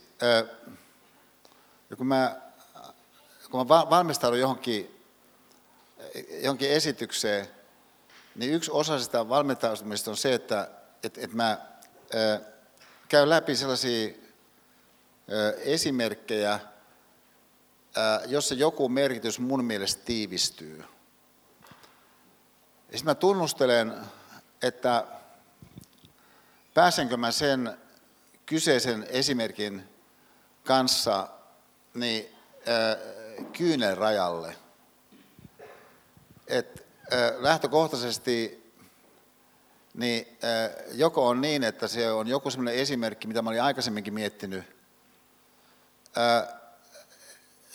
[1.96, 2.40] kun mä,
[3.50, 5.04] kun mä valmistaudun johonkin,
[6.42, 7.48] johonkin esitykseen,
[8.34, 10.70] niin yksi osa sitä valmentautumista on se, että
[11.02, 11.58] et, et mä
[13.08, 14.14] käyn läpi sellaisia
[15.58, 16.60] esimerkkejä,
[18.26, 20.84] jossa joku merkitys mun mielestä tiivistyy.
[22.90, 23.94] Ja sitten mä tunnustelen,
[24.62, 25.06] että
[26.74, 27.78] pääsenkö mä sen
[28.46, 29.88] kyseisen esimerkin
[30.64, 31.28] kanssa
[31.94, 32.34] niin,
[32.68, 34.56] äh, kyynel rajalle.
[36.46, 38.62] Et, äh, lähtökohtaisesti
[39.94, 44.14] niin, äh, joko on niin, että se on joku sellainen esimerkki, mitä mä olin aikaisemminkin
[44.14, 44.64] miettinyt,
[46.18, 46.54] äh,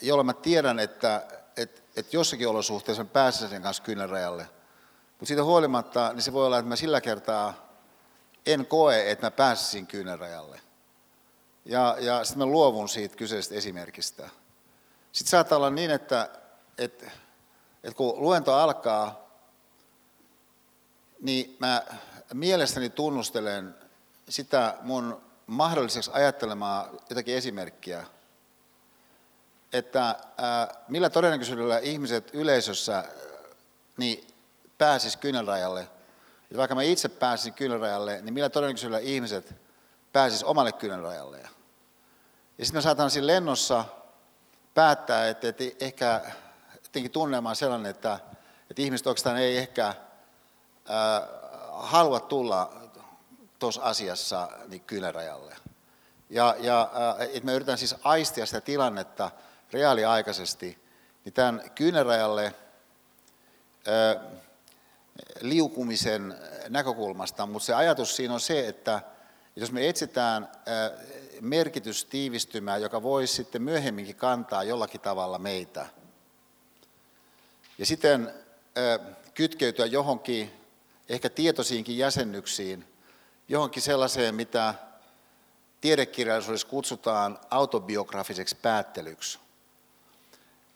[0.02, 1.26] jolla mä tiedän, että,
[1.56, 4.48] että, että jossakin olosuhteessa mä pääsen sen kanssa kyynelrajalle.
[5.10, 7.68] Mutta siitä huolimatta, niin se voi olla, että mä sillä kertaa
[8.46, 10.60] en koe, että mä pääsisin kyynelrajalle.
[11.68, 14.30] Ja, ja sitten mä luovun siitä kyseisestä esimerkistä.
[15.12, 16.30] Sitten saattaa olla niin, että,
[16.78, 17.10] että,
[17.84, 19.28] että kun luento alkaa,
[21.20, 21.82] niin mä
[22.34, 23.74] mielestäni tunnustelen
[24.28, 28.06] sitä mun mahdolliseksi ajattelemaa jotakin esimerkkiä–
[29.72, 30.16] että
[30.88, 33.04] millä todennäköisyydellä ihmiset yleisössä
[33.96, 34.26] niin
[34.78, 35.88] pääsis kyynelrajalle.
[36.50, 39.54] Ja vaikka mä itse pääsisin kyynelrajalle, niin millä todennäköisyydellä ihmiset
[40.12, 41.48] pääsis omalle kyynelrajalle.
[42.58, 43.84] Ja sitten mä saatan siinä lennossa
[44.74, 46.20] päättää, että, että ehkä
[46.84, 48.20] jotenkin tunnelma on sellainen, että,
[48.70, 49.94] että ihmiset oikeastaan ei ehkä äh,
[51.70, 52.72] halua tulla
[53.58, 55.56] tuossa asiassa niin kyynelrajalle.
[56.30, 59.30] Ja, ja että mä yritän siis aistia sitä tilannetta,
[59.72, 60.78] reaaliaikaisesti,
[61.24, 62.54] niin tämän kyynärajalle
[65.40, 66.34] liukumisen
[66.68, 69.02] näkökulmasta, mutta se ajatus siinä on se, että
[69.56, 70.48] jos me etsitään
[71.40, 75.86] merkitystiivistymää, joka voisi sitten myöhemminkin kantaa jollakin tavalla meitä,
[77.78, 78.34] ja sitten
[79.34, 80.50] kytkeytyä johonkin
[81.08, 82.84] ehkä tietoisiinkin jäsennyksiin,
[83.48, 84.74] johonkin sellaiseen, mitä
[85.80, 89.38] tiedekirjallisuudessa kutsutaan autobiografiseksi päättelyksi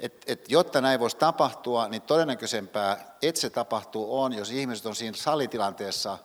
[0.03, 4.97] et, et jotta näin voisi tapahtua, niin todennäköisempää, että se tapahtuu on, jos ihmiset on
[4.97, 6.19] siinä salitilanteessa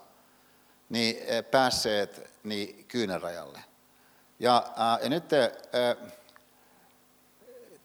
[0.89, 1.15] niin
[1.51, 3.59] päässeet niin kyynärajalle.
[4.39, 4.65] Ja,
[5.03, 5.23] ja nyt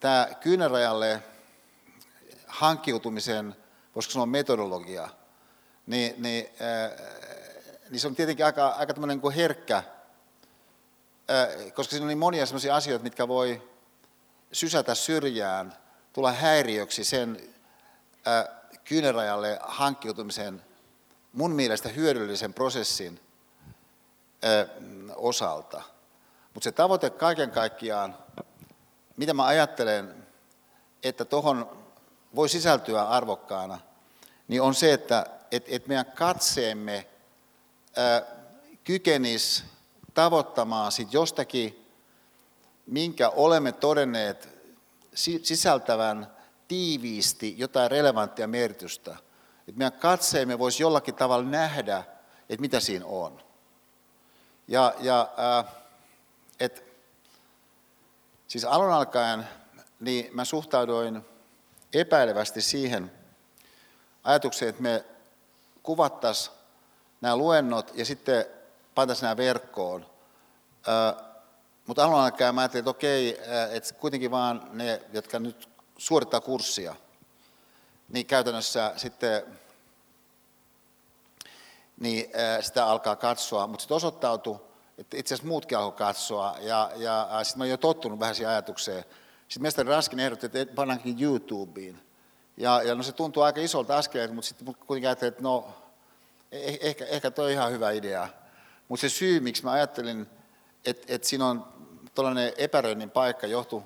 [0.01, 1.23] tämä kyynärajalle
[2.47, 3.57] hankkiutumisen,
[3.95, 5.09] voisiko sanoa metodologia,
[5.87, 6.49] niin, niin,
[7.91, 9.83] niin se on tietenkin aika, aika tämmöinen kuin herkkä,
[11.75, 13.69] koska siinä on niin monia sellaisia asioita, mitkä voi
[14.53, 15.77] sysätä syrjään
[16.13, 17.41] tulla häiriöksi sen
[18.85, 20.63] kyynärajalle hankkiutumisen
[21.33, 23.21] mun mielestä hyödyllisen prosessin
[25.17, 25.83] osalta.
[26.55, 28.19] Mutta se tavoite kaiken kaikkiaan,
[29.17, 30.27] mitä mä ajattelen,
[31.03, 31.85] että tuohon
[32.35, 33.81] voi sisältyä arvokkaana,
[34.49, 37.07] niin on se, että et, et meidän katseemme
[38.85, 39.65] kykenis
[40.15, 41.89] tavoittamaan sit jostakin,
[42.87, 44.49] minkä olemme todenneet
[45.43, 46.27] sisältävän
[46.69, 49.17] tiiviisti jotain relevanttia merkitystä.
[49.69, 52.05] Että meidän katseemme voisi jollakin tavalla nähdä,
[52.49, 53.43] että mitä siinä on.
[54.69, 55.31] Ja, ja
[55.61, 55.75] äh,
[56.65, 56.85] et,
[58.49, 59.49] siis alun alkaen
[60.01, 61.27] niin mä suhtauduin
[61.93, 63.13] epäilevästi siihen
[64.25, 65.05] ajatukseen, että me
[65.83, 66.57] kuvattaisiin
[67.21, 68.47] nämä luennot ja sitten
[68.95, 70.07] pantaisiin nämä verkkoon.
[70.89, 71.25] Äh,
[71.87, 73.41] mutta alun alkaen mä ajattelin, että okei,
[73.71, 75.69] että kuitenkin vaan ne, jotka nyt
[75.99, 76.95] suorittaa kurssia,
[78.09, 79.59] niin käytännössä sitten
[82.01, 82.31] niin
[82.61, 87.59] sitä alkaa katsoa, mutta sitten osoittautui, että itse asiassa muutkin alkoi katsoa, ja, ja sitten
[87.59, 89.05] mä olin jo tottunut vähän siihen ajatukseen.
[89.49, 92.03] Sitten mestari Raskin ehdotti, että pannaankin YouTubeen.
[92.57, 95.69] Ja, ja no se tuntuu aika isolta askeleelta, mutta sitten kuitenkin ajattelin, että no,
[96.53, 98.29] eh, ehkä, ehkä toi on ihan hyvä idea.
[98.89, 100.27] Mutta se syy, miksi mä ajattelin,
[100.85, 101.73] että, että siinä on
[102.15, 103.83] tällainen epäröinnin paikka, johtuu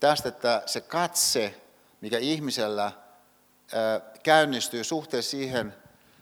[0.00, 1.60] tästä, että se katse,
[2.00, 2.92] mikä ihmisellä
[4.22, 5.74] käynnistyy suhteessa siihen,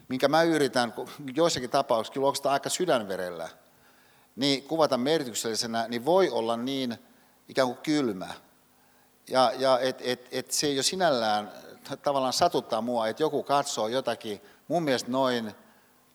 [0.08, 0.94] minkä mä yritän
[1.34, 3.48] joissakin tapauksissa, kyllä onko aika sydänverellä,
[4.38, 6.98] niin kuvata merkityksellisenä, niin voi olla niin
[7.48, 8.28] ikään kuin kylmä.
[9.28, 11.52] Ja, ja et, et, et se jo sinällään
[12.02, 15.54] tavallaan satuttaa mua, että joku katsoo jotakin mun mielestä noin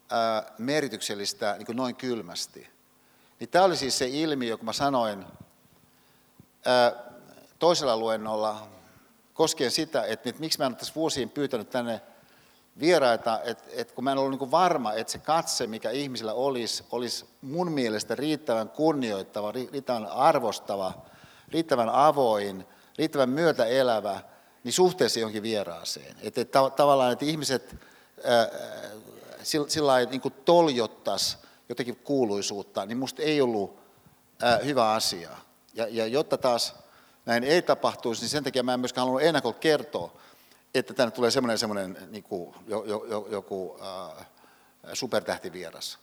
[0.09, 2.69] ää, merkityksellistä niin kuin noin kylmästi.
[3.39, 5.25] Niin tämä oli siis se ilmiö, kun mä sanoin
[6.65, 6.93] ää,
[7.59, 8.67] toisella luennolla
[9.33, 12.01] koskien sitä, että, että miksi mä en ole tässä vuosiin pyytänyt tänne
[12.79, 16.83] vieraita, että, että kun mä en ollut niin varma, että se katse, mikä ihmisillä olisi,
[16.91, 20.93] olisi mun mielestä riittävän kunnioittava, riittävän arvostava,
[21.49, 22.65] riittävän avoin,
[22.97, 24.19] riittävän myötäelävä,
[24.63, 26.15] niin suhteessa johonkin vieraaseen.
[26.21, 27.75] Että, että tavallaan, että ihmiset
[28.23, 28.49] ää,
[29.43, 31.37] sillä, sillä niin toljottaisi
[31.69, 33.79] jotenkin kuuluisuutta, niin musta ei ollut
[34.41, 35.29] ää, hyvä asia.
[35.73, 36.75] Ja, ja jotta taas
[37.25, 40.11] näin ei tapahtuisi, niin sen takia mä en myöskään halunnut ennakolta kertoa,
[40.73, 44.27] että tänne tulee semmoinen, semmoinen niin kuin, jo, jo, joku äh,
[44.93, 45.99] supertähtivieras.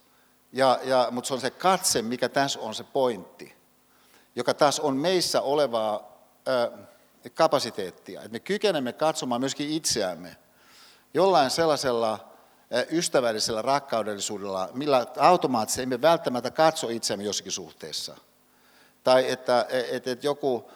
[0.53, 3.55] Ja, ja, mutta se on se katse, mikä tässä on se pointti,
[4.37, 6.19] joka taas on meissä olevaa
[6.49, 6.87] äh,
[7.35, 8.21] kapasiteettia.
[8.21, 10.37] Että me kykenemme katsomaan myöskin itseämme
[11.15, 18.17] jollain sellaisella äh, ystävällisellä rakkaudellisuudella, millä automaattisesti emme välttämättä katso itseämme jossakin suhteessa.
[19.05, 20.71] Tai että, että, että joku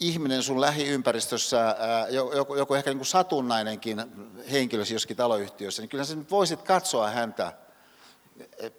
[0.00, 1.76] ihminen sun lähiympäristössä,
[2.10, 4.04] joku, joku ehkä niin kuin satunnainenkin
[4.50, 7.52] henkilö jossakin taloyhtiössä, niin kyllä sä voisit katsoa häntä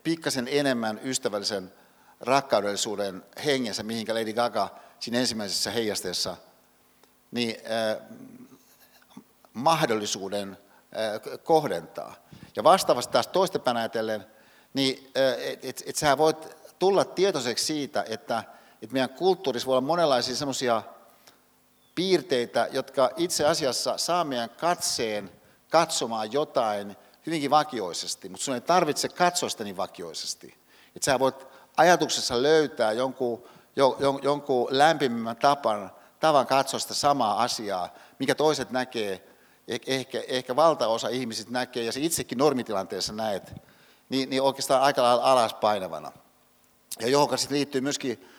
[0.04, 1.74] pikkasen enemmän ystävällisen
[2.20, 4.70] rakkaudellisuuden hengessä, mihinkä Lady Gaga
[5.00, 6.38] siinä ensimmäisessä heijasteessa,
[7.32, 8.08] niin äh,
[9.54, 10.58] mahdollisuuden
[10.98, 12.16] äh, kohdentaa.
[12.56, 14.26] Ja vastaavasti taas toistepäin ajatellen,
[14.74, 18.44] niin äh, että et, et sä voit tulla tietoiseksi siitä, että
[18.82, 20.84] et meidän kulttuurissa voi olla monenlaisia semmoisia
[22.00, 25.32] piirteitä, jotka itse asiassa saa meidän katseen
[25.70, 26.96] katsomaan jotain
[27.26, 30.58] hyvinkin vakioisesti, mutta sun ei tarvitse katsoa sitä niin vakioisesti.
[30.96, 31.48] Että sä voit
[31.78, 33.44] ajatuksessa löytää jonkun,
[33.76, 39.28] jon, jonkun lämpimän tapan, tavan katsoa sitä samaa asiaa, mikä toiset näkee,
[39.68, 43.54] eh, ehkä, ehkä valtaosa ihmisistä näkee, ja se itsekin normitilanteessa näet,
[44.10, 46.12] niin, niin oikeastaan aika lailla alas painavana.
[47.00, 48.30] Ja johon sitten liittyy myöskin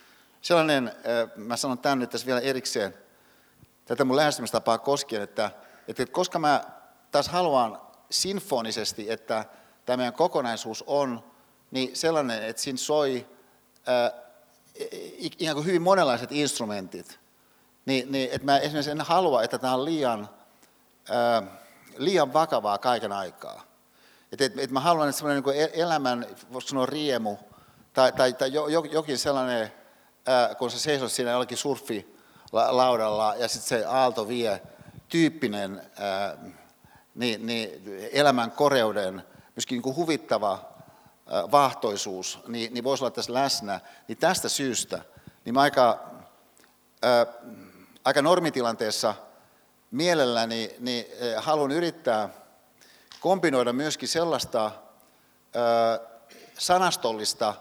[0.43, 2.95] sellainen, eh, mä sanon tämän nyt tässä vielä erikseen,
[3.91, 5.51] tätä mun lähestymistapaa koskien, että,
[5.89, 6.65] että koska mä
[7.11, 7.81] taas haluan
[8.11, 9.45] sinfonisesti, että
[9.87, 11.25] tämä meidän kokonaisuus on
[11.71, 13.27] niin sellainen, että siinä soi
[13.87, 14.13] ää,
[15.19, 17.19] ikään kuin hyvin monenlaiset instrumentit,
[17.87, 20.29] niin, niin että mä esimerkiksi en halua, että tämä on liian,
[21.11, 21.43] ää,
[21.97, 23.63] liian vakavaa kaiken aikaa.
[24.33, 27.37] Että et, et mä haluan, että semmoinen niin elämän, voisi sanoa riemu,
[27.93, 28.51] tai, tai, tai
[28.91, 29.73] jokin sellainen,
[30.27, 32.20] ää, kun sä seisot siinä jollakin surfi,
[32.53, 34.63] laudalla ja sitten se aalto vie
[35.09, 36.37] tyyppinen ää,
[37.15, 37.71] niin, niin
[38.13, 39.23] elämän koreuden,
[39.57, 40.65] myöskin niin kuin huvittava
[41.27, 43.81] ää, vahtoisuus, niin, niin voisi olla tässä läsnä.
[44.09, 45.03] Niin tästä syystä
[45.45, 46.11] niin mä aika,
[47.03, 47.27] ää,
[48.05, 49.15] aika normitilanteessa
[49.91, 52.29] mielelläni niin, ää, haluan yrittää
[53.21, 56.01] kombinoida myöskin sellaista ää,
[56.59, 57.55] sanastollista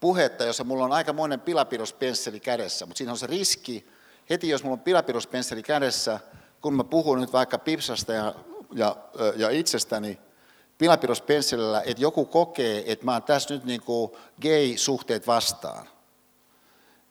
[0.00, 3.95] puhetta, jossa mulla on aika monen pilapirospensseli kädessä, mutta siinä on se riski,
[4.30, 6.20] heti jos mulla on pilapirospensseli kädessä,
[6.60, 8.34] kun mä puhun nyt vaikka Pipsasta ja,
[8.72, 8.96] ja,
[9.36, 10.18] ja itsestäni
[10.78, 14.12] pilapirospensselillä, että joku kokee, että mä oon tässä nyt niin kuin
[14.42, 15.88] gay-suhteet vastaan.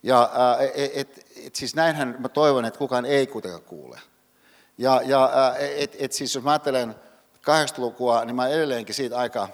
[0.04, 0.30] Ja
[0.74, 4.00] et, et, et, siis näinhän mä toivon, että kukaan ei kuitenkaan kuule.
[4.78, 6.96] Ja, ja et, et siis jos mä ajattelen
[7.38, 9.50] 80-lukua, niin mä edelleenkin siitä aika,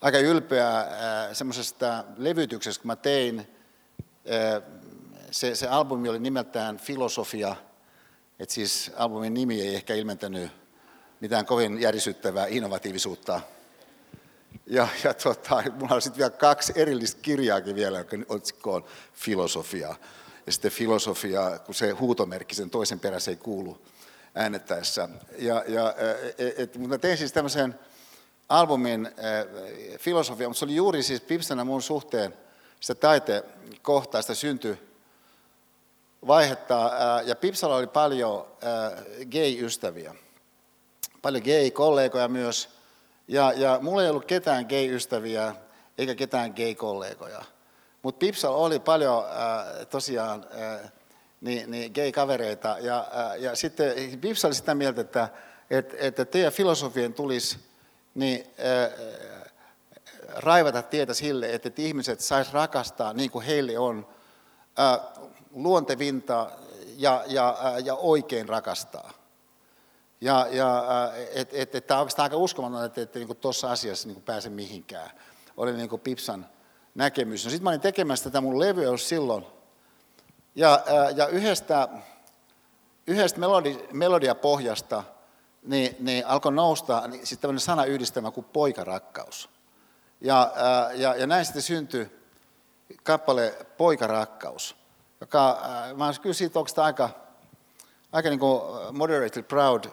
[0.00, 0.86] aika ylpeä
[1.32, 3.56] semmoisesta levytyksestä, kun mä tein
[5.36, 7.56] se, se albumi oli nimeltään Filosofia,
[8.38, 10.50] että siis albumin nimi ei ehkä ilmentänyt
[11.20, 13.40] mitään kovin järisyttävää innovatiivisuutta.
[14.66, 19.94] Ja, ja tota, mulla on sitten vielä kaksi erillistä kirjaakin vielä, joka otsikko on Filosofia.
[20.46, 23.86] Ja sitten filosofia, kun se huutomerkki sen toisen perässä ei kuulu
[24.34, 25.08] äänettäessä.
[25.38, 25.94] Ja, ja,
[26.38, 27.78] et, et, mutta tein siis tämmöisen
[28.48, 32.34] albumin äh, filosofia, mutta se oli juuri siis Pipsana mun suhteen
[32.80, 34.85] sitä taitekohtaa, sitä synty
[36.26, 36.86] vaihetta.
[36.86, 40.14] Äh, ja Pipsalla oli paljon äh, gay-ystäviä,
[41.22, 42.68] paljon gay-kollegoja myös.
[43.28, 45.54] Ja, ja mulla ei ollut ketään gay-ystäviä
[45.98, 47.44] eikä ketään gay-kollegoja.
[48.02, 50.46] Mutta Pipsalla oli paljon äh, tosiaan
[51.40, 52.76] niin, niin gay-kavereita.
[52.80, 53.06] Ja,
[53.38, 55.28] ja sitten Pipsa oli sitä mieltä, että,
[55.70, 57.58] että, että teidän filosofien tulisi
[58.14, 58.46] niin,
[60.28, 64.06] raivata tietä sille, että ihmiset sais rakastaa niin kuin heille on
[65.56, 66.50] luontevinta
[66.96, 69.12] ja, ja, äh, ja oikein rakastaa.
[70.20, 70.84] Ja, ja
[71.34, 74.50] että et, et, tämä on oikeastaan aika uskomaton, että et, niin tuossa asiassa niin pääse
[74.50, 75.10] mihinkään.
[75.56, 76.46] Oli niin kuin Pipsan
[76.94, 77.44] näkemys.
[77.44, 79.46] No sitten mä olin tekemässä tätä mun levyä silloin.
[80.54, 80.84] Ja,
[81.16, 81.88] ja yhdestä,
[83.06, 85.04] yhdestä melodi, melodiapohjasta
[85.62, 89.50] niin, niin alkoi nousta niin sitten tämmöinen sanayhdistelmä kuin poikarakkaus.
[90.20, 90.52] Ja,
[90.94, 92.10] ja, ja näin sitten syntyi
[93.02, 94.76] kappale Poikarakkaus,
[95.20, 95.62] joka,
[95.96, 97.10] mä olen kyllä siitä oikeastaan aika,
[98.12, 98.62] aika niin kuin
[98.92, 99.84] moderately proud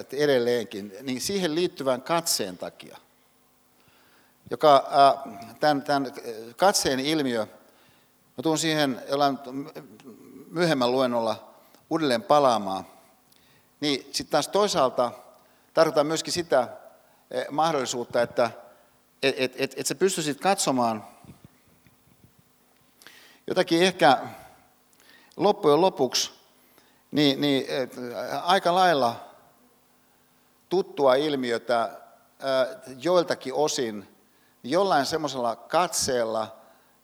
[0.00, 2.98] että edelleenkin, niin siihen liittyvän katseen takia,
[4.50, 4.90] joka
[5.60, 6.12] tämän, tämän
[6.56, 7.46] katseen ilmiö,
[8.36, 9.38] mä tuun siihen jollain
[10.50, 11.54] myöhemmän luennolla
[11.90, 12.86] uudelleen palaamaan,
[13.80, 15.12] niin sitten taas toisaalta
[15.74, 16.68] tarkoittaa myöskin sitä
[17.50, 18.50] mahdollisuutta, että
[19.22, 21.04] että et, et, et sä pystyisit katsomaan
[23.46, 24.18] jotakin ehkä
[25.36, 26.30] loppujen lopuksi
[27.10, 27.94] niin, niin, et,
[28.42, 29.24] aika lailla
[30.68, 32.00] tuttua ilmiötä
[32.98, 34.08] joiltakin osin
[34.62, 36.56] jollain semmoisella katseella,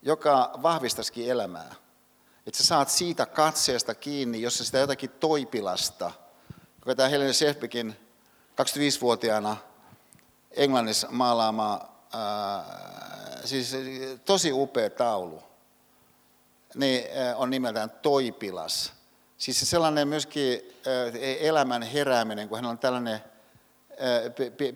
[0.03, 1.75] joka vahvistaisikin elämää.
[2.47, 6.11] Että sä saat siitä katseesta kiinni, jos sitä jotakin toipilasta,
[6.81, 7.97] joka tämä Helene Sefbekin
[8.51, 9.57] 25-vuotiaana
[10.51, 11.99] Englannissa maalaamaa
[13.45, 13.77] siis
[14.25, 15.43] tosi upea taulu,
[16.75, 17.05] niin
[17.37, 18.93] on nimeltään Toipilas.
[19.39, 20.75] Siis se sellainen myöskin
[21.41, 23.21] elämän herääminen, kun hän on tällainen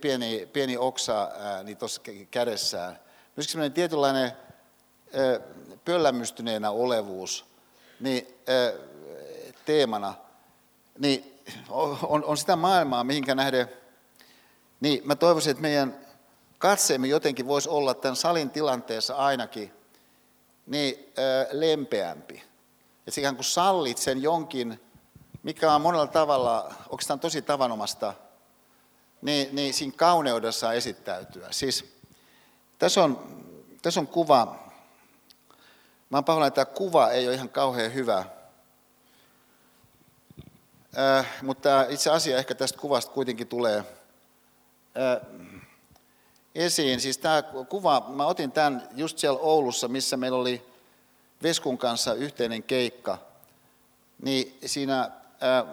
[0.00, 1.30] pieni, pieni oksa
[1.64, 2.98] niin tuossa kädessään.
[3.36, 4.32] Myöskin sellainen tietynlainen
[5.84, 7.44] pöllämystyneenä olevuus
[8.00, 8.26] niin,
[9.64, 10.14] teemana,
[10.98, 13.68] niin on, on sitä maailmaa, mihinkä nähden,
[14.80, 15.98] niin mä toivoisin, että meidän
[16.58, 19.72] katseemme jotenkin voisi olla tämän salin tilanteessa ainakin
[20.66, 21.12] niin
[21.52, 22.42] lempeämpi.
[23.06, 24.80] Että ikään kuin sallit sen jonkin,
[25.42, 28.14] mikä on monella tavalla oikeastaan tosi tavanomasta,
[29.22, 31.48] niin, niin siinä kauneudessa esittäytyä.
[31.50, 31.96] Siis
[32.78, 33.18] tässä on,
[33.82, 34.58] tässä on kuva,
[36.10, 38.24] mä oon pahoillani, että tämä kuva ei ole ihan kauhean hyvä,
[40.98, 45.28] äh, mutta itse asia ehkä tästä kuvasta kuitenkin tulee äh,
[46.54, 47.00] esiin.
[47.00, 50.66] Siis tämä kuva, mä otin tämän just siellä Oulussa, missä meillä oli
[51.42, 53.18] Veskun kanssa yhteinen keikka.
[54.22, 55.10] Niin siinä
[55.40, 55.64] ää,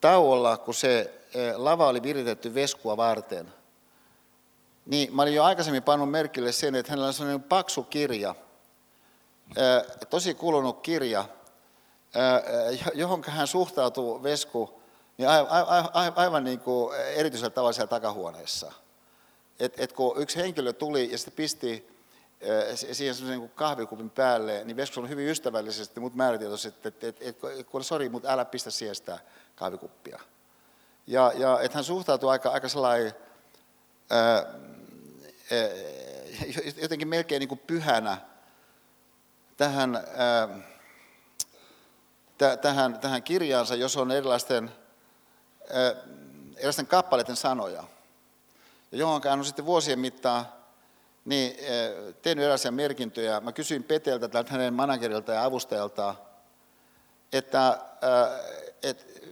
[0.00, 3.52] tauolla, kun se ää, lava oli viritetty Veskua varten,
[4.86, 8.34] niin mä olin jo aikaisemmin pannut merkille sen, että hänellä on sellainen paksu kirja,
[9.56, 11.24] ää, tosi kulunut kirja,
[12.94, 14.82] johon hän suhtautuu Vesku
[15.18, 18.72] niin aivan, aivan niin kuin erityisellä tavalla siellä takahuoneessa
[19.64, 21.88] että et kun yksi henkilö tuli ja sitten pisti
[22.42, 27.16] äh, siihen semmoisen niin kahvikupin päälle, niin Veskus on hyvin ystävällisesti, mutta määrätietoisesti, että et,
[27.20, 29.18] et, et, sori, mutta älä pistä siihen sitä
[29.56, 30.20] kahvikuppia.
[31.06, 33.14] Ja, ja että hän suhtautuu aika, aika sellainen,
[34.10, 34.44] ää, ää,
[36.82, 38.16] jotenkin melkein niin kuin pyhänä
[39.56, 40.48] tähän, ää,
[42.56, 44.70] tähän, tähän kirjaansa, jos on erilaisten,
[45.70, 45.94] ää,
[46.56, 47.84] erilaisten kappaleiden sanoja
[48.92, 50.46] ja johon hän on sitten vuosien mittaan
[51.24, 53.40] niin, eh, tehnyt erilaisia merkintöjä.
[53.40, 56.14] Mä kysyin Peteltä, tältä hänen managerilta ja avustajalta,
[57.32, 59.22] että eh, et,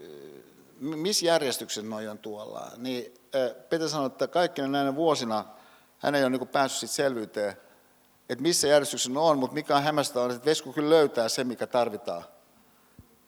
[0.81, 2.71] missä järjestyksessä noi on tuolla.
[2.77, 5.45] Niin eh, Pete sanoi, että kaikkina näinä vuosina
[5.99, 7.57] hän ei ole niin päässyt selvyyteen,
[8.29, 11.67] että missä järjestyksessä on, mutta mikä on hämmästä on, että Vesku kyllä löytää sen, mikä
[11.67, 12.25] tarvitaan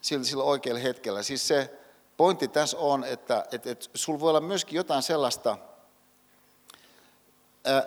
[0.01, 1.23] sillä, sillä oikealla hetkellä.
[1.23, 1.79] Siis se
[2.17, 5.59] pointti tässä on, että, että, että sulla voi olla myöskin jotain sellaista,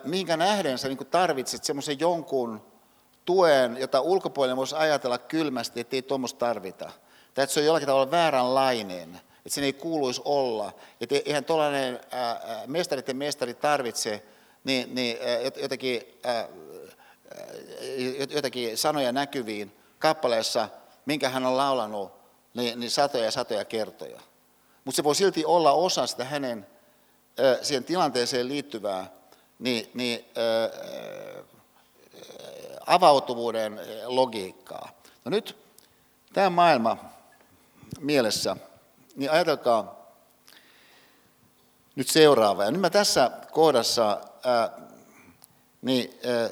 [0.03, 2.61] mihinkä nähden sä niin tarvitset semmoisen jonkun
[3.25, 6.91] tuen, jota ulkopuolinen voisi ajatella kylmästi, että ei tuommoista tarvita.
[7.33, 10.73] Tai että se on jollakin tavalla vääränlainen, että sen ei kuuluisi olla.
[11.01, 11.99] Että eihän tuollainen
[12.67, 14.23] mestarit ja mestari tarvitse
[14.63, 15.17] niin, niin,
[15.61, 16.01] jotakin,
[18.29, 20.69] jotakin sanoja näkyviin kappaleessa,
[21.05, 22.11] minkä hän on laulanut
[22.53, 24.19] niin, niin satoja ja satoja kertoja.
[24.85, 26.67] Mutta se voi silti olla osa sitä hänen
[27.61, 29.11] siihen tilanteeseen liittyvää
[29.59, 30.25] niin, niin,
[32.85, 34.89] avautuvuuden logiikkaa.
[35.25, 35.57] No nyt
[36.33, 36.97] tämä maailma
[37.99, 38.57] mielessä,
[39.15, 40.05] niin ajatelkaa
[41.95, 42.71] nyt seuraavaa.
[42.71, 44.69] nyt mä tässä kohdassa ää,
[45.81, 46.49] niin, ää,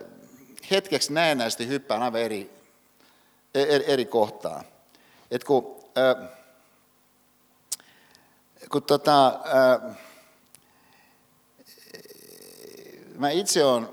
[0.72, 2.52] hetkeksi näennäisesti hyppään aivan eri,
[3.54, 4.64] eri, eri kohtaa.
[5.32, 6.16] Et kun, ää,
[8.72, 9.96] kun tota, ää,
[13.18, 13.90] mä itse olen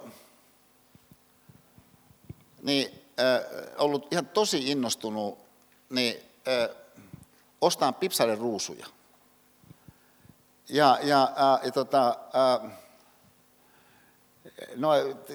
[2.63, 3.41] niin, äh,
[3.79, 5.39] ollut ihan tosi innostunut
[5.91, 6.17] niin,
[6.49, 6.77] äh,
[7.61, 8.87] ostaan pipsaiden ruusuja.
[10.69, 12.71] Ja, ja, äh, ja tota, äh,
[14.77, 14.91] no,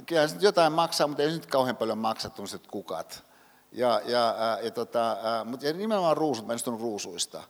[0.05, 3.23] kyllä se jotain maksaa, mutta ei se nyt kauhean paljon maksa tuollaiset kukat.
[3.71, 7.43] Ja, ja, äh, ja, tota, äh, mutta nimenomaan ruusut, mä en ruusuista.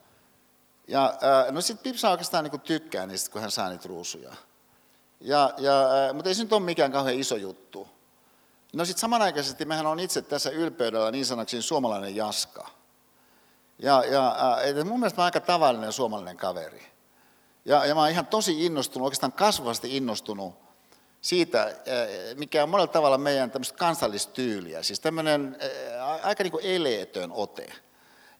[0.87, 1.13] Ja,
[1.51, 4.33] no sitten Pipsa oikeastaan niin tykkää niistä, kun hän saa niitä ruusuja.
[5.19, 7.87] Ja, ja, äh, mutta ei se nyt ole mikään kauhean iso juttu.
[8.73, 12.67] No sitten samanaikaisesti mehän on itse tässä ylpeydellä niin sanaksi suomalainen jaska.
[13.79, 14.35] Ja, ja
[14.79, 16.85] äh, mun mielestä mä aika tavallinen suomalainen kaveri.
[17.65, 20.53] Ja, ja mä oon ihan tosi innostunut, oikeastaan kasvavasti innostunut
[21.21, 21.73] siitä, äh,
[22.35, 24.83] mikä on monella tavalla meidän tämmöistä kansallistyyliä.
[24.83, 25.57] Siis tämmöinen
[26.23, 27.73] aika niin kuin eleetön ote.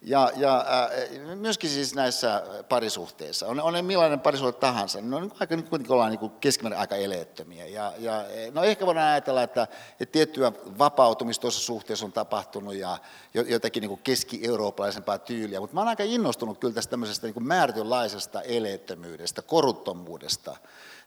[0.08, 5.56] Ja, ja äh, myöskin siis näissä parisuhteissa, on, on millainen parisuhde tahansa, niin on aika,
[5.56, 7.68] niin kuitenkin ollaan niin keskimäärin aika eleettömiä.
[7.68, 9.68] Ja, ja, no ehkä voidaan ajatella, että,
[10.00, 12.98] että tiettyä vapautumista tuossa suhteessa on tapahtunut ja
[13.34, 19.42] jotakin niin keski-eurooppalaisempaa tyyliä, mutta mä olen aika innostunut kyllä tästä tämmöisestä niin määrätynlaisesta eleettömyydestä,
[19.42, 20.58] koruttomuudesta,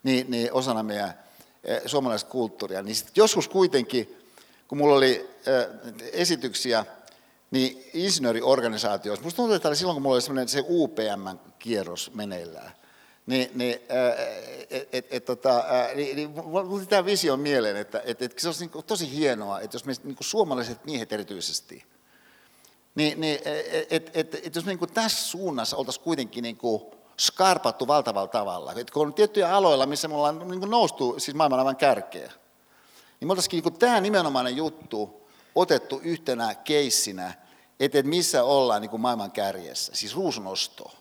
[0.03, 1.15] niin, niin osana meidän
[1.65, 2.83] eh, suomalaista kulttuuria.
[2.83, 4.19] Niin joskus kuitenkin,
[4.69, 5.67] kun mulla oli eh,
[6.13, 6.85] esityksiä,
[7.51, 12.73] niin insinööriorganisaatioissa, musta tuntuu, että silloin kun mulla oli semmoinen se UPM-kierros meneillään,
[13.27, 13.79] niin, niin,
[14.71, 15.65] et, et, et, tota,
[15.95, 19.75] niin, niin mulla tämä visio mieleen, että et, et, se olisi niin tosi hienoa, että
[19.75, 21.85] jos me niin suomalaiset miehet erityisesti,
[22.95, 23.39] niin, niin
[23.91, 26.83] et, et, et, jos me niin tässä suunnassa oltaisiin kuitenkin niin kuin
[27.19, 31.59] skarpattu valtavalla tavalla, että kun on tiettyjä aloilla, missä me ollaan niin noustu siis maailman
[31.59, 32.33] aivan kärkeä,
[33.21, 35.18] niin me oltaisiin niin tämä nimenomainen juttu,
[35.55, 37.35] otettu yhtenä keissinä,
[37.81, 40.93] että missä ollaan niin kuin maailman kärjessä, siis ruusunosto.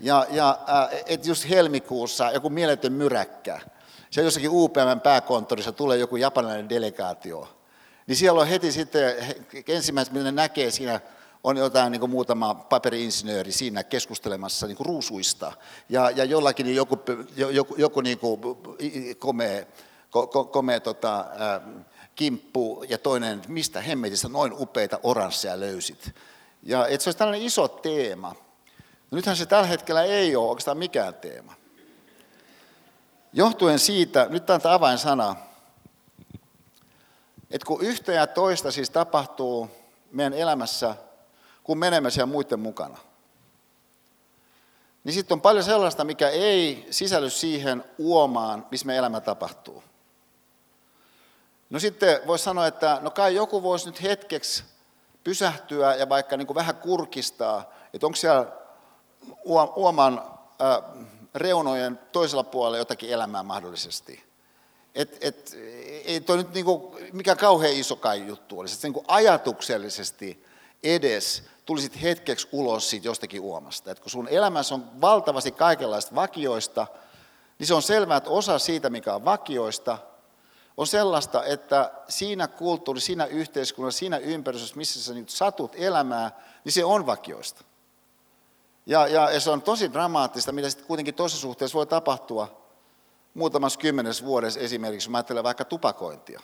[0.00, 0.58] Ja, ja
[1.06, 3.60] että just helmikuussa joku mieletön myräkkä,
[4.10, 7.48] se jossakin UPM pääkonttorissa tulee joku japanilainen delegaatio,
[8.06, 9.14] niin siellä on heti sitten,
[9.68, 11.00] ensimmäiset mitä ne näkee siinä,
[11.44, 15.52] on jotain niin kuin muutama paperiinsinööri siinä keskustelemassa niin kuin ruusuista.
[15.88, 16.98] Ja, ja jollakin joku,
[17.36, 18.40] joku, joku niin kuin
[19.18, 19.64] komea,
[20.50, 21.24] komea tota,
[22.20, 26.14] kimppu ja toinen, mistä hemmetistä noin upeita oransseja löysit.
[26.62, 28.34] Ja että se olisi tällainen iso teema.
[29.10, 31.54] No nythän se tällä hetkellä ei ole oikeastaan mikään teema.
[33.32, 35.36] Johtuen siitä, nyt tämä avainsana,
[37.50, 39.70] että kun yhtä ja toista siis tapahtuu
[40.12, 40.96] meidän elämässä,
[41.64, 42.98] kun menemme siellä muiden mukana,
[45.04, 49.89] niin sitten on paljon sellaista, mikä ei sisälly siihen uomaan, missä me elämä tapahtuu.
[51.70, 54.64] No sitten voisi sanoa, että no kai joku voisi nyt hetkeksi
[55.24, 58.46] pysähtyä ja vaikka niin kuin vähän kurkistaa, että onko siellä
[59.76, 60.22] uoman
[61.34, 64.24] reunojen toisella puolella jotakin elämää mahdollisesti.
[64.94, 65.56] Et, et,
[66.04, 70.44] ei toi nyt niin kuin, mikä kauhean iso kai juttu olisi, että niin kuin ajatuksellisesti
[70.82, 73.90] edes tulisit hetkeksi ulos siitä jostakin uomasta.
[73.90, 76.86] Et kun sun elämässä on valtavasti kaikenlaista vakioista,
[77.58, 79.98] niin se on selvää, että osa siitä, mikä on vakioista,
[80.76, 86.72] on sellaista, että siinä kulttuurissa, siinä yhteiskunnassa, siinä ympäristössä, missä sä nyt satut elämää, niin
[86.72, 87.64] se on vakioista.
[88.86, 92.60] Ja, ja se on tosi dramaattista, mitä sitten kuitenkin toisessa suhteessa voi tapahtua
[93.34, 96.40] muutamassa kymmenes vuodessa esimerkiksi, kun mä ajattelen vaikka tupakointia.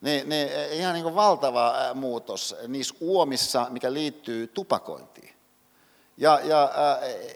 [0.00, 5.34] Niin, niin ihan niin kuin valtava muutos niissä uomissa, mikä liittyy tupakointiin.
[6.16, 6.70] Ja, ja,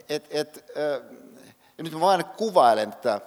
[0.09, 0.65] et, et,
[1.77, 3.21] ja nyt mä vain kuvailen tätä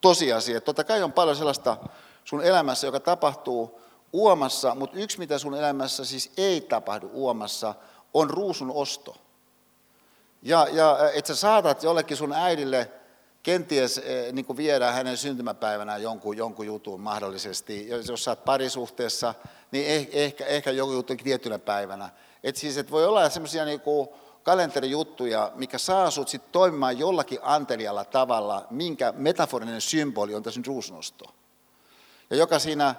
[0.00, 0.60] tosiasiaa.
[0.60, 1.76] Totta kai on paljon sellaista
[2.24, 3.80] sun elämässä, joka tapahtuu
[4.12, 7.74] uomassa, mutta yksi mitä sun elämässä siis ei tapahdu uomassa,
[8.14, 9.16] on ruusun osto.
[10.42, 12.90] Ja, ja että sä saatat jollekin sun äidille
[13.42, 17.88] kenties eh, niin kuin viedään hänen syntymäpäivänään jonkun, jonkun jutun mahdollisesti.
[17.88, 19.34] Jos sä oot parisuhteessa,
[19.70, 22.10] niin eh, ehkä, ehkä joku juttu tiettynä päivänä.
[22.44, 23.80] Et siis, et voi olla semmoisia niin
[24.42, 30.66] kalenterijuttuja, mikä saa sut sit toimimaan jollakin antelialla tavalla, minkä metaforinen symboli on tässä nyt
[30.66, 31.24] ruusnosto.
[32.30, 32.94] Ja joka siinä,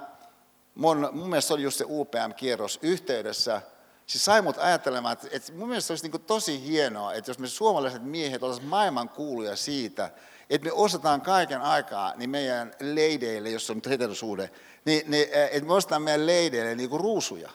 [0.75, 3.61] mun, mun mielestä oli just se UPM-kierros yhteydessä,
[4.07, 7.47] siis sai mut ajattelemaan, että, että mun mielestä olisi niin tosi hienoa, että jos me
[7.47, 10.11] suomalaiset miehet olisivat maailman kuuluja siitä,
[10.49, 14.49] että me osataan kaiken aikaa niin meidän leideille, jos on nyt heterosuhde,
[14.85, 17.49] niin, niin että me osataan meidän leideille niin kuin ruusuja.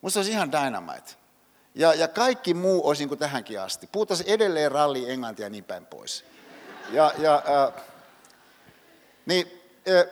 [0.00, 1.10] Musta olisi ihan dynamite.
[1.74, 3.88] Ja, ja kaikki muu olisi niin kuin tähänkin asti.
[3.92, 6.24] Puhutaan edelleen ralli, englantia ja niin päin pois.
[6.92, 7.82] Ja, ja, äh,
[9.26, 10.06] niin, äh,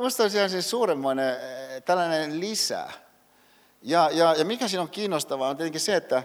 [0.00, 2.88] musta olisi ihan siis suuremmoinen äh, tällainen lisä.
[3.82, 6.22] Ja, ja, ja mikä siinä on kiinnostavaa on tietenkin se, että,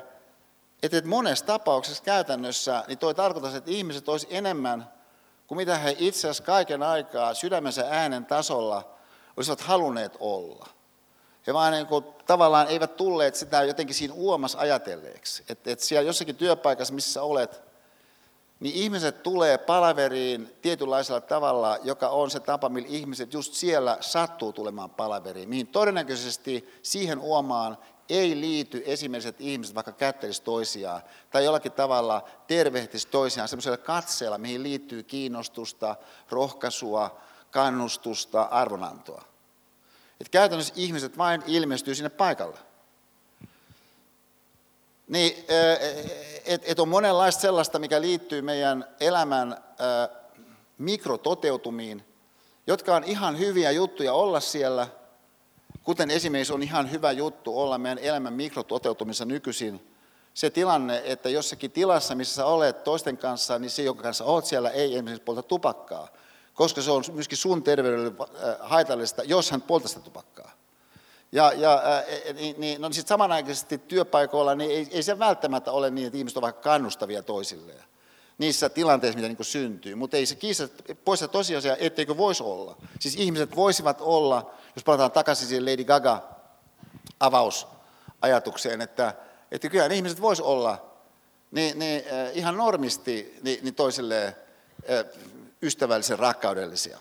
[0.83, 4.91] että, että monessa tapauksessa käytännössä niin toi tarkoittaa, että ihmiset olisi enemmän
[5.47, 8.97] kuin mitä he itse asiassa kaiken aikaa sydämensä äänen tasolla
[9.37, 10.67] olisivat halunneet olla.
[11.47, 15.43] He vaan niin kuin, tavallaan eivät tulleet sitä jotenkin siinä uomassa ajatelleeksi.
[15.49, 17.61] Että et siellä jossakin työpaikassa, missä olet,
[18.59, 24.53] niin ihmiset tulee palaveriin tietynlaisella tavalla, joka on se tapa, millä ihmiset just siellä sattuu
[24.53, 27.77] tulemaan palaveriin, mihin todennäköisesti siihen uomaan
[28.09, 34.37] ei liity esimerkiksi, että ihmiset vaikka kättelisivät toisiaan tai jollakin tavalla tervehtisivät toisiaan sellaisella katseella,
[34.37, 35.95] mihin liittyy kiinnostusta,
[36.29, 37.17] rohkaisua,
[37.51, 39.23] kannustusta, arvonantoa.
[40.19, 42.59] Että käytännössä ihmiset vain ilmestyy sinne paikalle.
[45.07, 45.45] Niin,
[46.45, 49.63] että et on monenlaista sellaista, mikä liittyy meidän elämän
[50.77, 52.03] mikrototeutumiin,
[52.67, 54.87] jotka on ihan hyviä juttuja olla siellä,
[55.83, 59.93] kuten esimerkiksi on ihan hyvä juttu olla meidän elämän mikrototeutumissa nykyisin
[60.33, 64.69] se tilanne, että jossakin tilassa, missä olet toisten kanssa, niin se, jonka kanssa olet siellä,
[64.69, 66.07] ei esimerkiksi polta tupakkaa,
[66.53, 68.11] koska se on myöskin sun terveydelle
[68.59, 70.56] haitallista, jos hän polta sitä tupakkaa.
[71.37, 71.81] Ja, ja
[72.33, 76.37] niin, niin, no sitten samanaikaisesti työpaikoilla niin ei, ei se välttämättä ole niin, että ihmiset
[76.37, 77.83] ovat kannustavia toisilleen
[78.37, 79.95] niissä tilanteissa, mitä niin syntyy.
[79.95, 80.67] Mutta ei se kiistä
[81.05, 82.77] poista tosiasia, etteikö voisi olla.
[82.99, 86.23] Siis ihmiset voisivat olla, jos palataan takaisin siihen Lady Gaga
[87.19, 89.13] avausajatukseen, että,
[89.51, 90.85] että kyllä ihmiset voisi olla
[91.51, 92.03] niin, niin,
[92.33, 94.35] ihan normisti niin, niin toisilleen
[95.61, 96.99] ystävällisen rakkaudellisia.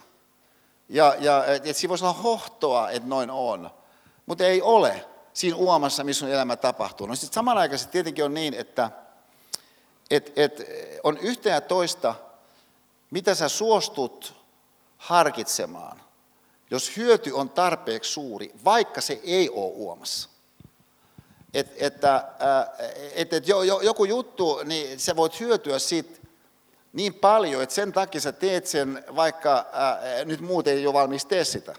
[0.89, 3.69] Ja, ja että siinä voisi olla hohtoa, että noin on,
[4.27, 7.07] mutta ei ole siinä uomassa, missä on elämä tapahtuu.
[7.07, 8.91] No sitten samanaikaisesti tietenkin on niin, että
[10.11, 10.61] et, et,
[11.03, 12.15] on yhtä ja toista,
[13.11, 14.33] mitä sä suostut
[14.97, 16.01] harkitsemaan,
[16.71, 20.29] jos hyöty on tarpeeksi suuri, vaikka se ei ole uomassa.
[21.53, 22.27] Et, että
[23.15, 26.19] et, et, jo, jo, joku juttu, niin sä voit hyötyä siitä
[26.93, 31.25] niin paljon, että sen takia sä teet sen, vaikka ää, nyt muut ei ole valmis
[31.25, 31.75] tee sitä.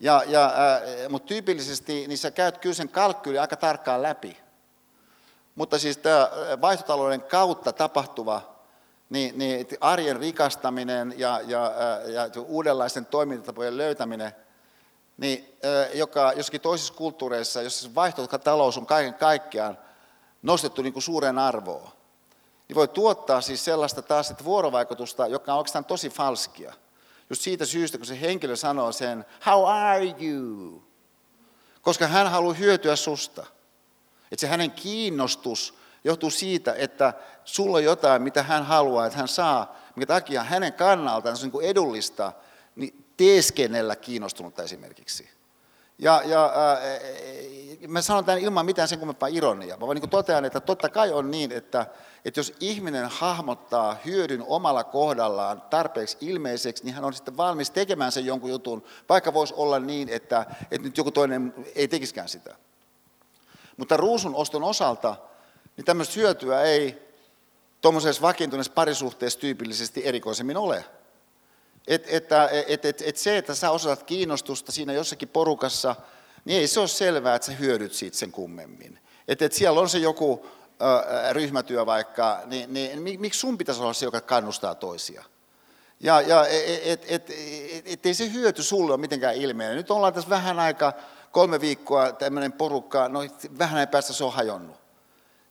[0.00, 4.36] Ja, ja, ää, mutta tyypillisesti niin sä käyt kyllä sen kalkkyyli aika tarkkaan läpi.
[5.54, 8.56] Mutta siis tämä vaihtotalouden kautta tapahtuva
[9.10, 11.72] niin, niin arjen rikastaminen ja, ja,
[12.06, 14.32] ja uudenlaisten toimintatapojen löytäminen,
[15.16, 15.58] niin,
[15.94, 19.78] joka jossakin toisissa kulttuureissa, jossa vaihtotalous on kaiken kaikkiaan
[20.42, 21.88] nostettu niin kuin suuren arvoon,
[22.68, 26.74] niin voi tuottaa siis sellaista taas että vuorovaikutusta, joka on oikeastaan tosi falskia.
[27.30, 30.82] Just siitä syystä, kun se henkilö sanoo sen, how are you?
[31.82, 33.46] Koska hän haluaa hyötyä susta.
[34.32, 35.74] Että se hänen kiinnostus
[36.04, 40.72] johtuu siitä, että sulla on jotain, mitä hän haluaa, että hän saa, minkä takia hänen
[40.72, 42.32] kannaltaan se on niin edullista
[42.76, 45.35] niin teeskennellä kiinnostunutta esimerkiksi.
[45.98, 49.78] Ja, ja äh, mä sanon tämän ilman mitään sen kummempaa ironiaa.
[49.78, 51.86] Mä vaan niin totean, että totta kai on niin, että,
[52.24, 58.12] että jos ihminen hahmottaa hyödyn omalla kohdallaan tarpeeksi ilmeiseksi, niin hän on sitten valmis tekemään
[58.12, 62.56] sen jonkun jutun, vaikka voisi olla niin, että, että nyt joku toinen ei tekisikään sitä.
[63.76, 65.16] Mutta ruusun oston osalta,
[65.76, 67.06] niin tämmöistä hyötyä ei
[67.80, 70.84] tuommoisessa vakiintuneessa parisuhteessa tyypillisesti erikoisemmin ole.
[71.86, 75.96] Et, että, et, et, et se, että sä osoitat kiinnostusta siinä jossakin porukassa,
[76.44, 78.98] niin ei se ole selvää, että sä hyödyt siitä sen kummemmin.
[79.28, 83.92] Että et siellä on se joku ö, ryhmätyö vaikka, niin, niin miksi sun pitäisi olla
[83.92, 85.24] se, joka kannustaa toisia?
[86.00, 89.76] Ja, ja et, et, et, et, et ei se hyöty sulle ole mitenkään ilmeinen.
[89.76, 90.92] Nyt ollaan tässä vähän aika,
[91.30, 93.20] kolme viikkoa tämmöinen porukka, no
[93.58, 94.76] vähän ei päästä se on hajonnut.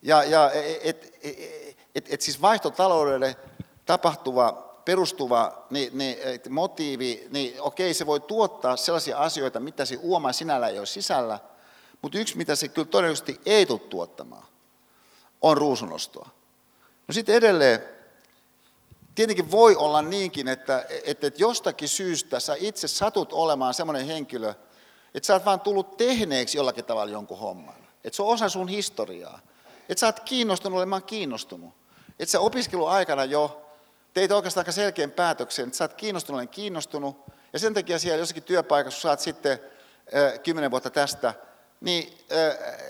[0.02, 3.36] Ja, ja et, et, et, et siis vaihtotaloudelle
[3.86, 6.18] tapahtuva perustuva niin, niin,
[6.50, 11.40] motiivi, niin okei, se voi tuottaa sellaisia asioita, mitä se uoma sinällä ei ole sisällä,
[12.02, 14.46] mutta yksi, mitä se kyllä todennäköisesti ei tule tuottamaan,
[15.42, 16.30] on ruusunostoa.
[17.08, 17.96] No sitten edelleen,
[19.16, 24.54] Tietenkin voi olla niinkin, että, että, että jostakin syystä sä itse satut olemaan semmoinen henkilö,
[25.14, 27.76] että sä oot vaan tullut tehneeksi jollakin tavalla jonkun homman.
[28.04, 29.40] Että se on osa sun historiaa.
[29.90, 31.74] Että sä oot kiinnostunut olemaan kiinnostunut.
[32.20, 33.65] Että sä opiskeluaikana jo
[34.16, 37.26] teit oikeastaan aika selkeän päätöksen, että sä oot kiinnostunut olen kiinnostunut.
[37.54, 39.60] Ja sen takia siellä jossakin työpaikassa, oot sitten
[40.44, 41.34] kymmenen vuotta tästä,
[41.82, 42.18] niin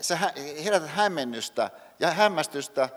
[0.01, 0.19] sä
[0.63, 2.89] herätät hämmennystä ja hämmästystä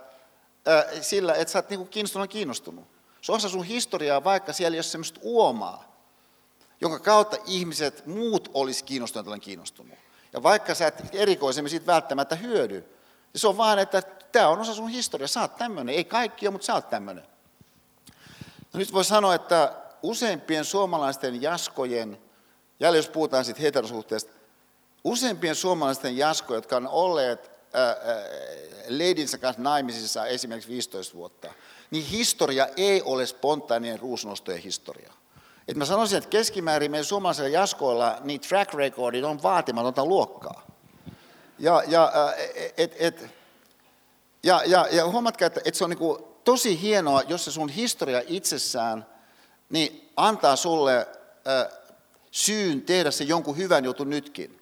[1.00, 2.84] sillä, että sä oot niin kiinnostunut kiinnostunut.
[3.20, 6.06] Se on osa sun historiaa, vaikka siellä ei ole semmoista uomaa,
[6.80, 9.98] jonka kautta ihmiset, muut olisi kiinnostuneet kiinnostunut.
[10.32, 12.80] Ja vaikka sä et erikoisemmin siitä välttämättä hyödy,
[13.32, 15.94] niin se on vaan, että tämä on osa sun historiaa, sä oot tämmöinen.
[15.94, 17.24] Ei kaikki ole, mutta sä oot tämmöinen.
[18.72, 19.72] No nyt voi sanoa, että
[20.02, 22.18] useimpien suomalaisten jaskojen,
[22.80, 24.32] ja jos puhutaan sitten heterosuhteesta,
[25.04, 27.96] useimpien suomalaisten jaskojen, jotka on olleet ää, ää,
[28.88, 31.52] leidinsä kanssa naimisissa esimerkiksi 15 vuotta,
[31.90, 35.12] niin historia ei ole spontaanien ruusnostojen historia.
[35.68, 40.66] Et mä sanoisin, että keskimäärin meidän suomalaisilla jaskoilla niin track recordit on vaatimatonta luokkaa.
[41.58, 42.12] Ja, ja,
[42.76, 43.26] et, et,
[44.42, 48.22] ja, ja, ja huomatkaa, että, että se on niin tosi hienoa, jos se sun historia
[48.26, 49.06] itsessään
[49.70, 51.78] niin antaa sulle äh,
[52.30, 54.60] syyn tehdä se jonkun hyvän jutun nytkin.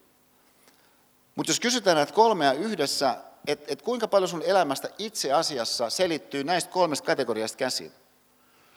[1.34, 6.44] Mutta jos kysytään näitä kolmea yhdessä, että et kuinka paljon sun elämästä itse asiassa selittyy
[6.44, 7.92] näistä kolmesta kategoriasta käsin.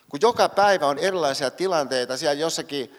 [0.10, 2.96] Kun joka päivä on erilaisia tilanteita siellä jossakin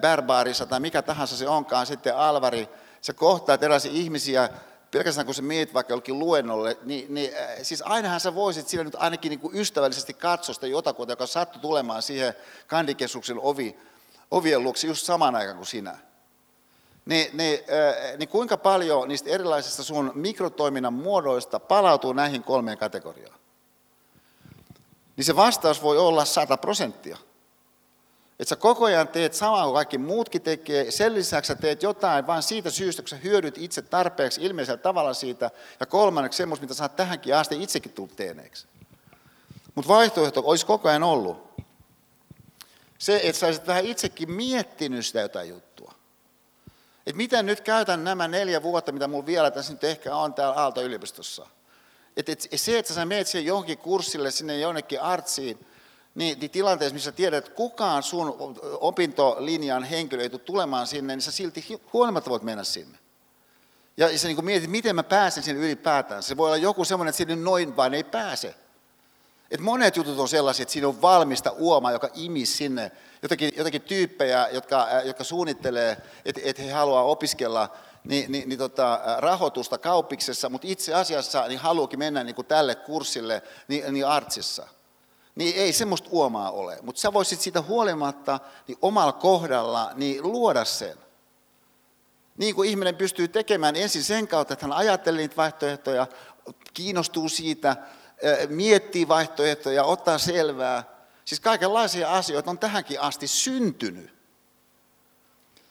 [0.00, 2.68] barbaarissa tai mikä tahansa se onkaan, sitten Alvari,
[3.00, 4.48] sä kohtaat erilaisia ihmisiä,
[4.96, 7.30] pelkästään kun sä mietit vaikka jollekin luennolle, niin, niin
[7.62, 11.62] siis ainahan sä voisit siinä nyt ainakin niin kuin ystävällisesti katsoa sitä jotakuta, joka sattui
[11.62, 12.34] tulemaan siihen
[12.66, 13.76] kandikeskuksen ovi,
[14.30, 15.98] ovien luokse just saman aikaan kuin sinä
[17.06, 17.58] niin, niin,
[18.18, 23.38] niin kuinka paljon niistä erilaisista sun mikrotoiminnan muodoista palautuu näihin kolmeen kategoriaan?
[25.16, 27.16] Niin se vastaus voi olla 100 prosenttia.
[28.40, 32.26] Että sä koko ajan teet samaa kuin kaikki muutkin tekee, sen lisäksi sä teet jotain
[32.26, 35.50] vain siitä syystä, kun sä hyödyt itse tarpeeksi ilmeisellä tavalla siitä,
[35.80, 38.66] ja kolmanneksi semmoista, mitä sä oot tähänkin asti itsekin tullut teeneeksi.
[39.74, 41.62] Mutta vaihtoehto olisi koko ajan ollut
[42.98, 45.76] se, että sä olisit vähän itsekin miettinyt sitä jotain juttua
[47.06, 50.54] että miten nyt käytän nämä neljä vuotta, mitä minulla vielä tässä nyt ehkä on täällä
[50.54, 51.46] Aalto-yliopistossa.
[52.16, 55.66] Että et, se, että sä menet siihen johonkin kurssille, sinne jonnekin artsiin,
[56.16, 58.36] niin, niin tilanteessa, missä tiedät, että kukaan sun
[58.80, 62.98] opintolinjan henkilö ei tule tulemaan sinne, niin sä silti huolimatta voit mennä sinne.
[63.96, 66.22] Ja sä niin mietit, miten mä pääsen sinne ylipäätään.
[66.22, 68.54] Se voi olla joku semmoinen, että sinne noin vain ei pääse.
[69.50, 73.82] Et monet jutut on sellaisia, että siinä on valmista uomaa, joka imisi sinne jotakin, jotakin
[73.82, 77.70] tyyppejä, jotka, jotka suunnittelee, että et he haluaa opiskella
[78.04, 82.74] niin, niin, niin tota, rahoitusta kauppiksessa, mutta itse asiassa niin haluukin mennä niin kuin tälle
[82.74, 84.68] kurssille niin, niin artsissa.
[85.36, 90.64] Niin ei semmoista uomaa ole, mutta sä voisit siitä huolimatta niin omalla kohdalla niin luoda
[90.64, 90.98] sen.
[92.36, 96.06] Niin kuin ihminen pystyy tekemään ensin sen kautta, että hän ajattelee niitä vaihtoehtoja,
[96.74, 97.76] kiinnostuu siitä,
[98.48, 100.84] miettii vaihtoehtoja, ottaa selvää.
[101.24, 104.16] Siis kaikenlaisia asioita on tähänkin asti syntynyt.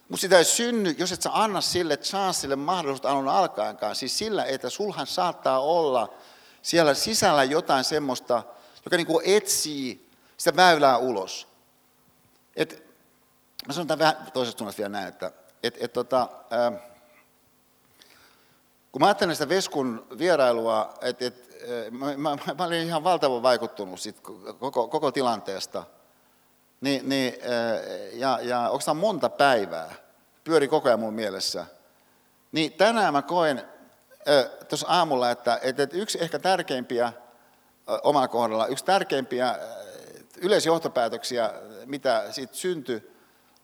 [0.10, 3.96] Mutta sitä ei synny, jos et sä anna sille chanssille mahdollisuutta alun alkaenkaan.
[3.96, 6.14] Siis sillä, että sulhan saattaa olla
[6.62, 8.44] siellä sisällä jotain semmoista,
[8.86, 11.48] joka niin kuin etsii sitä väylää ulos.
[12.56, 12.86] Et,
[13.68, 15.32] mä sanon tämän vähän toisesta suunnasta vielä näin, että
[15.64, 16.72] et, et, tota, ää,
[18.92, 21.46] kun mä ajattelen sitä Veskun vierailua, että et,
[21.92, 24.20] mä, mä, mä olin ihan valtavan vaikuttunut sit
[24.60, 25.84] koko, koko tilanteesta.
[26.82, 27.34] Ni, niin,
[28.14, 29.96] ja, ja onko monta päivää,
[30.44, 31.66] pyöri koko ajan mun mielessä.
[32.52, 33.64] Niin tänään mä koen
[34.70, 37.14] tuossa aamulla, että, että yksi ehkä tärkeimpiä
[38.04, 39.60] omalla kohdalla, yksi tärkeimpiä
[40.38, 41.54] yleisjohtopäätöksiä,
[41.86, 43.12] mitä siitä syntyi,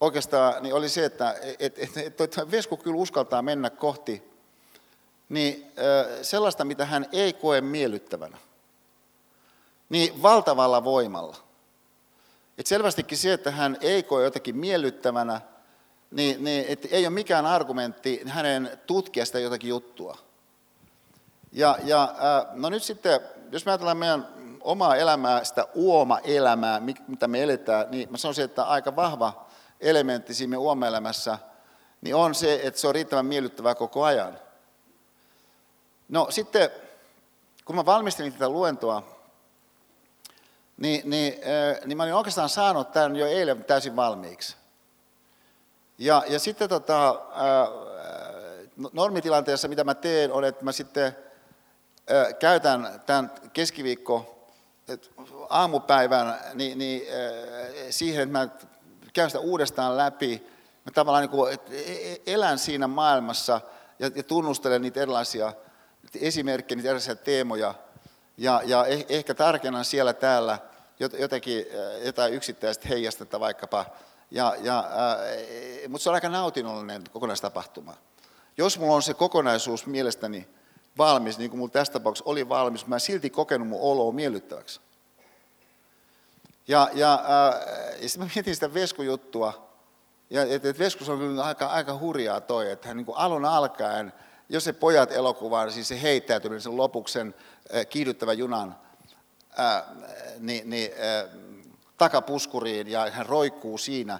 [0.02, 4.31] oikeastaan niin oli se, että et, et, et, et Vesku kyllä uskaltaa mennä kohti
[5.30, 5.72] niin
[6.22, 8.38] sellaista, mitä hän ei koe miellyttävänä,
[9.89, 11.38] niin valtavalla voimalla.
[12.57, 15.41] Et selvästikin se, että hän ei koe jotakin miellyttävänä,
[16.11, 20.18] niin, niin et ei ole mikään argumentti hänen tutkia sitä jotakin juttua.
[21.52, 22.15] Ja, ja
[22.53, 23.19] no nyt sitten,
[23.52, 24.28] jos me ajatellaan meidän
[24.61, 29.45] omaa elämää, sitä uoma-elämää, mitä me eletään, niin mä sanoisin, että aika vahva
[29.80, 31.38] elementti siinä uoma-elämässä
[32.02, 34.40] niin on se, että se on riittävän miellyttävää koko ajan.
[36.10, 36.69] No sitten,
[37.65, 39.03] kun mä valmistelin tätä luentoa,
[40.78, 41.34] niin, niin,
[41.86, 44.56] niin mä olin oikeastaan saanut tämän jo eilen täysin valmiiksi.
[45.98, 47.22] Ja, ja sitten tota,
[48.94, 51.15] normitilanteessa, mitä mä teen, on, että mä sitten
[52.40, 54.48] käytän tämän keskiviikko
[55.49, 57.02] aamupäivän niin, niin,
[57.90, 58.49] siihen, että mä
[59.14, 60.48] käyn sitä uudestaan läpi,
[60.86, 63.61] mä tavallaan niin kuin, e, e, elän siinä maailmassa
[63.99, 65.53] ja, ja tunnustelen niitä erilaisia
[66.22, 67.73] esimerkkejä, niitä erilaisia teemoja,
[68.38, 70.57] ja, ja eh, ehkä tarkennan siellä täällä
[71.19, 71.65] jotenkin
[72.06, 73.86] jotain yksittäistä heijastetta vaikkapa,
[74.32, 77.94] ja, ja, äh, mutta se on aika nautinnollinen kokonaistapahtuma.
[78.57, 80.48] Jos mulla on se kokonaisuus mielestäni
[80.97, 84.81] valmis, niin kuin mulla tässä tapauksessa oli valmis, mä silti kokenut mun oloa miellyttäväksi.
[86.68, 89.72] Ja, ja, äh, ja sitten mä mietin sitä Vesku-juttua,
[90.30, 94.13] ja että et Veskus on kyllä aika, aika hurjaa toi, että hän niin alun alkaen,
[94.49, 97.35] jos se pojat elokuva, siis se heittäytyminen sen lopuksen
[97.76, 98.76] äh, kiihdyttävän junan
[99.59, 99.84] äh,
[100.39, 101.30] niin, niin, äh,
[101.97, 104.19] takapuskuriin ja hän roikkuu siinä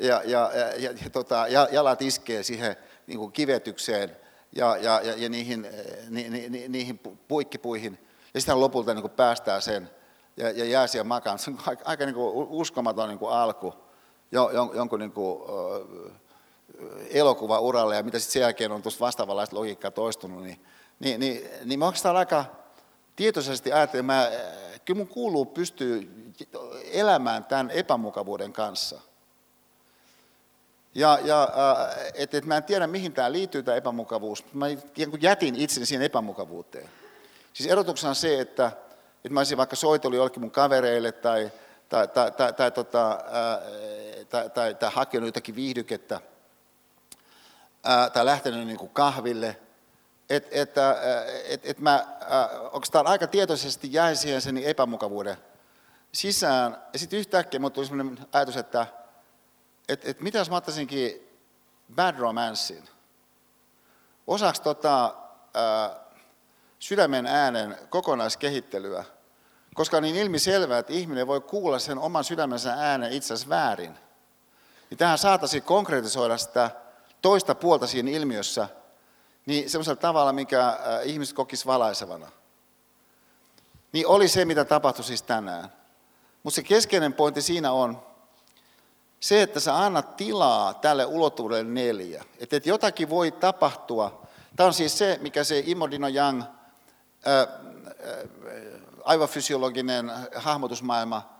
[0.00, 2.76] ja, ja, ja, ja, ja tota, jalat iskee siihen
[3.06, 4.16] niin kuin kivetykseen
[4.52, 5.66] ja, ja, ja, ja niihin,
[6.08, 6.98] ni, ni, ni, niihin
[7.28, 7.98] puikkipuihin.
[8.34, 9.90] Ja sitten lopulta niin kuin päästää sen
[10.36, 11.38] ja, ja jää siihen makaan.
[11.38, 13.74] Se on aika, aika niin kuin uskomaton niin kuin alku
[14.32, 16.10] jo, jon, jonkun niin kuin, uh,
[17.10, 20.60] elokuva-uralle ja mitä sitten sen jälkeen on tuosta vastaavanlaista logiikkaa toistunut, niin,
[21.00, 22.44] niin, niin, niin mä oikeastaan aika
[23.16, 24.30] tietoisesti ajattelin, mä,
[24.84, 26.02] kyllä mun kuuluu pystyä
[26.92, 29.00] elämään tämän epämukavuuden kanssa.
[30.94, 31.48] Ja, ja
[32.14, 34.44] että et mä en tiedä, mihin tämä liittyy, tämä epämukavuus.
[34.52, 34.66] Mä
[35.20, 36.90] jätin itseni siihen epämukavuuteen.
[37.52, 38.66] Siis erotuksena on se, että,
[39.16, 41.50] että mä olisin vaikka soitellut jollekin mun kavereille tai,
[41.88, 43.18] tai, tai, tai, tai, tota,
[44.28, 46.20] tai, tai, tai hakenut jotakin viihdykettä
[47.84, 49.56] ää, tai lähtenyt niin kuin kahville.
[50.30, 50.74] Että et,
[51.48, 52.06] et, et mä
[52.72, 55.36] oikeastaan aika tietoisesti jäin siihen sen epämukavuuden
[56.12, 56.76] sisään.
[56.92, 58.86] Ja sitten yhtäkkiä mulle tuli sellainen ajatus, että
[59.92, 61.28] et, et mitä jos mä ottaisinkin
[61.94, 62.88] Bad Romancein?
[64.26, 65.14] Osaksi tota,
[66.78, 69.04] sydämen äänen kokonaiskehittelyä,
[69.74, 73.98] koska on niin ilmiselvää, että ihminen voi kuulla sen oman sydämensä äänen itse asiassa väärin.
[74.90, 76.70] Niin tähän saataisiin konkretisoida sitä
[77.22, 78.68] toista puolta siinä ilmiössä,
[79.46, 82.32] niin semmoisella tavalla, mikä ihmiset kokisi valaisevana.
[83.92, 85.72] Niin oli se, mitä tapahtui siis tänään.
[86.42, 88.09] Mutta se keskeinen pointti siinä on
[89.20, 92.24] se, että sä annat tilaa tälle ulottuvuudelle neljä.
[92.38, 94.26] Että et jotakin voi tapahtua.
[94.56, 96.42] Tämä on siis se, mikä se Imodino Young,
[97.24, 97.46] ää,
[99.04, 101.30] aivofysiologinen hahmotusmaailma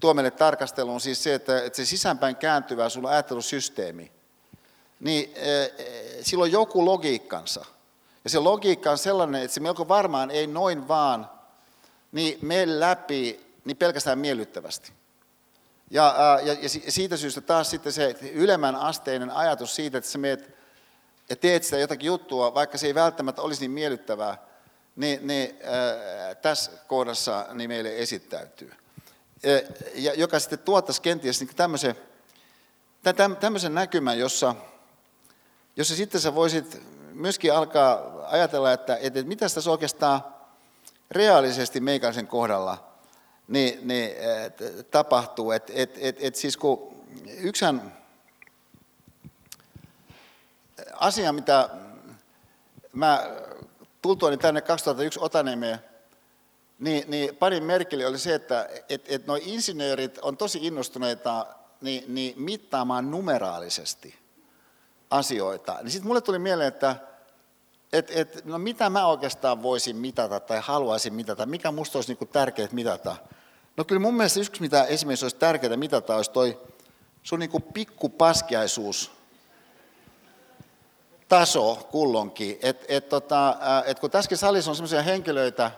[0.00, 4.12] tuo meille tarkasteluun, siis se, että, että se sisäänpäin kääntyvä sun ajattelusysteemi,
[5.00, 5.86] niin ää,
[6.22, 7.64] sillä on joku logiikkansa.
[8.24, 11.30] Ja se logiikka on sellainen, että se melko varmaan ei noin vaan
[12.12, 14.97] niin mene läpi niin pelkästään miellyttävästi.
[15.90, 20.58] Ja, ja, ja siitä syystä taas sitten se ylemmän asteinen ajatus siitä, että sä meet
[21.28, 24.38] ja teet sitä jotakin juttua, vaikka se ei välttämättä olisi niin miellyttävää,
[24.96, 28.72] niin, niin äh, tässä kohdassa niin meille esittäytyy.
[29.94, 31.94] Ja, joka sitten tuottaisi kenties niin tämmöisen,
[33.40, 34.54] tämmöisen näkymän, jossa,
[35.76, 36.82] jossa sitten sä voisit
[37.12, 40.24] myöskin alkaa ajatella, että, että mitä tässä oikeastaan
[41.10, 42.87] reaalisesti meikäläisen kohdalla
[43.48, 44.10] niin, niin
[44.90, 45.52] tapahtuu.
[45.52, 47.04] Et, et, et, et siis kun
[47.38, 47.98] yksän
[50.94, 51.70] asia, mitä
[52.92, 53.30] mä
[54.02, 55.78] tultuani tänne 2001 Otanemeen,
[56.78, 61.46] niin, niin parin merkille oli se, että et, et nuo insinöörit on tosi innostuneita
[61.80, 64.18] niin, niin mittaamaan numeraalisesti
[65.10, 65.76] asioita.
[65.82, 66.96] Niin sitten mulle tuli mieleen, että
[67.92, 72.28] et, et, no mitä mä oikeastaan voisin mitata tai haluaisin mitata, mikä musta olisi niin
[72.28, 73.16] tärkeää mitata.
[73.78, 76.60] No kyllä mun mielestä yksi, mitä esimerkiksi olisi tärkeää mitata, olisi toi
[77.22, 79.10] sun niin pikkupaskiaisuus
[81.28, 82.58] taso kullonkin.
[82.62, 83.56] Et, et tota,
[83.86, 85.70] et kun tässäkin salissa on sellaisia henkilöitä,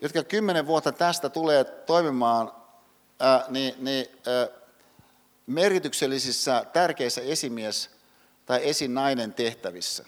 [0.00, 2.52] jotka kymmenen vuotta tästä tulee toimimaan
[3.20, 4.48] ää, niin, niin, ää,
[5.46, 7.90] merkityksellisissä tärkeissä esimies-
[8.46, 10.04] tai esinainen tehtävissä.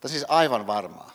[0.00, 1.10] Tai siis aivan varmaa.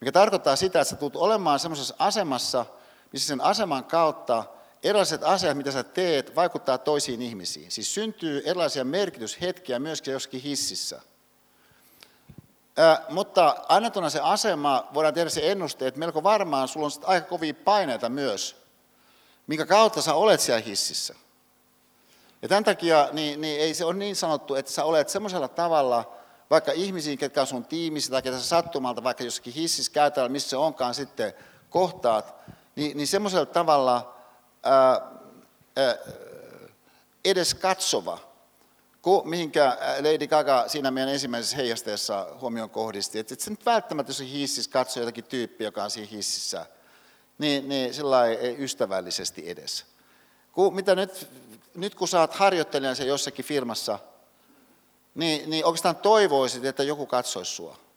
[0.00, 2.66] Mikä tarkoittaa sitä, että sä tulet olemaan sellaisessa asemassa–
[3.12, 4.44] missä sen aseman kautta
[4.82, 7.70] erilaiset asiat, mitä sä teet, vaikuttaa toisiin ihmisiin.
[7.70, 11.00] Siis syntyy erilaisia merkityshetkiä myöskin joskin hississä.
[12.76, 17.26] Ää, mutta annetuna se asema, voidaan tehdä se ennuste, että melko varmaan sulla on aika
[17.26, 18.56] kovia paineita myös,
[19.46, 21.14] minkä kautta sä olet siellä hississä.
[22.42, 26.12] Ja tämän takia niin, niin ei se ole niin sanottu, että sä olet semmoisella tavalla,
[26.50, 30.56] vaikka ihmisiin, ketkä on sun tiimissä tai ketä sattumalta, vaikka jossakin hississä käytävällä, missä se
[30.56, 31.32] onkaan sitten
[31.70, 32.37] kohtaat,
[32.78, 34.14] niin, niin semmoisella tavalla
[34.62, 34.90] ää,
[35.76, 35.96] ää,
[37.24, 38.18] edes katsova,
[39.02, 43.18] kuin mihinkä Lady Gaga siinä meidän ensimmäisessä heijasteessa huomioon kohdisti.
[43.18, 46.66] Että et se nyt välttämättä, jos hississä katsoo jotakin tyyppiä, joka on siinä hississä,
[47.38, 48.26] niin, niin sillä
[48.58, 49.84] ystävällisesti edes.
[50.52, 51.28] Kun, mitä nyt,
[51.74, 53.98] nyt kun saat harjoittelijan se jossakin firmassa,
[55.14, 57.87] niin, niin oikeastaan toivoisit, että joku katsoisi sua.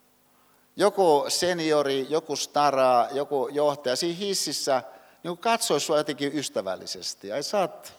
[0.76, 4.84] Joku seniori, joku stara, joku johtaja siinä hississä
[5.23, 7.31] niin katsoisi sua jotenkin ystävällisesti.
[7.31, 7.93] Ai sä oot,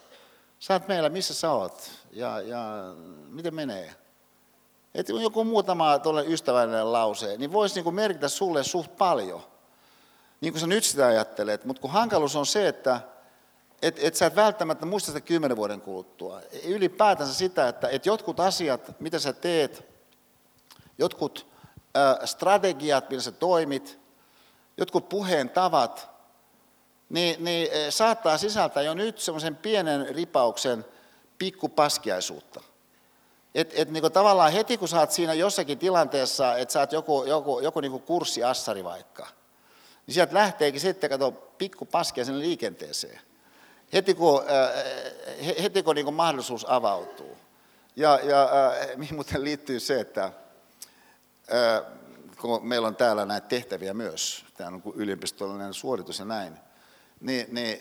[0.58, 1.90] sä oot meillä, missä sä oot?
[2.10, 2.94] Ja, ja
[3.28, 3.94] miten menee?
[4.94, 9.42] Että joku muutama ystävällinen lause, niin voisi niin kuin merkitä sulle suht paljon.
[10.40, 11.64] Niin kuin sä nyt sitä ajattelet.
[11.64, 13.00] Mutta kun hankaluus on se, että
[13.82, 16.40] et, et sä et välttämättä muista sitä kymmenen vuoden kuluttua.
[16.64, 19.84] Ylipäätänsä sitä, että et jotkut asiat, mitä sä teet,
[20.98, 21.51] jotkut
[22.24, 23.98] strategiat, millä sä toimit,
[24.76, 26.10] jotkut puheen tavat,
[27.08, 30.84] niin, niin saattaa sisältää jo nyt semmoisen pienen ripauksen
[31.38, 32.60] pikkupaskiaisuutta.
[33.54, 37.24] Et, et niin tavallaan heti kun sä oot siinä jossakin tilanteessa, että sä oot joku,
[37.24, 39.26] joku, joku niin kurssiassari vaikka,
[40.06, 43.20] niin sieltä lähteekin sitten, kato, pikku paskia sinne liikenteeseen.
[43.92, 47.36] Heti kun, äh, heti kun niin mahdollisuus avautuu.
[47.96, 50.32] Ja, ja äh, mihin muuten liittyy se, että
[52.40, 56.56] kun meillä on täällä näitä tehtäviä myös, tämä on yliopistollinen suoritus ja näin,
[57.20, 57.80] niin, niin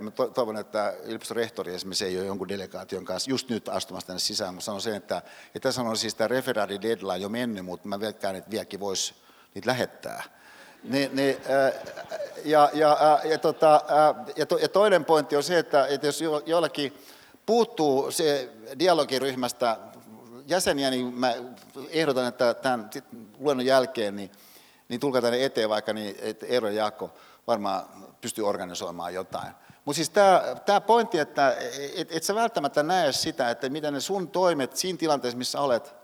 [0.00, 4.20] mä toivon, että yliopiston rehtori esimerkiksi ei ole jonkun delegaation kanssa just nyt astumassa tänne
[4.20, 7.88] sisään, mutta sanon sen, että, että tässä on siis tämä referaadi deadline jo mennyt, mutta
[7.88, 9.14] mä veikkaan, että vieläkin voisi
[9.54, 10.22] niitä lähettää.
[10.84, 11.36] Niin, niin,
[12.44, 13.82] ja, ja, äh, ja, tota,
[14.36, 16.92] ja, to, ja toinen pointti on se, että, että jos jollakin
[17.46, 19.76] puuttuu se dialogiryhmästä
[20.46, 21.34] jäseniä, niin mä
[21.88, 22.90] ehdotan, että tämän
[23.38, 24.30] luennon jälkeen niin,
[24.88, 27.10] niin tulkaa tänne eteen vaikka, niin että Eero ja Jaakko
[27.46, 27.84] varmaan
[28.20, 29.52] pystyy organisoimaan jotain.
[29.84, 30.10] Mutta siis
[30.64, 31.56] tämä pointti, että
[31.94, 35.94] et, et sä välttämättä näe sitä, että miten ne sun toimet siinä tilanteessa, missä olet,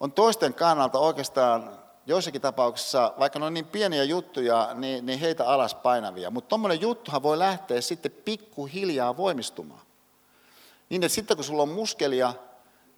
[0.00, 5.46] on toisten kannalta oikeastaan joissakin tapauksissa, vaikka ne on niin pieniä juttuja, niin, niin heitä
[5.46, 6.30] alas painavia.
[6.30, 9.80] Mutta tuommoinen juttuhan voi lähteä sitten pikkuhiljaa voimistumaan.
[10.88, 12.34] Niin, että sitten kun sulla on muskelia,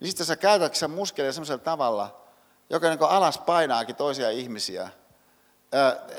[0.00, 2.20] niin sitten sä käytät sen muskelia sellaisella tavalla,
[2.70, 4.88] joka niin alas painaakin toisia ihmisiä.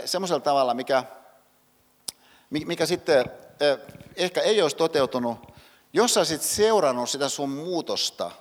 [0.06, 1.04] Semmoisella tavalla, mikä,
[2.50, 3.26] mikä sitten
[4.16, 5.38] ehkä ei olisi toteutunut,
[5.94, 8.32] jos sä olisit seurannut sitä sun muutosta,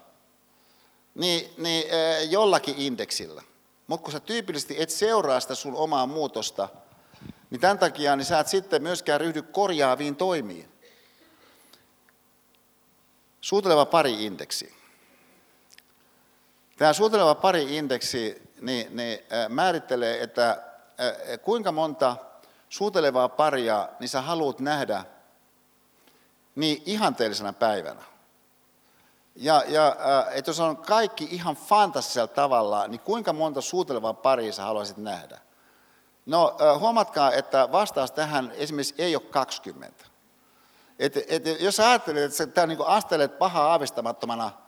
[1.15, 1.85] niin, niin
[2.31, 3.43] jollakin indeksillä.
[3.87, 6.69] Mutta kun sä tyypillisesti et seuraa sitä sun omaa muutosta,
[7.51, 10.73] niin tämän takia niin sä et sitten myöskään ryhdy korjaaviin toimiin.
[13.41, 14.84] Suuteleva pari-indeksi.
[16.77, 19.19] Tämä suuteleva pari-indeksi niin, niin,
[19.49, 20.63] määrittelee, että
[21.43, 22.17] kuinka monta
[22.69, 25.05] suutelevaa paria niin sä haluat nähdä
[26.55, 28.03] niin ihanteellisena päivänä.
[29.37, 29.97] Ja, ja
[30.31, 35.41] että jos on kaikki ihan fantastisella tavalla, niin kuinka monta suutelevaa paria sä haluaisit nähdä?
[36.27, 40.05] No huomatkaa, että vastaus tähän esimerkiksi ei ole 20.
[40.99, 44.64] Et, et, jos ajattelet, että sä niin astelet pahaa aavistamattomana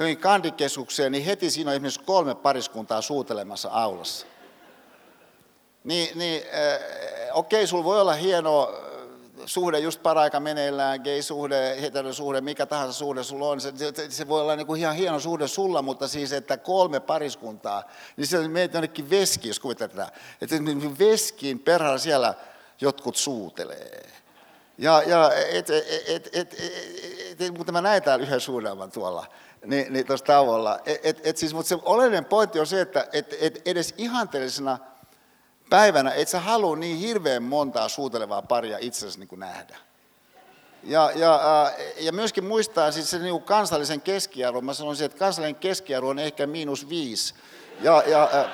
[0.00, 4.26] johonkin kandikeskukseen, niin heti siinä on esimerkiksi kolme pariskuntaa suutelemassa aulassa.
[5.84, 6.80] Niin, niin äh,
[7.32, 8.74] okei, sulla voi olla hieno
[9.46, 13.72] suhde just paraika meneillään, gay-suhde, heterosuhde, mikä tahansa suhde sulla on, se,
[14.08, 17.84] se voi olla niin kuin ihan hieno suhde sulla, mutta siis, että kolme pariskuntaa,
[18.16, 20.10] niin se meitä jonnekin veski, jos kuvitellaan,
[20.40, 22.34] että niin veskiin perhalla siellä
[22.80, 24.10] jotkut suutelee.
[24.78, 29.26] Ja, ja et, et, et, et, et, et, mutta mä näin täällä yhden suunnelman tuolla,
[29.64, 30.80] niin, niin tuossa tauolla.
[30.86, 34.78] Et, et, et siis, mutta se oleellinen pointti on se, että et, et edes ihanteellisena–
[35.70, 39.76] päivänä et sä halua niin hirveän montaa suutelevaa paria itsesi niin kuin nähdä.
[40.82, 41.40] Ja, ja,
[42.00, 44.64] ja myöskin muistaa siis se niin kansallisen keskiarvon.
[44.64, 47.34] Mä sanoisin, että kansallinen keskiarvo on ehkä miinus viisi.
[47.80, 48.48] Ja, ja,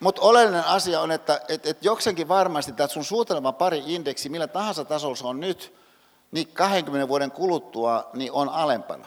[0.00, 4.46] mutta oleellinen asia on, että et, et jokseenkin varmasti tämä sun suuteleva pari indeksi, millä
[4.46, 5.74] tahansa tasolla se on nyt,
[6.32, 9.06] niin 20 vuoden kuluttua niin on alempana.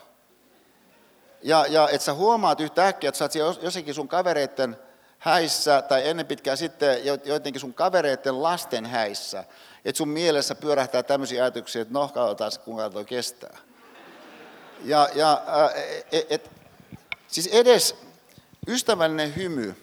[1.43, 4.77] Ja, ja että sä huomaat yhtäkkiä, että sä oot jossakin sun kavereiden
[5.19, 9.43] häissä tai ennen pitkään sitten joidenkin sun kavereiden lasten häissä,
[9.85, 13.57] että sun mielessä pyörähtää tämmöisiä ajatuksia, että no, katsotaan kuinka toi kestää.
[14.83, 15.41] Ja, ja
[16.11, 16.51] et, et,
[17.27, 17.95] siis edes
[18.67, 19.75] ystävällinen hymy,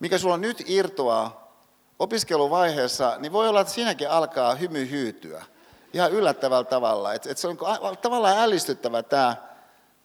[0.00, 1.52] mikä sulla nyt irtoaa
[1.98, 5.44] opiskeluvaiheessa, niin voi olla, että siinäkin alkaa hymy hyytyä
[5.92, 7.12] ihan yllättävällä tavalla.
[7.12, 7.58] Et, et se on
[8.02, 9.36] tavallaan ällistyttävä tämä,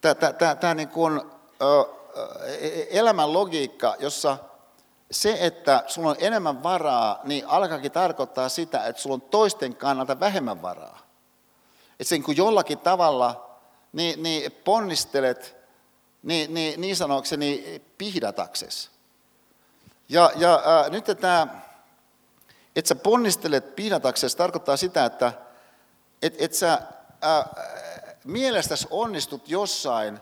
[0.00, 1.20] tämä, tämä, tämä, tämä niin kuin,
[2.90, 4.38] elämän logiikka, jossa
[5.10, 10.20] se, että sulla on enemmän varaa, niin alkaakin tarkoittaa sitä, että sulla on toisten kannalta
[10.20, 10.98] vähemmän varaa.
[11.90, 13.58] Että sen kun jollakin tavalla
[13.92, 15.56] niin, niin ponnistelet
[16.22, 18.90] niin, niin, niin sanokseni pihdatakses.
[20.08, 21.46] Ja, ja äh, nyt tämä,
[22.76, 25.32] että sä ponnistelet piinataksesi, tarkoittaa sitä, että
[26.22, 27.44] et, et sä äh,
[28.24, 30.20] mielestäsi onnistut jossain,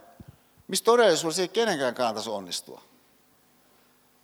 [0.68, 2.82] missä todellisuudessa ei kenenkään kannattaisi onnistua.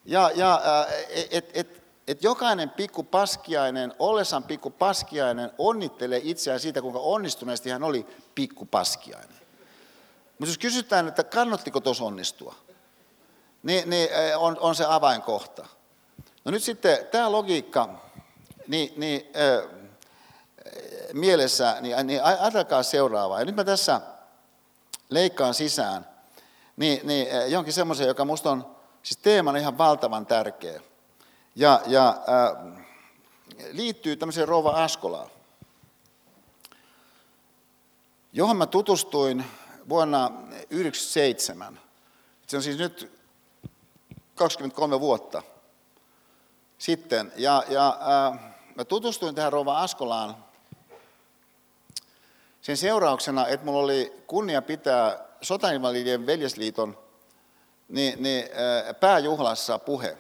[0.05, 0.95] Ja, ja äh,
[1.31, 7.83] et, et, et jokainen pikku paskiainen, ollessaan pikku paskiainen, onnittelee itseään siitä, kuinka onnistuneesti hän
[7.83, 9.43] oli pikku paskiainen.
[10.39, 12.55] Mutta jos kysytään, että kannattiko tuossa onnistua,
[13.63, 15.67] niin, niin on, on se avainkohta.
[16.45, 17.89] No nyt sitten tämä logiikka,
[18.69, 19.82] niin, niin äh,
[21.13, 23.39] mielessä, niin, niin ajatelkaa seuraavaa.
[23.39, 24.01] Ja nyt mä tässä
[25.11, 26.07] leikkaan sisään
[26.77, 30.81] niin, niin jonkin semmoisen, joka minusta on siis teemana ihan valtavan tärkeä.
[31.55, 32.83] Ja, ja äh,
[33.73, 35.31] liittyy tämmöiseen Rouva Askolaan,
[38.33, 39.45] johon mä tutustuin
[39.89, 41.81] vuonna 1997.
[42.47, 43.13] Se on siis nyt
[44.35, 45.43] 23 vuotta
[46.79, 47.33] sitten.
[47.37, 47.99] Ja, ja
[48.33, 48.41] äh,
[48.75, 50.45] mä tutustuin tähän Rouva Askolaan
[52.63, 56.99] sen seurauksena, että mulla oli kunnia pitää Sotainvalidien veljesliiton
[57.89, 60.19] niin, niin, äh, pääjuhlassa puhe,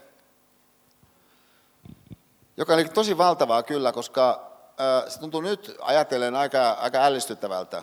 [2.56, 7.82] joka oli tosi valtavaa kyllä, koska äh, se tuntuu nyt ajatellen aika, aika ällistyttävältä.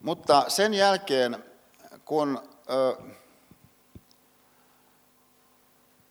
[0.00, 1.44] Mutta sen jälkeen,
[2.04, 3.14] kun, äh,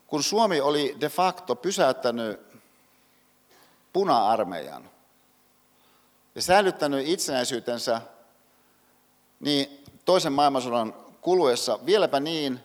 [0.07, 2.41] kun Suomi oli de facto pysäyttänyt
[3.93, 4.90] puna-armeijan
[6.35, 8.01] ja säilyttänyt itsenäisyytensä,
[9.39, 12.59] niin toisen maailmansodan kuluessa vieläpä niin,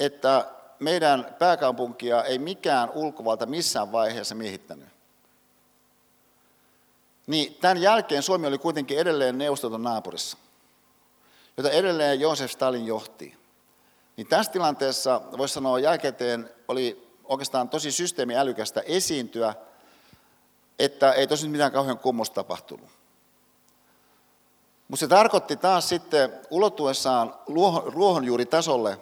[0.00, 0.44] että
[0.78, 4.88] meidän pääkaupunkia ei mikään ulkovalta missään vaiheessa miehittänyt.
[7.26, 10.36] Niin tämän jälkeen Suomi oli kuitenkin edelleen Neuvostoliiton naapurissa,
[11.56, 13.36] jota edelleen Joosef Stalin johti.
[14.16, 19.54] Niin tässä tilanteessa, voisi sanoa jälkikäteen, oli oikeastaan tosi systeemiälykästä esiintyä,
[20.80, 22.90] että ei tosi mitään kauhean kummosta tapahtunut.
[24.88, 27.34] Mutta se tarkoitti taas sitten ulottuessaan
[27.86, 28.98] ruohonjuuritasolle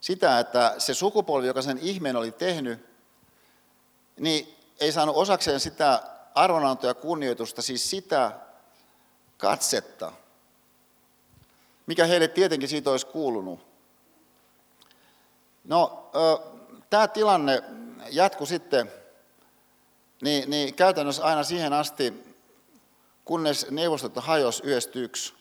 [0.00, 2.86] sitä, että se sukupolvi, joka sen ihmeen oli tehnyt,
[4.20, 6.02] niin ei saanut osakseen sitä
[6.34, 8.32] arvonantoa ja kunnioitusta, siis sitä
[9.38, 10.12] katsetta,
[11.86, 13.60] mikä heille tietenkin siitä olisi kuulunut.
[15.64, 16.10] No,
[16.90, 17.62] tämä tilanne
[18.10, 18.92] jatkui sitten
[20.22, 22.34] niin, niin käytännössä aina siihen asti,
[23.24, 25.34] kunnes neuvostot hajosi 91,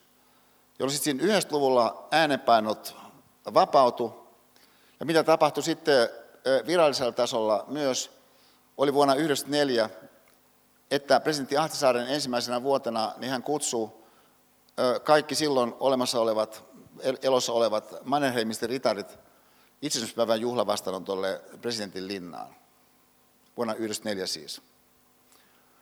[0.79, 2.95] jolloin sitten 90-luvulla äänenpainot
[3.53, 4.27] vapautu.
[4.99, 6.09] Ja mitä tapahtui sitten
[6.67, 8.11] virallisella tasolla myös,
[8.77, 9.89] oli vuonna 1994,
[10.91, 14.07] että presidentti Ahtisaaren ensimmäisenä vuotena niin hän kutsuu
[15.03, 16.63] kaikki silloin olemassa olevat,
[17.21, 19.19] elossa olevat Mannerheimisten ritarit
[19.81, 22.55] itsenäisyyspäivän juhlavastaanotolle presidentin linnaan.
[23.57, 24.61] Vuonna 1994 siis.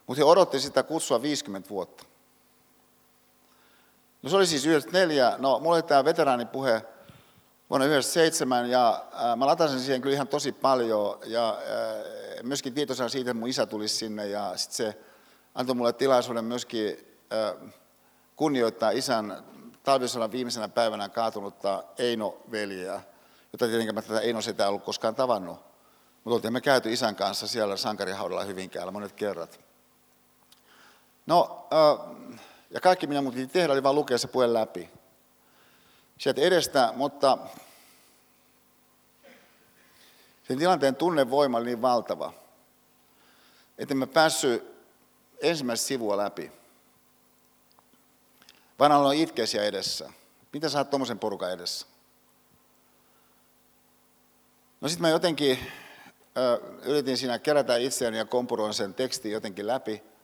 [0.08, 2.06] Mutta he odotti sitä kutsua 50 vuotta.
[4.22, 5.36] No se oli siis 94.
[5.38, 6.82] No, mulla oli tämä veteraanipuhe
[7.70, 13.10] vuonna 97 ja äh, mä latasin siihen kyllä ihan tosi paljon ja äh, myöskin tietoisena
[13.10, 15.00] siitä, että mun isä tuli sinne ja sitten se
[15.56, 17.72] antoi mulle tilaisuuden myöskin äh,
[18.36, 19.44] kunnioittaa isän
[19.84, 23.02] talvisodan viimeisenä päivänä kaatunutta Eino-veljeä,
[23.54, 25.65] jota tietenkään mä tätä Eino sitä ollut koskaan tavannut.
[26.26, 29.60] Mutta oltiin me käyty isän kanssa siellä sankarihaudalla Hyvinkäällä monet kerrat.
[31.26, 31.68] No,
[32.70, 34.90] ja kaikki minä muutin tehdä oli vain lukea se puhe läpi.
[36.18, 37.38] Sieltä edestä, mutta
[40.48, 42.34] sen tilanteen tunnevoima oli niin valtava,
[43.78, 44.76] että mä päässyt
[45.42, 46.52] ensimmäistä sivua läpi.
[48.80, 50.10] Vaan aloin itkeä edessä.
[50.54, 51.88] Mitä sä oot tuommoisen porukan edessä?
[54.82, 55.72] No sitten mä jotenkin
[56.84, 60.04] yritin siinä kerätä itseäni ja kompuroin sen tekstin jotenkin läpi–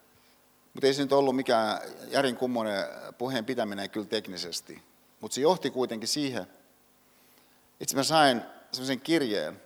[0.74, 2.86] mutta ei se nyt ollut mikään järin kummonen
[3.18, 4.84] puheen pitäminen kyllä teknisesti.
[5.20, 6.48] Mutta se johti kuitenkin siihen,
[7.80, 9.62] että mä sain sellaisen kirjeen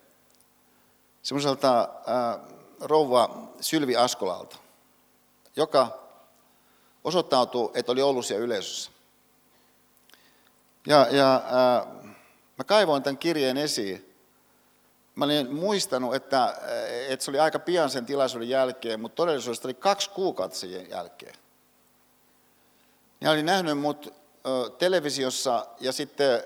[1.21, 4.57] semmoiselta äh, rouva Sylvi Askolalta,
[5.55, 5.99] joka
[7.03, 8.91] osoittautui, että oli ollut siellä yleisössä.
[10.87, 12.13] Ja, ja äh,
[12.57, 14.04] mä kaivoin tämän kirjeen esiin
[15.15, 16.57] Mä olin muistanut, että,
[17.07, 21.35] että se oli aika pian sen tilaisuuden jälkeen, mutta todellisuudessa oli kaksi kuukautta sen jälkeen.
[23.21, 24.13] Ja olin nähnyt mut
[24.77, 26.43] televisiossa ja sitten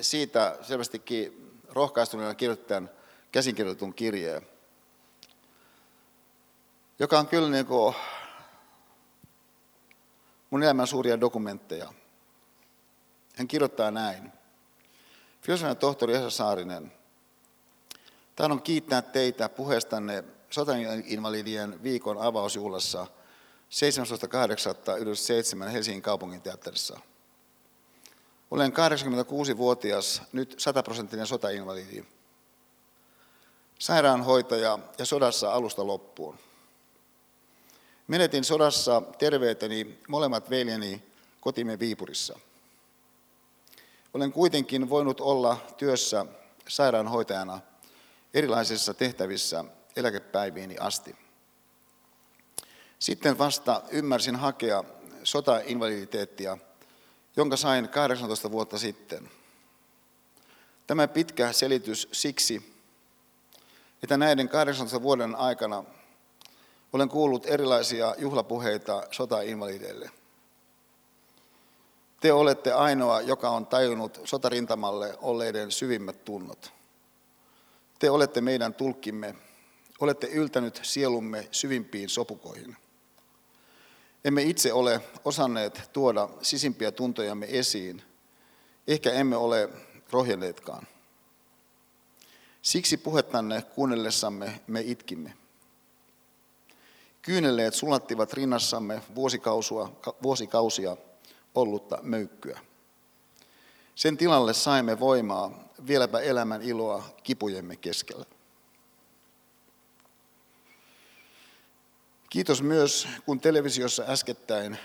[0.00, 2.90] siitä selvästikin rohkaistuneena kirjoittajan
[3.32, 4.42] käsinkirjoitetun kirjeen,
[6.98, 7.94] joka on kyllä niin kuin
[10.50, 11.92] mun elämän suuria dokumentteja.
[13.36, 14.32] Hän kirjoittaa näin.
[15.42, 16.92] Filosofian tohtori Esa Saarinen–
[18.38, 23.06] Tahdon kiittää teitä puheestanne sotainvalidien viikon avausjuhlassa
[25.64, 25.68] 17.8.
[25.68, 27.00] Helsingin kaupungin teatterissa.
[28.50, 32.04] Olen 86-vuotias, nyt 100-prosenttinen sotainvalidi.
[33.78, 36.38] Sairaanhoitaja ja sodassa alusta loppuun.
[38.06, 41.02] Menetin sodassa terveyteni molemmat veljeni
[41.40, 42.38] kotimme Viipurissa.
[44.14, 46.26] Olen kuitenkin voinut olla työssä
[46.68, 47.60] sairaanhoitajana
[48.34, 49.64] erilaisissa tehtävissä
[49.96, 51.16] eläkepäiviini asti.
[52.98, 54.84] Sitten vasta ymmärsin hakea
[55.24, 56.58] sotainvaliditeettia,
[57.36, 59.30] jonka sain 18 vuotta sitten.
[60.86, 62.74] Tämä pitkä selitys siksi,
[64.02, 65.84] että näiden 18 vuoden aikana
[66.92, 70.10] olen kuullut erilaisia juhlapuheita sotainvalideille.
[72.20, 76.77] Te olette ainoa, joka on tajunnut sotarintamalle olleiden syvimmät tunnot.
[77.98, 79.34] Te olette meidän tulkkimme,
[80.00, 82.76] olette yltänyt sielumme syvimpiin sopukoihin.
[84.24, 88.02] Emme itse ole osanneet tuoda sisimpiä tuntojamme esiin,
[88.88, 89.68] ehkä emme ole
[90.10, 90.86] rohjenneetkaan.
[92.62, 95.32] Siksi puhettanne kuunnellessamme me itkimme.
[97.22, 99.02] Kyynelleet sulattivat rinnassamme
[100.22, 100.96] vuosikausia
[101.54, 102.60] ollutta möykkyä.
[103.94, 108.24] Sen tilalle saimme voimaa, vieläpä elämän iloa kipujemme keskellä.
[112.30, 114.78] Kiitos myös, kun televisiossa äskettäin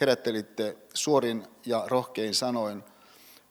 [0.00, 2.84] herättelitte suorin ja rohkein sanoin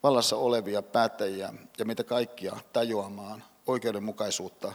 [0.03, 4.74] vallassa olevia päättäjiä ja meitä kaikkia tajuamaan oikeudenmukaisuutta,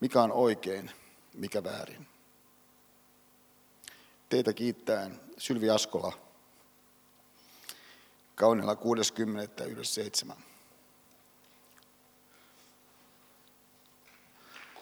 [0.00, 0.90] mikä on oikein,
[1.34, 2.06] mikä väärin.
[4.28, 6.12] Teitä kiittäen Sylvi Askola,
[8.34, 9.64] Kaunilla 60.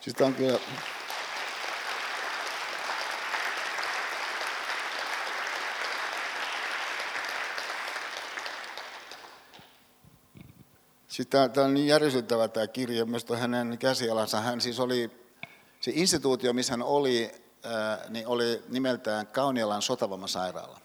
[0.06, 0.18] yhdessä 7.
[0.18, 0.58] Siis on kyllä...
[11.08, 14.40] Sitten tämä on niin järisyttävä tämä kirja, myös hänen käsialansa.
[14.40, 15.10] Hän siis oli,
[15.80, 17.32] se instituutio, missä hän oli,
[18.08, 20.80] niin oli nimeltään Kaunialan sotavammasairaala.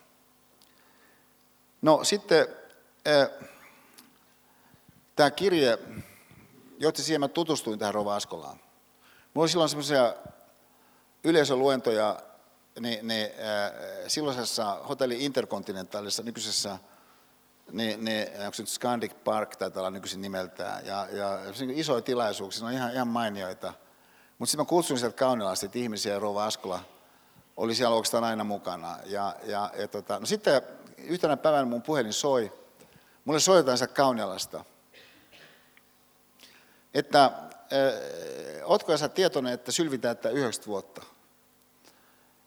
[1.81, 2.47] No sitten
[5.15, 5.77] tämä kirje
[6.79, 8.68] johti siihen, että tutustuin tähän Rova Askolaan.
[9.33, 10.13] Mulla oli silloin semmoisia
[11.23, 12.19] yleisöluentoja
[12.79, 13.71] niin, niin, äh,
[14.07, 16.77] silloisessa hotelli Intercontinentalissa, nykyisessä,
[17.71, 22.01] niin, niin, onko se nyt Scandic Park taitaa olla nykyisin nimeltään, ja, ja niin isoja
[22.01, 23.73] tilaisuuksia, ne on ihan, ihan mainioita.
[24.37, 26.79] Mutta sitten mä kutsuin sieltä Kaunilaista että ihmisiä, ja Rova Askola
[27.57, 28.97] oli siellä oikeastaan aina mukana.
[29.05, 30.61] Ja, ja, ja tota, no sitten
[30.97, 32.53] yhtenä päivänä mun puhelin soi,
[33.25, 34.65] mulle soitetaan sieltä Kaunialasta,
[36.93, 37.31] että
[38.63, 41.01] ootko sä tietoinen, että sylvitään tätä 90 vuotta?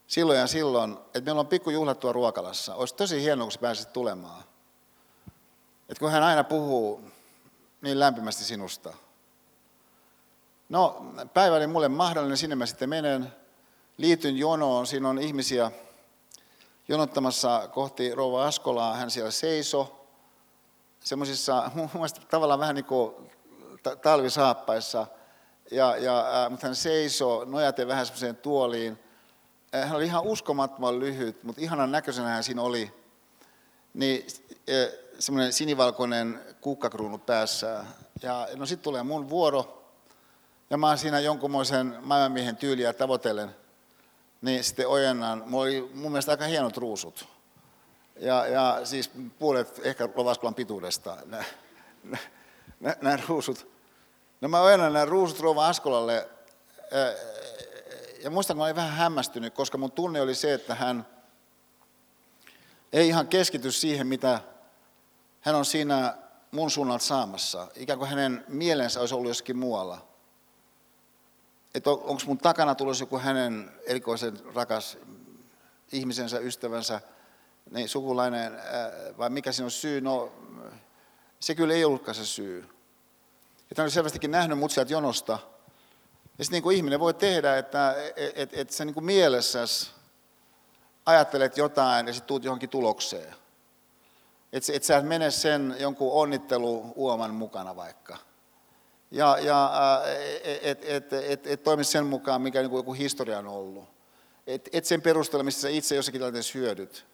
[0.06, 2.74] Silloin ja silloin, että meillä on pikkujuhlat tuo ruokalassa.
[2.74, 4.44] Olisi tosi hienoa, kun sä pääsit tulemaan.
[5.88, 7.00] Että kun hän aina puhuu
[7.82, 8.94] niin lämpimästi sinusta.
[10.68, 13.32] No, päivä oli mulle mahdollinen, sinne mä sitten menen.
[13.98, 15.70] Liityn jonoon, siinä on ihmisiä
[16.88, 18.96] jonottamassa kohti Rouva Askolaa.
[18.96, 20.06] Hän siellä seiso
[21.00, 23.31] semmoisissa, mun mielestä tavallaan vähän niin kuin
[24.02, 25.06] talvisaappaissa–
[25.72, 28.98] ja, ja, mutta hän seisoo nojaten vähän semmoiseen tuoliin.
[29.72, 32.92] Hän oli ihan uskomattoman lyhyt, mutta ihanan näköisenä hän siinä oli.
[33.94, 34.26] Niin
[35.18, 37.84] semmoinen sinivalkoinen kukkakruunu päässä.
[38.22, 39.84] Ja no sitten tulee mun vuoro,
[40.70, 43.56] ja mä oon siinä jonkunmoisen maailmanmiehen tyyliä tavoitellen.
[44.42, 47.28] Niin sitten ojennan, mulla oli mun mielestä aika hienot ruusut.
[48.16, 51.16] Ja, ja siis puolet ehkä Lovaskolan pituudesta,
[53.00, 53.71] nämä ruusut.
[54.42, 56.28] No mä ojennan ruusut Rouva Askolalle
[58.22, 61.06] ja muistan, kun mä olin vähän hämmästynyt, koska mun tunne oli se, että hän
[62.92, 64.40] ei ihan keskity siihen, mitä
[65.40, 66.16] hän on siinä
[66.50, 67.68] mun suunnalta saamassa.
[67.74, 70.06] Ikään kuin hänen mielensä olisi ollut jossakin muualla.
[71.74, 74.98] Että onko mun takana tulossa joku hänen erikoisen rakas
[75.92, 77.00] ihmisensä, ystävänsä,
[77.70, 78.52] niin sukulainen,
[79.18, 80.00] vai mikä siinä on syy?
[80.00, 80.32] No,
[81.40, 82.68] se kyllä ei ollutkaan se syy.
[83.72, 85.32] Että hän oli selvästikin nähnyt mut sieltä jonosta.
[86.38, 89.90] Ja sitten niin kuin ihminen voi tehdä, että et, et, et sä niin kuin mielessäsi
[91.06, 93.34] ajattelet jotain ja sitten tuut johonkin tulokseen.
[94.52, 98.16] Että et sä et mene sen jonkun onnittelu uoman mukana vaikka.
[99.10, 99.72] Ja, ja
[100.62, 103.84] et, et, et, et toimi sen mukaan, mikä niin kuin joku historia on ollut.
[104.46, 107.06] Et, et sen perusteella, mistä sä itse jossakin tilanteessa hyödyt.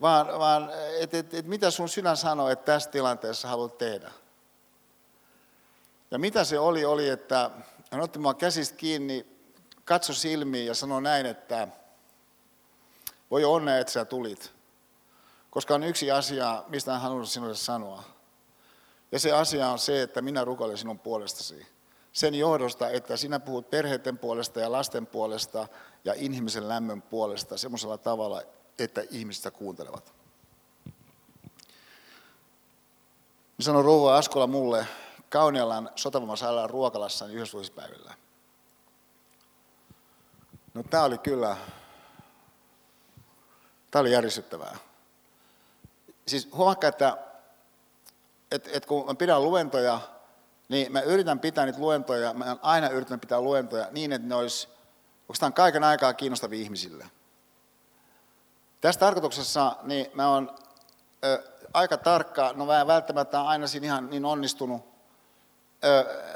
[0.00, 0.70] Vaan, vaan
[1.00, 4.10] että et, et mitä sun sydän sanoo, että tässä tilanteessa haluat tehdä.
[6.10, 7.50] Ja mitä se oli, oli, että
[7.90, 9.26] hän otti mua käsistä kiinni,
[9.84, 11.68] katsoi silmiin ja sanoi näin, että
[13.30, 14.52] voi onnea, että sä tulit.
[15.50, 18.02] Koska on yksi asia, mistä hän haluaa sinulle sanoa.
[19.12, 21.66] Ja se asia on se, että minä rukoilen sinun puolestasi.
[22.12, 25.68] Sen johdosta, että sinä puhut perheiden puolesta ja lasten puolesta
[26.04, 28.42] ja inhimillisen lämmön puolesta semmoisella tavalla,
[28.78, 30.12] että ihmiset kuuntelevat.
[33.60, 34.86] Sanoi rouva Askola mulle
[35.30, 38.14] Kaunialan sotavammasairaalan ruokalassa yhdessä päivillä.
[40.74, 41.56] No tämä oli kyllä,
[43.90, 44.76] tämä oli järisyttävää.
[46.26, 47.18] Siis huomakka, että,
[48.50, 50.00] että, että kun mä pidän luentoja,
[50.68, 54.68] niin mä yritän pitää niitä luentoja, mä aina yritän pitää luentoja niin, että ne olisi
[55.20, 57.10] oikeastaan kaiken aikaa kiinnostavia ihmisille.
[58.80, 60.56] Tässä tarkoituksessa niin mä oon
[61.72, 64.97] aika tarkka, no mä en välttämättä aina siinä ihan niin onnistunut,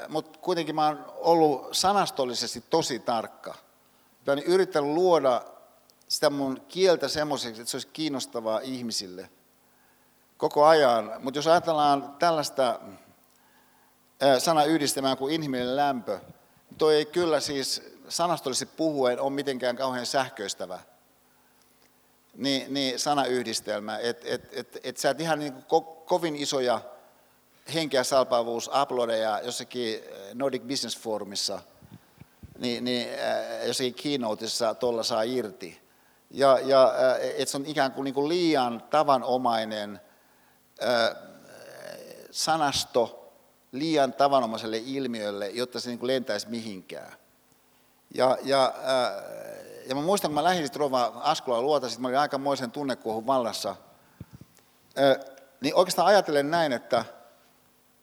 [0.09, 3.55] mutta kuitenkin mä oon ollut sanastollisesti tosi tarkka.
[4.27, 5.43] Mä oon yrittänyt luoda
[6.09, 9.31] sitä mun kieltä semmoiseksi, että se olisi kiinnostavaa ihmisille
[10.37, 11.13] koko ajan.
[11.19, 12.81] Mutta jos ajatellaan tällaista
[14.39, 16.21] sanayhdistelmää kuin inhimillinen lämpö,
[16.71, 20.79] niin toi ei kyllä siis sanastollisesti puhuen ole mitenkään kauhean sähköistävä
[22.37, 26.81] niin, niin sanayhdistelmä, että et, et, et sä et ihan niin ko, kovin isoja
[27.75, 30.01] henkeä salpaavuus uploadeja jossakin
[30.35, 31.59] Nordic Business Forumissa,
[32.59, 35.83] niin, niin äh, jossakin keynoteissa tuolla saa irti.
[36.31, 40.01] Ja, ja äh, että se on ikään kuin, niin kuin liian tavanomainen
[40.83, 41.17] äh,
[42.31, 43.33] sanasto
[43.73, 47.13] liian tavanomaiselle ilmiölle, jotta se niin kuin lentäisi mihinkään.
[48.15, 49.33] Ja, ja äh,
[49.89, 53.77] ja mä muistan, kun mä lähdin Rova Askola luota, sitten mä olin aikamoisen tunnekuohun vallassa,
[55.61, 57.05] niin oikeastaan ajattelen näin, että,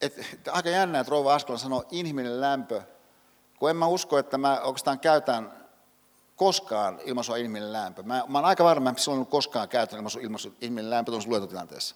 [0.01, 2.81] että, että aika jännä, että Rova Askola sanoo inhimillinen lämpö,
[3.59, 5.53] kun en mä usko, että mä oikeastaan käytän
[6.35, 8.03] koskaan ilmaisua inhimillinen lämpö.
[8.03, 11.95] Mä, mä olen aika varma, että silloin koskaan käytän ilmaisua, inhimillinen lämpö tuossa luentotilanteessa.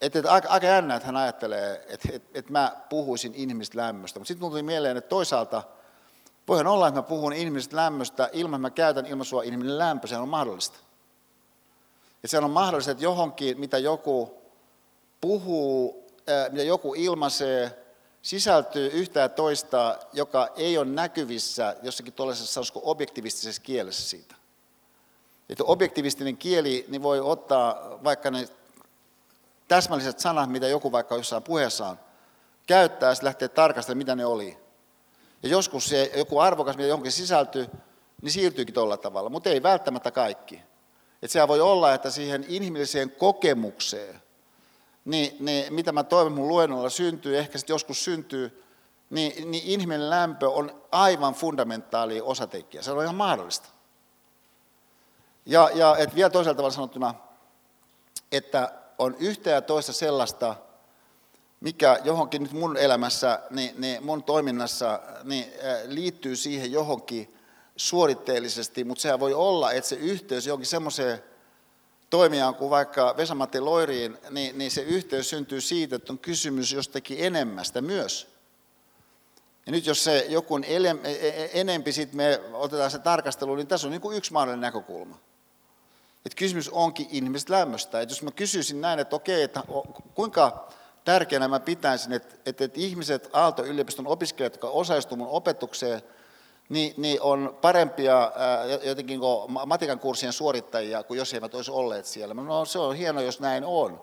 [0.00, 4.18] Että, että aika, aika jännä, että hän ajattelee, että, että, että mä puhuisin inhimillistä lämmöstä.
[4.18, 5.62] Mutta sitten tuli mieleen, että toisaalta–
[6.48, 10.16] Voihan olla, että mä puhun ihmisestä lämmöstä ilman, että mä käytän ilmaisua inhimillinen lämpö, se
[10.16, 10.78] on mahdollista.
[12.22, 14.42] Ja se on mahdollista, että johonkin, mitä joku
[15.20, 16.06] puhuu,
[16.50, 17.82] mitä joku ilmaisee,
[18.22, 24.34] sisältyy yhtä ja toista, joka ei ole näkyvissä jossakin tuollaisessa, objektivistisessa kielessä siitä.
[25.48, 28.48] Että objektivistinen kieli niin voi ottaa vaikka ne
[29.68, 32.00] täsmälliset sanat, mitä joku vaikka jossain puheessaan
[32.66, 34.58] käyttää, ja lähtee tarkastelemaan, mitä ne oli.
[35.42, 37.66] Ja joskus se joku arvokas, mitä johonkin sisältyy,
[38.22, 40.62] niin siirtyykin tuolla tavalla, mutta ei välttämättä kaikki.
[41.22, 44.22] Että sehän voi olla, että siihen inhimilliseen kokemukseen,
[45.06, 48.62] niin, niin mitä mä toivon mun luennolla syntyy, ehkä sitten joskus syntyy,
[49.10, 52.82] niin, niin inhimillinen lämpö on aivan fundamentaali osatekijä.
[52.82, 53.68] Se on ihan mahdollista.
[55.46, 57.14] Ja, ja et vielä toisella tavalla sanottuna,
[58.32, 60.56] että on yhtä ja toista sellaista,
[61.60, 65.52] mikä johonkin nyt mun elämässä, niin, niin mun toiminnassa niin,
[65.86, 67.34] liittyy siihen johonkin
[67.76, 71.22] suoritteellisesti, mutta sehän voi olla, että se yhteys johonkin semmoiseen
[72.10, 77.18] toimijaan kuin vaikka Vesamatti Loiriin, niin, niin se yhteys syntyy siitä, että on kysymys jostakin
[77.20, 78.36] enemmästä myös.
[79.66, 83.86] Ja nyt jos se joku e, e, enempi, sitten me otetaan se tarkastelu, niin tässä
[83.86, 85.18] on niin kuin yksi mahdollinen näkökulma.
[86.26, 88.00] Että kysymys onkin ihmisestä lämmöstä.
[88.00, 89.62] Että jos mä kysyisin näin, että okei, että
[90.14, 90.68] kuinka
[91.04, 96.02] tärkeänä mä pitäisin, että, että, että ihmiset Aalto-yliopiston opiskelijat, jotka osallistuvat mun opetukseen,
[96.68, 98.32] niin, niin on parempia
[98.82, 102.34] jotenkin kuin matikan kurssien suorittajia kuin jos eivät olisi olleet siellä.
[102.34, 104.02] No se on hienoa, jos näin on.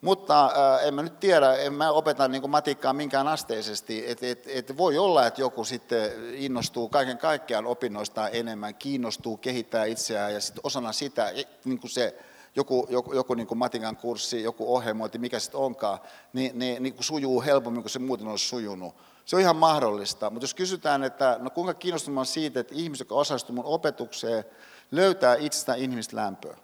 [0.00, 4.10] Mutta ää, en mä nyt tiedä, en mä opeta niin matikkaa minkään asteisesti.
[4.10, 9.84] Et, et, et voi olla, että joku sitten innostuu kaiken kaikkiaan opinnoista enemmän, kiinnostuu, kehittää
[9.84, 11.32] itseään ja sitten osana sitä
[11.64, 12.14] niin kuin se
[12.56, 15.98] joku, joku, joku niin kuin matikan kurssi, joku ohjelmointi, mikä sitten onkaan,
[16.32, 18.94] niin, niin, niin kuin sujuu helpommin kuin se muuten olisi sujunut.
[19.24, 23.04] Se on ihan mahdollista, mutta jos kysytään, että no kuinka kiinnostunut on siitä, että ihmiset,
[23.04, 24.44] jotka osallistuu mun opetukseen,
[24.90, 26.56] löytää itsestään ihmistä lämpöä.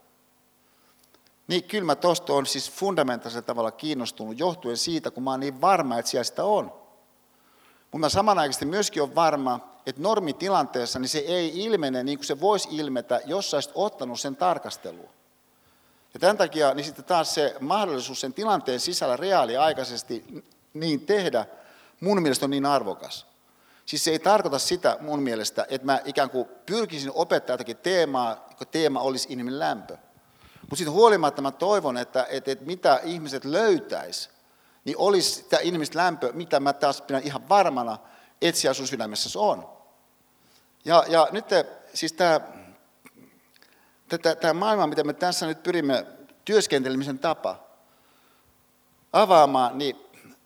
[1.49, 5.61] Niin kyllä mä tuosta on siis fundamentaalisella tavalla kiinnostunut johtuen siitä, kun mä oon niin
[5.61, 6.65] varma, että siellä sitä on.
[7.83, 12.41] Mutta mä samanaikaisesti myöskin on varma, että normitilanteessa niin se ei ilmene niin kuin se
[12.41, 15.09] voisi ilmetä, jos sä olisit ottanut sen tarkasteluun.
[16.15, 21.47] Ja tämän takia niin sitten taas se mahdollisuus sen tilanteen sisällä reaaliaikaisesti niin tehdä,
[22.01, 23.27] mun mielestä on niin arvokas.
[23.87, 28.37] Siis se ei tarkoita sitä mun mielestä, että mä ikään kuin pyrkisin opettaa jotakin teemaa,
[28.59, 29.97] kun teema olisi inhimillinen lämpö.
[30.61, 34.31] Mutta sitten huolimatta mä toivon, että, että, että mitä ihmiset löytäis,
[34.85, 37.99] niin olisi sitä inhimillistä lämpöä, mitä mä taas pidän ihan varmana,
[38.43, 39.69] että siellä sun sydämessä on.
[40.85, 42.41] Ja, ja nyt te, siis tämä,
[44.41, 46.07] tämä maailma, mitä me tässä nyt pyrimme
[46.45, 47.71] työskentelemisen tapa
[49.13, 49.97] avaamaan, niin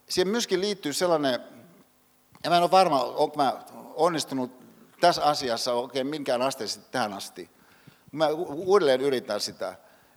[0.09, 1.41] siihen myöskin liittyy sellainen,
[2.45, 3.65] ja mä en ole varma, onko mä
[3.95, 4.51] onnistunut
[5.01, 7.51] tässä asiassa oikein minkään asteisesti tähän asti.
[8.13, 9.77] Mä uudelleen yritän sitä.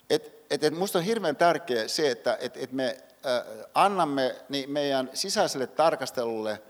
[0.10, 4.72] Et, et, et musta on hirveän tärkeää se, että et, et me äh, annamme niin
[4.72, 6.62] meidän sisäiselle tarkastelulle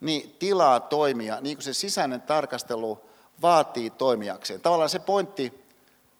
[0.00, 3.10] niin tilaa toimia, niin kuin se sisäinen tarkastelu
[3.42, 4.60] vaatii toimijakseen.
[4.60, 5.64] Tavallaan se pointti,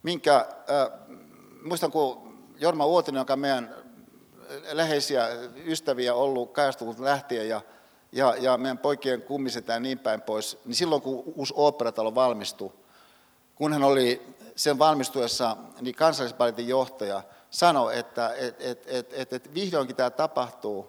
[0.02, 1.08] minkä, äh,
[1.64, 3.83] muistan kun Jorma Uotinen, joka meidän
[4.72, 5.28] läheisiä
[5.66, 7.60] ystäviä ollut kajastuvulta lähtien ja,
[8.12, 12.72] ja, ja meidän poikien kummisetään niin päin pois, niin silloin kun uusi oopperatalo valmistui,
[13.54, 19.54] kun hän oli sen valmistuessa niin kansallisballetin johtaja, sanoi, että et, et, et, et, et
[19.54, 20.86] vihdoinkin tämä tapahtuu,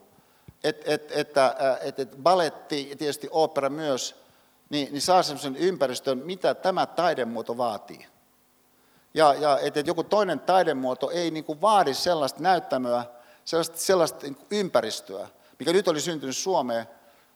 [0.63, 4.15] että et, että et, et balletti ja tietysti opera myös,
[4.69, 8.07] niin, niin saa sellaisen ympäristön, mitä tämä taidemuoto vaatii.
[9.13, 13.05] Ja, ja että et joku toinen taidemuoto ei niin kuin vaadi sellaista näyttämöä,
[13.45, 15.27] sellaista, sellaista niin ympäristöä,
[15.59, 16.88] mikä nyt oli syntynyt Suomeen,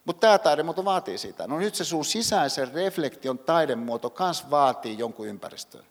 [0.06, 1.48] mutta tämä taidemuoto vaatii sitä.
[1.48, 5.84] No nyt se sun sisäisen reflektion taidemuoto myös vaatii jonkun ympäristön.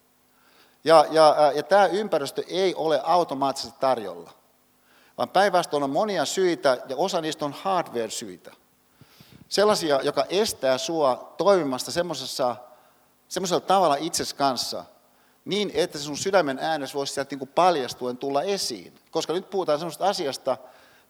[0.84, 4.30] Ja, ja, ja tämä ympäristö ei ole automaattisesti tarjolla,
[5.18, 8.52] vaan päinvastoin on monia syitä ja osa niistä on hardware-syitä.
[9.48, 11.90] Sellaisia, joka estää sua toimimasta
[13.28, 14.84] semmoisella tavalla itsesi kanssa,
[15.48, 18.94] niin että sun sydämen äänes voisi sieltä niin kuin paljastuen tulla esiin.
[19.10, 20.56] Koska nyt puhutaan semmoista asiasta,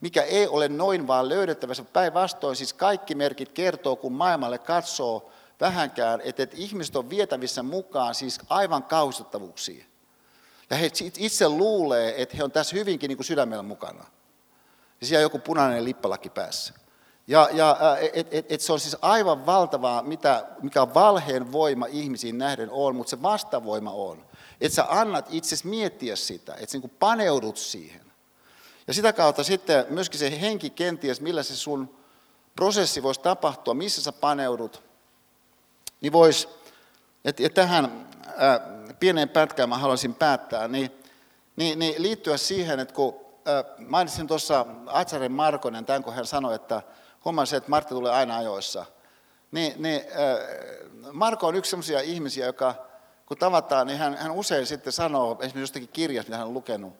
[0.00, 1.84] mikä ei ole noin vaan löydettävissä.
[1.84, 8.14] Päinvastoin siis kaikki merkit kertoo, kun maailmalle katsoo, vähänkään, että, että ihmiset on vietävissä mukaan
[8.14, 9.86] siis aivan kauhistuttavuuksiin.
[10.70, 14.04] Ja he itse luulee, että he on tässä hyvinkin niin kuin sydämellä mukana.
[15.00, 16.74] Ja siellä on joku punainen lippalaki päässä.
[17.26, 17.76] Ja, ja
[18.12, 22.96] et, et, et se on siis aivan valtavaa, mitä, mikä valheen voima ihmisiin nähden on,
[22.96, 24.27] mutta se vastavoima on.
[24.60, 28.08] Että sä annat itsesi miettiä sitä, että sä niin paneudut siihen.
[28.86, 31.98] Ja sitä kautta sitten myöskin se henki kenties, millä se sun
[32.56, 34.82] prosessi voisi tapahtua, missä sä paneudut,
[36.00, 36.48] niin voisi,
[37.24, 38.60] että ja tähän ää,
[39.00, 40.90] pieneen pätkään mä haluaisin päättää, niin,
[41.56, 43.14] niin, niin liittyä siihen, että kun
[43.44, 46.82] ää, mainitsin tuossa Atsaren Markonen, tämän kun hän sanoi, että
[47.24, 48.86] huomasin, että Martti tulee aina ajoissa,
[49.52, 50.38] niin, niin ää,
[51.12, 52.87] Marko on yksi sellaisia ihmisiä, joka
[53.28, 56.94] kun tavataan, niin hän, hän usein sitten sanoo, esimerkiksi jostakin kirjasta, mitä hän on lukenut,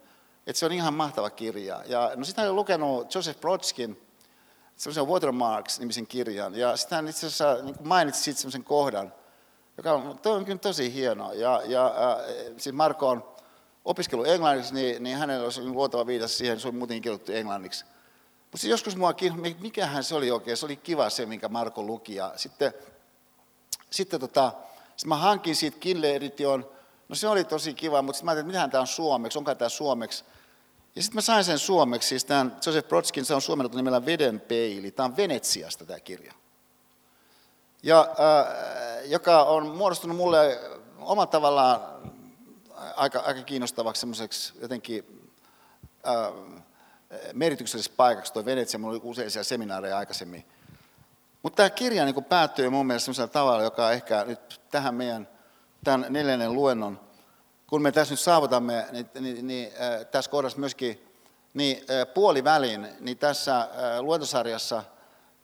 [0.47, 1.83] että se on ihan mahtava kirja.
[1.87, 4.03] Ja no sitten hän on lukenut Joseph Brodskin
[4.77, 6.55] semmoisen Watermarks-nimisen kirjan.
[6.55, 9.13] Ja sitten hän itse asiassa niin mainitsi siitä semmoisen kohdan,
[9.77, 11.33] joka on, toi on kyllä tosi hieno.
[11.33, 12.27] Ja, ja äh,
[12.57, 13.25] siis Marko on
[13.85, 17.85] opiskellut englanniksi, niin, niin hänellä olisi luotava viitasi siihen, se on muutenkin kirjoittu englanniksi.
[18.53, 19.15] Mutta joskus mua
[19.61, 22.15] mikähän se oli oikein, se oli kiva se, minkä Marko luki.
[22.15, 22.73] Ja sitten,
[23.91, 24.53] sitten tota,
[24.99, 26.71] sitten mä hankin siitä Kindle Edition,
[27.09, 29.69] no se oli tosi kiva, mutta sitten mä ajattelin, että tämä on suomeksi, onko tämä
[29.69, 30.25] suomeksi.
[30.97, 34.41] Ja sitten mä sain sen suomeksi, siis tämän Joseph Brodskin, se on suomennettu nimellä Veden
[34.41, 34.91] peili.
[34.91, 36.33] Tämä on Venetsiasta tämä kirja.
[37.83, 40.61] Ja, äh, joka on muodostunut mulle
[40.99, 41.81] omalla tavallaan
[42.97, 45.31] aika, aika kiinnostavaksi semmoiseksi jotenkin
[46.09, 46.33] äh,
[47.33, 48.79] merkitykselliseksi paikaksi tuo Venetsia.
[48.79, 50.45] Mulla oli useisia seminaareja aikaisemmin.
[51.49, 55.29] Mutta tämä kirja niin päättyy mun mielestä semmoisella tavalla, joka ehkä nyt tähän meidän
[55.85, 57.01] tämän neljännen luennon
[57.67, 61.13] kun me tässä nyt saavutamme, niin, niin, niin äh, tässä kohdassa myöskin
[61.55, 63.69] niin, äh, puolivälin, niin tässä äh,
[64.01, 64.83] luentosarjassa,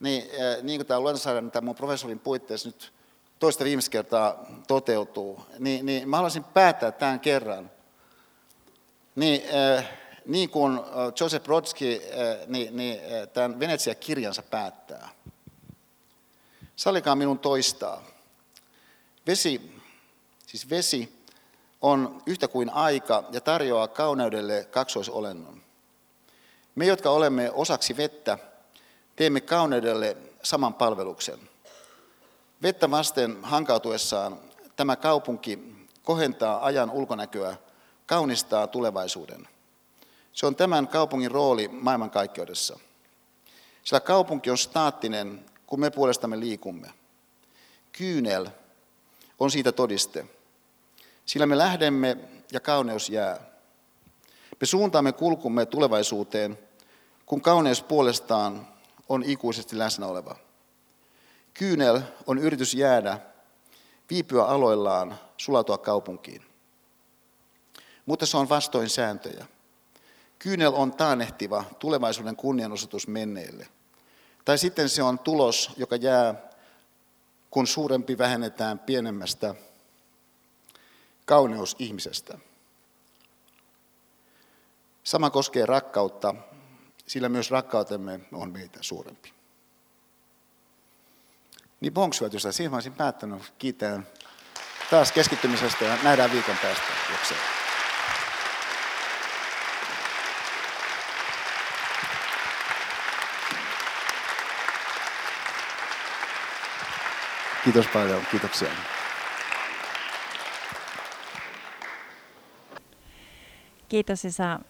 [0.00, 2.92] niin, äh, niin kuin tämä luentosarja, mitä mun professorin puitteissa nyt
[3.38, 7.70] toista viimeistä kertaa toteutuu, niin, niin mä haluaisin päättää tämän kerran.
[9.14, 9.90] Niin, äh,
[10.26, 10.84] niin kuin äh,
[11.20, 15.08] Joseph Brodsky äh, niin, niin, äh, tämän Venetsia-kirjansa päättää.
[16.76, 18.02] Sallikaa minun toistaa.
[19.26, 19.80] Vesi,
[20.46, 21.24] siis vesi
[21.80, 25.62] on yhtä kuin aika ja tarjoaa kauneudelle kaksoisolennon.
[26.74, 28.38] Me, jotka olemme osaksi vettä,
[29.16, 31.38] teemme kauneudelle saman palveluksen.
[32.62, 34.38] Vettä vasten hankautuessaan
[34.76, 37.56] tämä kaupunki kohentaa ajan ulkonäköä,
[38.06, 39.48] kaunistaa tulevaisuuden.
[40.32, 42.78] Se on tämän kaupungin rooli maailmankaikkeudessa.
[43.84, 45.44] Sillä kaupunki on staattinen,
[45.74, 46.90] kun me puolestamme liikumme.
[47.92, 48.48] Kyynel
[49.38, 50.26] on siitä todiste.
[51.26, 52.16] Sillä me lähdemme
[52.52, 53.40] ja kauneus jää.
[54.60, 56.58] Me suuntaamme kulkumme tulevaisuuteen,
[57.26, 58.68] kun kauneus puolestaan
[59.08, 60.36] on ikuisesti läsnä oleva.
[61.54, 63.18] Kyynel on yritys jäädä,
[64.10, 66.42] viipyä aloillaan, sulatua kaupunkiin.
[68.06, 69.46] Mutta se on vastoin sääntöjä.
[70.38, 73.68] Kyynel on taanehtiva tulevaisuuden kunnianosoitus menneille.
[74.44, 76.34] Tai sitten se on tulos, joka jää,
[77.50, 79.54] kun suurempi vähennetään pienemmästä
[81.24, 82.38] kauneus ihmisestä.
[85.04, 86.34] Sama koskee rakkautta,
[87.06, 89.32] sillä myös rakkautemme on meitä suurempi.
[91.80, 93.52] Niin bonksua, siihen mä olisin päättänyt.
[93.58, 94.06] Kiitän
[94.90, 96.84] taas keskittymisestä ja nähdään viikon päästä.
[97.12, 97.63] Jokseen.
[107.64, 108.68] Kiitos paljon, kiitoksia.
[113.88, 114.60] Kiitos Esa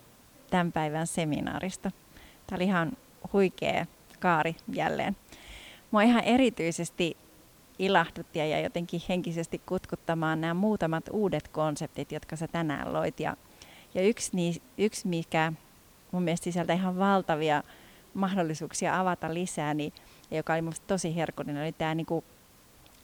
[0.51, 1.91] tämän päivän seminaarista.
[2.47, 2.93] Tämä oli ihan
[3.33, 3.87] huikea
[4.21, 5.17] kaari jälleen.
[5.91, 7.17] Mua ihan erityisesti
[7.79, 13.21] ilahdutti ja jotenkin henkisesti kutkuttamaan nämä muutamat uudet konseptit, jotka sä tänään loit.
[13.21, 13.37] Ja,
[13.95, 15.53] ja yksi, niin, yksi, mikä
[16.13, 17.63] mun mielestä sisältää ihan valtavia
[18.15, 19.93] mahdollisuuksia avata lisää, niin,
[20.31, 22.25] joka oli musta tosi herkullinen, oli tämä niin kuin,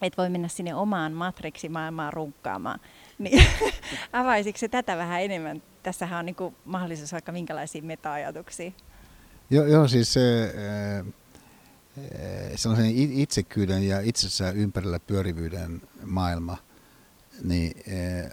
[0.07, 2.81] että voi mennä sinne omaan matriksimaailmaan runkkaamaan.
[3.19, 3.45] Niin,
[4.13, 5.63] avaisiko se tätä vähän enemmän?
[5.83, 8.73] Tässähän on niin mahdollisuus vaikka minkälaisia meta-ajatuksia.
[9.51, 10.55] Joo, joo siis se,
[12.55, 16.57] sellaisen itsekyyden ja itsessään ympärillä pyörivyyden maailma
[17.45, 17.73] niin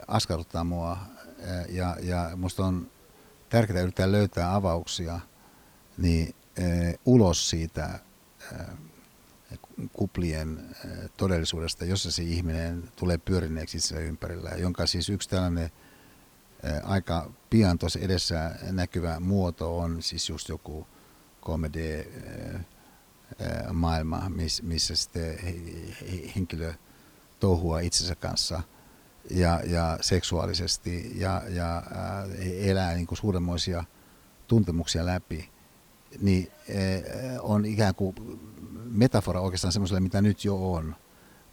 [0.08, 0.98] askarruttaa mua
[1.70, 2.92] ja, ja musta on
[3.50, 5.20] tärkeää yrittää löytää avauksia
[5.98, 6.36] niin
[7.06, 8.00] ulos siitä
[9.94, 10.76] kuplien
[11.18, 15.70] todellisuudesta, jossa se ihminen tulee pyörineeksi itsensä ympärillä, jonka siis yksi tällainen
[16.84, 20.88] aika pian tuossa edessä näkyvä muoto on siis just joku
[21.46, 22.08] 3D
[23.74, 24.32] maailma,
[24.62, 25.38] missä sitten
[26.36, 26.74] henkilö
[27.40, 28.62] touhua itsensä kanssa
[29.32, 31.84] ja, ja seksuaalisesti ja, ja
[32.40, 33.84] elää niin kuin suuremmoisia
[34.48, 35.50] tuntemuksia läpi,
[36.22, 36.52] niin
[37.42, 38.16] on ikään kuin
[38.84, 40.96] metafora oikeastaan semmoiselle, mitä nyt jo on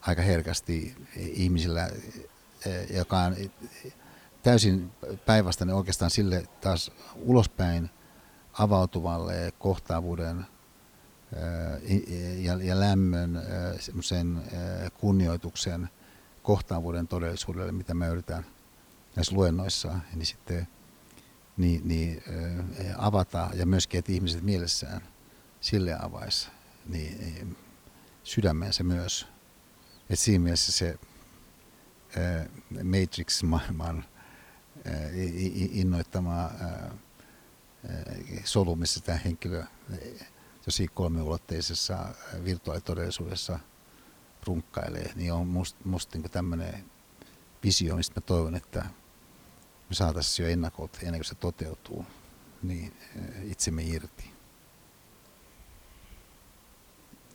[0.00, 1.90] aika herkästi ihmisillä,
[2.90, 3.36] joka on
[4.42, 4.90] täysin
[5.26, 7.90] päinvastainen oikeastaan sille taas ulospäin
[8.52, 10.46] avautuvalle kohtaavuuden
[12.38, 13.42] ja, ja lämmön,
[13.80, 14.42] semmoisen
[15.00, 15.88] kunnioituksen
[16.42, 18.46] kohtaavuuden todellisuudelle, mitä mä yritän
[19.16, 20.68] näissä luennoissa, niin sitten
[21.56, 22.22] niin, niin,
[22.98, 25.00] avata ja myöskin, että ihmiset mielessään
[25.60, 26.48] sille avaisi
[26.86, 27.56] niin,
[28.22, 29.26] sydämensä myös.
[30.10, 30.98] Et siinä mielessä se
[32.70, 34.04] Matrix-maailman
[35.72, 36.50] innoittama
[38.44, 39.64] solu, missä tämä henkilö
[40.64, 42.14] tosi kolmiulotteisessa
[42.44, 43.58] virtuaalitodellisuudessa
[44.46, 46.84] runkkailee, niin on musta must niin tämmöinen
[47.64, 48.84] visio, mistä mä toivon, että
[49.94, 52.04] me saataisiin jo ennakot ennen kuin se toteutuu,
[52.62, 52.92] niin
[53.44, 54.30] itsemme irti.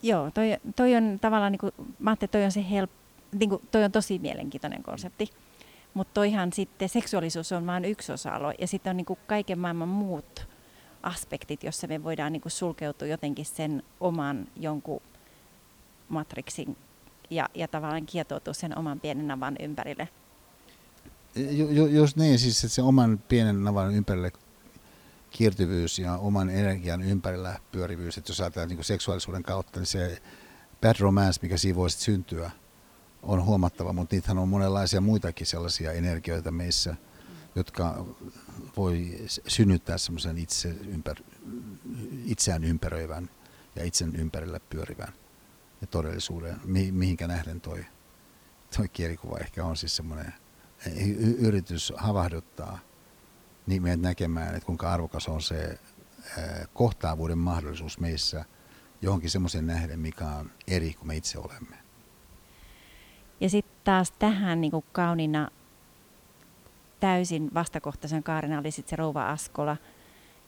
[0.02, 2.90] Joo, toi, toi on tavallaan, niin kuin, mä ajattelin, toi on, se help,
[3.32, 5.30] niin kuin, toi on tosi mielenkiintoinen konsepti.
[5.94, 9.88] Mutta toihan sitten seksuaalisuus on vain yksi osa-alue ja sitten on niin kuin kaiken maailman
[9.88, 10.48] muut
[11.02, 15.02] aspektit, jossa me voidaan niin kuin sulkeutua jotenkin sen oman jonkun
[16.08, 16.76] matriksin
[17.30, 20.08] ja, ja tavallaan kietoutua sen oman pienen navan ympärille.
[21.34, 24.32] Jo, jos niin, siis että se oman pienen navan ympärille
[25.30, 30.22] kiirtyvyys ja oman energian ympärillä pyörivyys, että jos ajatellaan niin seksuaalisuuden kautta, niin se
[30.80, 32.50] bad romance, mikä siinä voisi syntyä,
[33.22, 36.96] on huomattava, mutta niitähän on monenlaisia muitakin sellaisia energioita meissä,
[37.54, 38.06] jotka
[38.76, 41.16] voi synnyttää semmoisen itse ympär,
[42.24, 43.30] itseään ympäröivän
[43.76, 45.12] ja itsen ympärillä pyörivän
[45.80, 47.84] ja todellisuuden, mi, mihinkä nähden toi,
[48.76, 50.32] toi kielikuva ehkä on siis semmoinen
[51.38, 52.78] yritys havahduttaa
[53.66, 55.78] niin meidät näkemään, että kuinka arvokas on se
[56.74, 58.44] kohtaavuuden mahdollisuus meissä
[59.02, 61.76] johonkin semmoisen nähden, mikä on eri kuin me itse olemme.
[63.40, 65.50] Ja sitten taas tähän niin kuin kaunina
[67.00, 69.76] täysin vastakohtaisen kaarena oli sitten se rouva Askola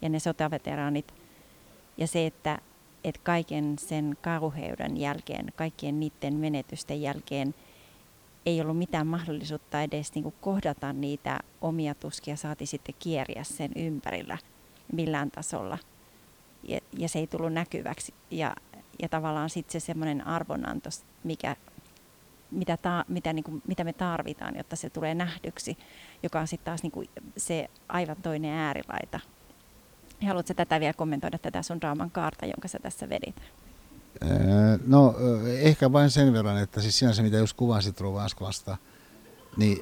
[0.02, 1.14] ja ne sotaveteraanit.
[1.96, 2.58] Ja se, että,
[3.04, 7.54] että kaiken sen kauheuden jälkeen, kaikkien niiden menetysten jälkeen
[8.46, 13.70] ei ollut mitään mahdollisuutta edes niin kuin kohdata niitä omia tuskia, saati sitten kieriä sen
[13.76, 14.38] ympärillä
[14.92, 15.78] millään tasolla.
[16.62, 18.14] Ja, ja se ei tullut näkyväksi.
[18.30, 18.56] Ja,
[19.02, 20.90] ja tavallaan sitten se semmoinen arvonanto,
[21.24, 21.56] mikä
[22.52, 25.78] mitä, ta, mitä, niin kuin, mitä me tarvitaan, jotta se tulee nähdyksi,
[26.22, 29.20] joka on sitten taas niin kuin se aivan toinen äärilaita.
[30.26, 33.36] Haluatko tätä vielä kommentoida, tätä sun draaman kaarta, jonka sä tässä vedit?
[34.86, 35.14] No
[35.58, 38.76] ehkä vain sen verran, että siis sinänsä mitä just kuvasit Rouva Askolasta,
[39.56, 39.78] niin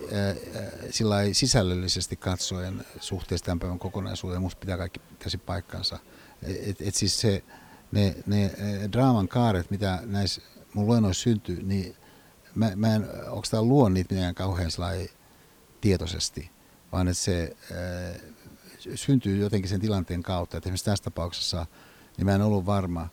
[0.90, 5.98] sillä sisällöllisesti katsoen suhteessa tämän päivän kokonaisuuteen musta pitää kaikki täysi paikkansa.
[6.42, 7.44] Et, et siis se,
[7.92, 8.50] ne, ne
[8.92, 10.42] draaman kaaret, mitä näissä
[10.74, 11.96] mun luennoissa syntyy, niin
[12.54, 13.06] mä, mä en
[13.50, 14.70] tämä luo niitä mitenkään kauhean
[15.80, 16.50] tietoisesti,
[16.92, 18.20] vaan että se äh,
[18.94, 20.56] syntyy jotenkin sen tilanteen kautta.
[20.56, 21.66] Että esimerkiksi tässä tapauksessa
[22.16, 23.08] niin mä en ollut varma,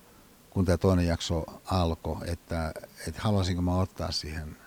[0.57, 2.71] kun tämä toinen jakso alkoi, että,
[3.07, 4.57] että haluaisinko mä ottaa siihen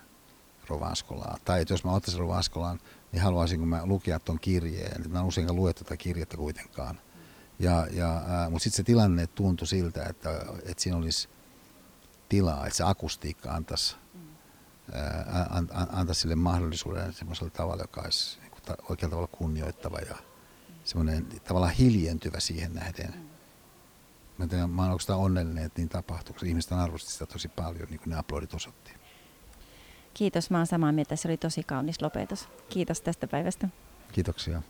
[0.67, 1.39] Rovanskolaan.
[1.45, 2.79] Tai että jos mä ottaisin Rovanskolaan,
[3.11, 5.11] niin haluaisinko mä lukea tuon kirjeen.
[5.11, 6.99] Mä en useinkaan lue tätä kirjettä kuitenkaan.
[7.59, 10.29] Ja, ja, mutta sitten se tilanne tuntui siltä, että,
[10.65, 11.29] että siinä olisi
[12.29, 13.95] tilaa, että se akustiikka antaisi,
[14.93, 20.15] ää, an, an, antaisi sille mahdollisuuden semmoisella tavalla, joka olisi kuin, oikealla tavalla kunnioittava ja
[20.83, 23.30] semmoinen tavallaan hiljentyvä siihen nähden.
[24.37, 27.87] Mä, tiedän, mä olen oikeastaan onnellinen, että niin tapahtuu, koska ihmiset arvosti sitä tosi paljon,
[27.89, 28.91] niin kuin ne aplodit osoitti.
[30.13, 31.15] Kiitos, mä oon samaa mieltä.
[31.15, 32.47] Se oli tosi kaunis lopetus.
[32.69, 33.69] Kiitos tästä päivästä.
[34.11, 34.61] Kiitoksia.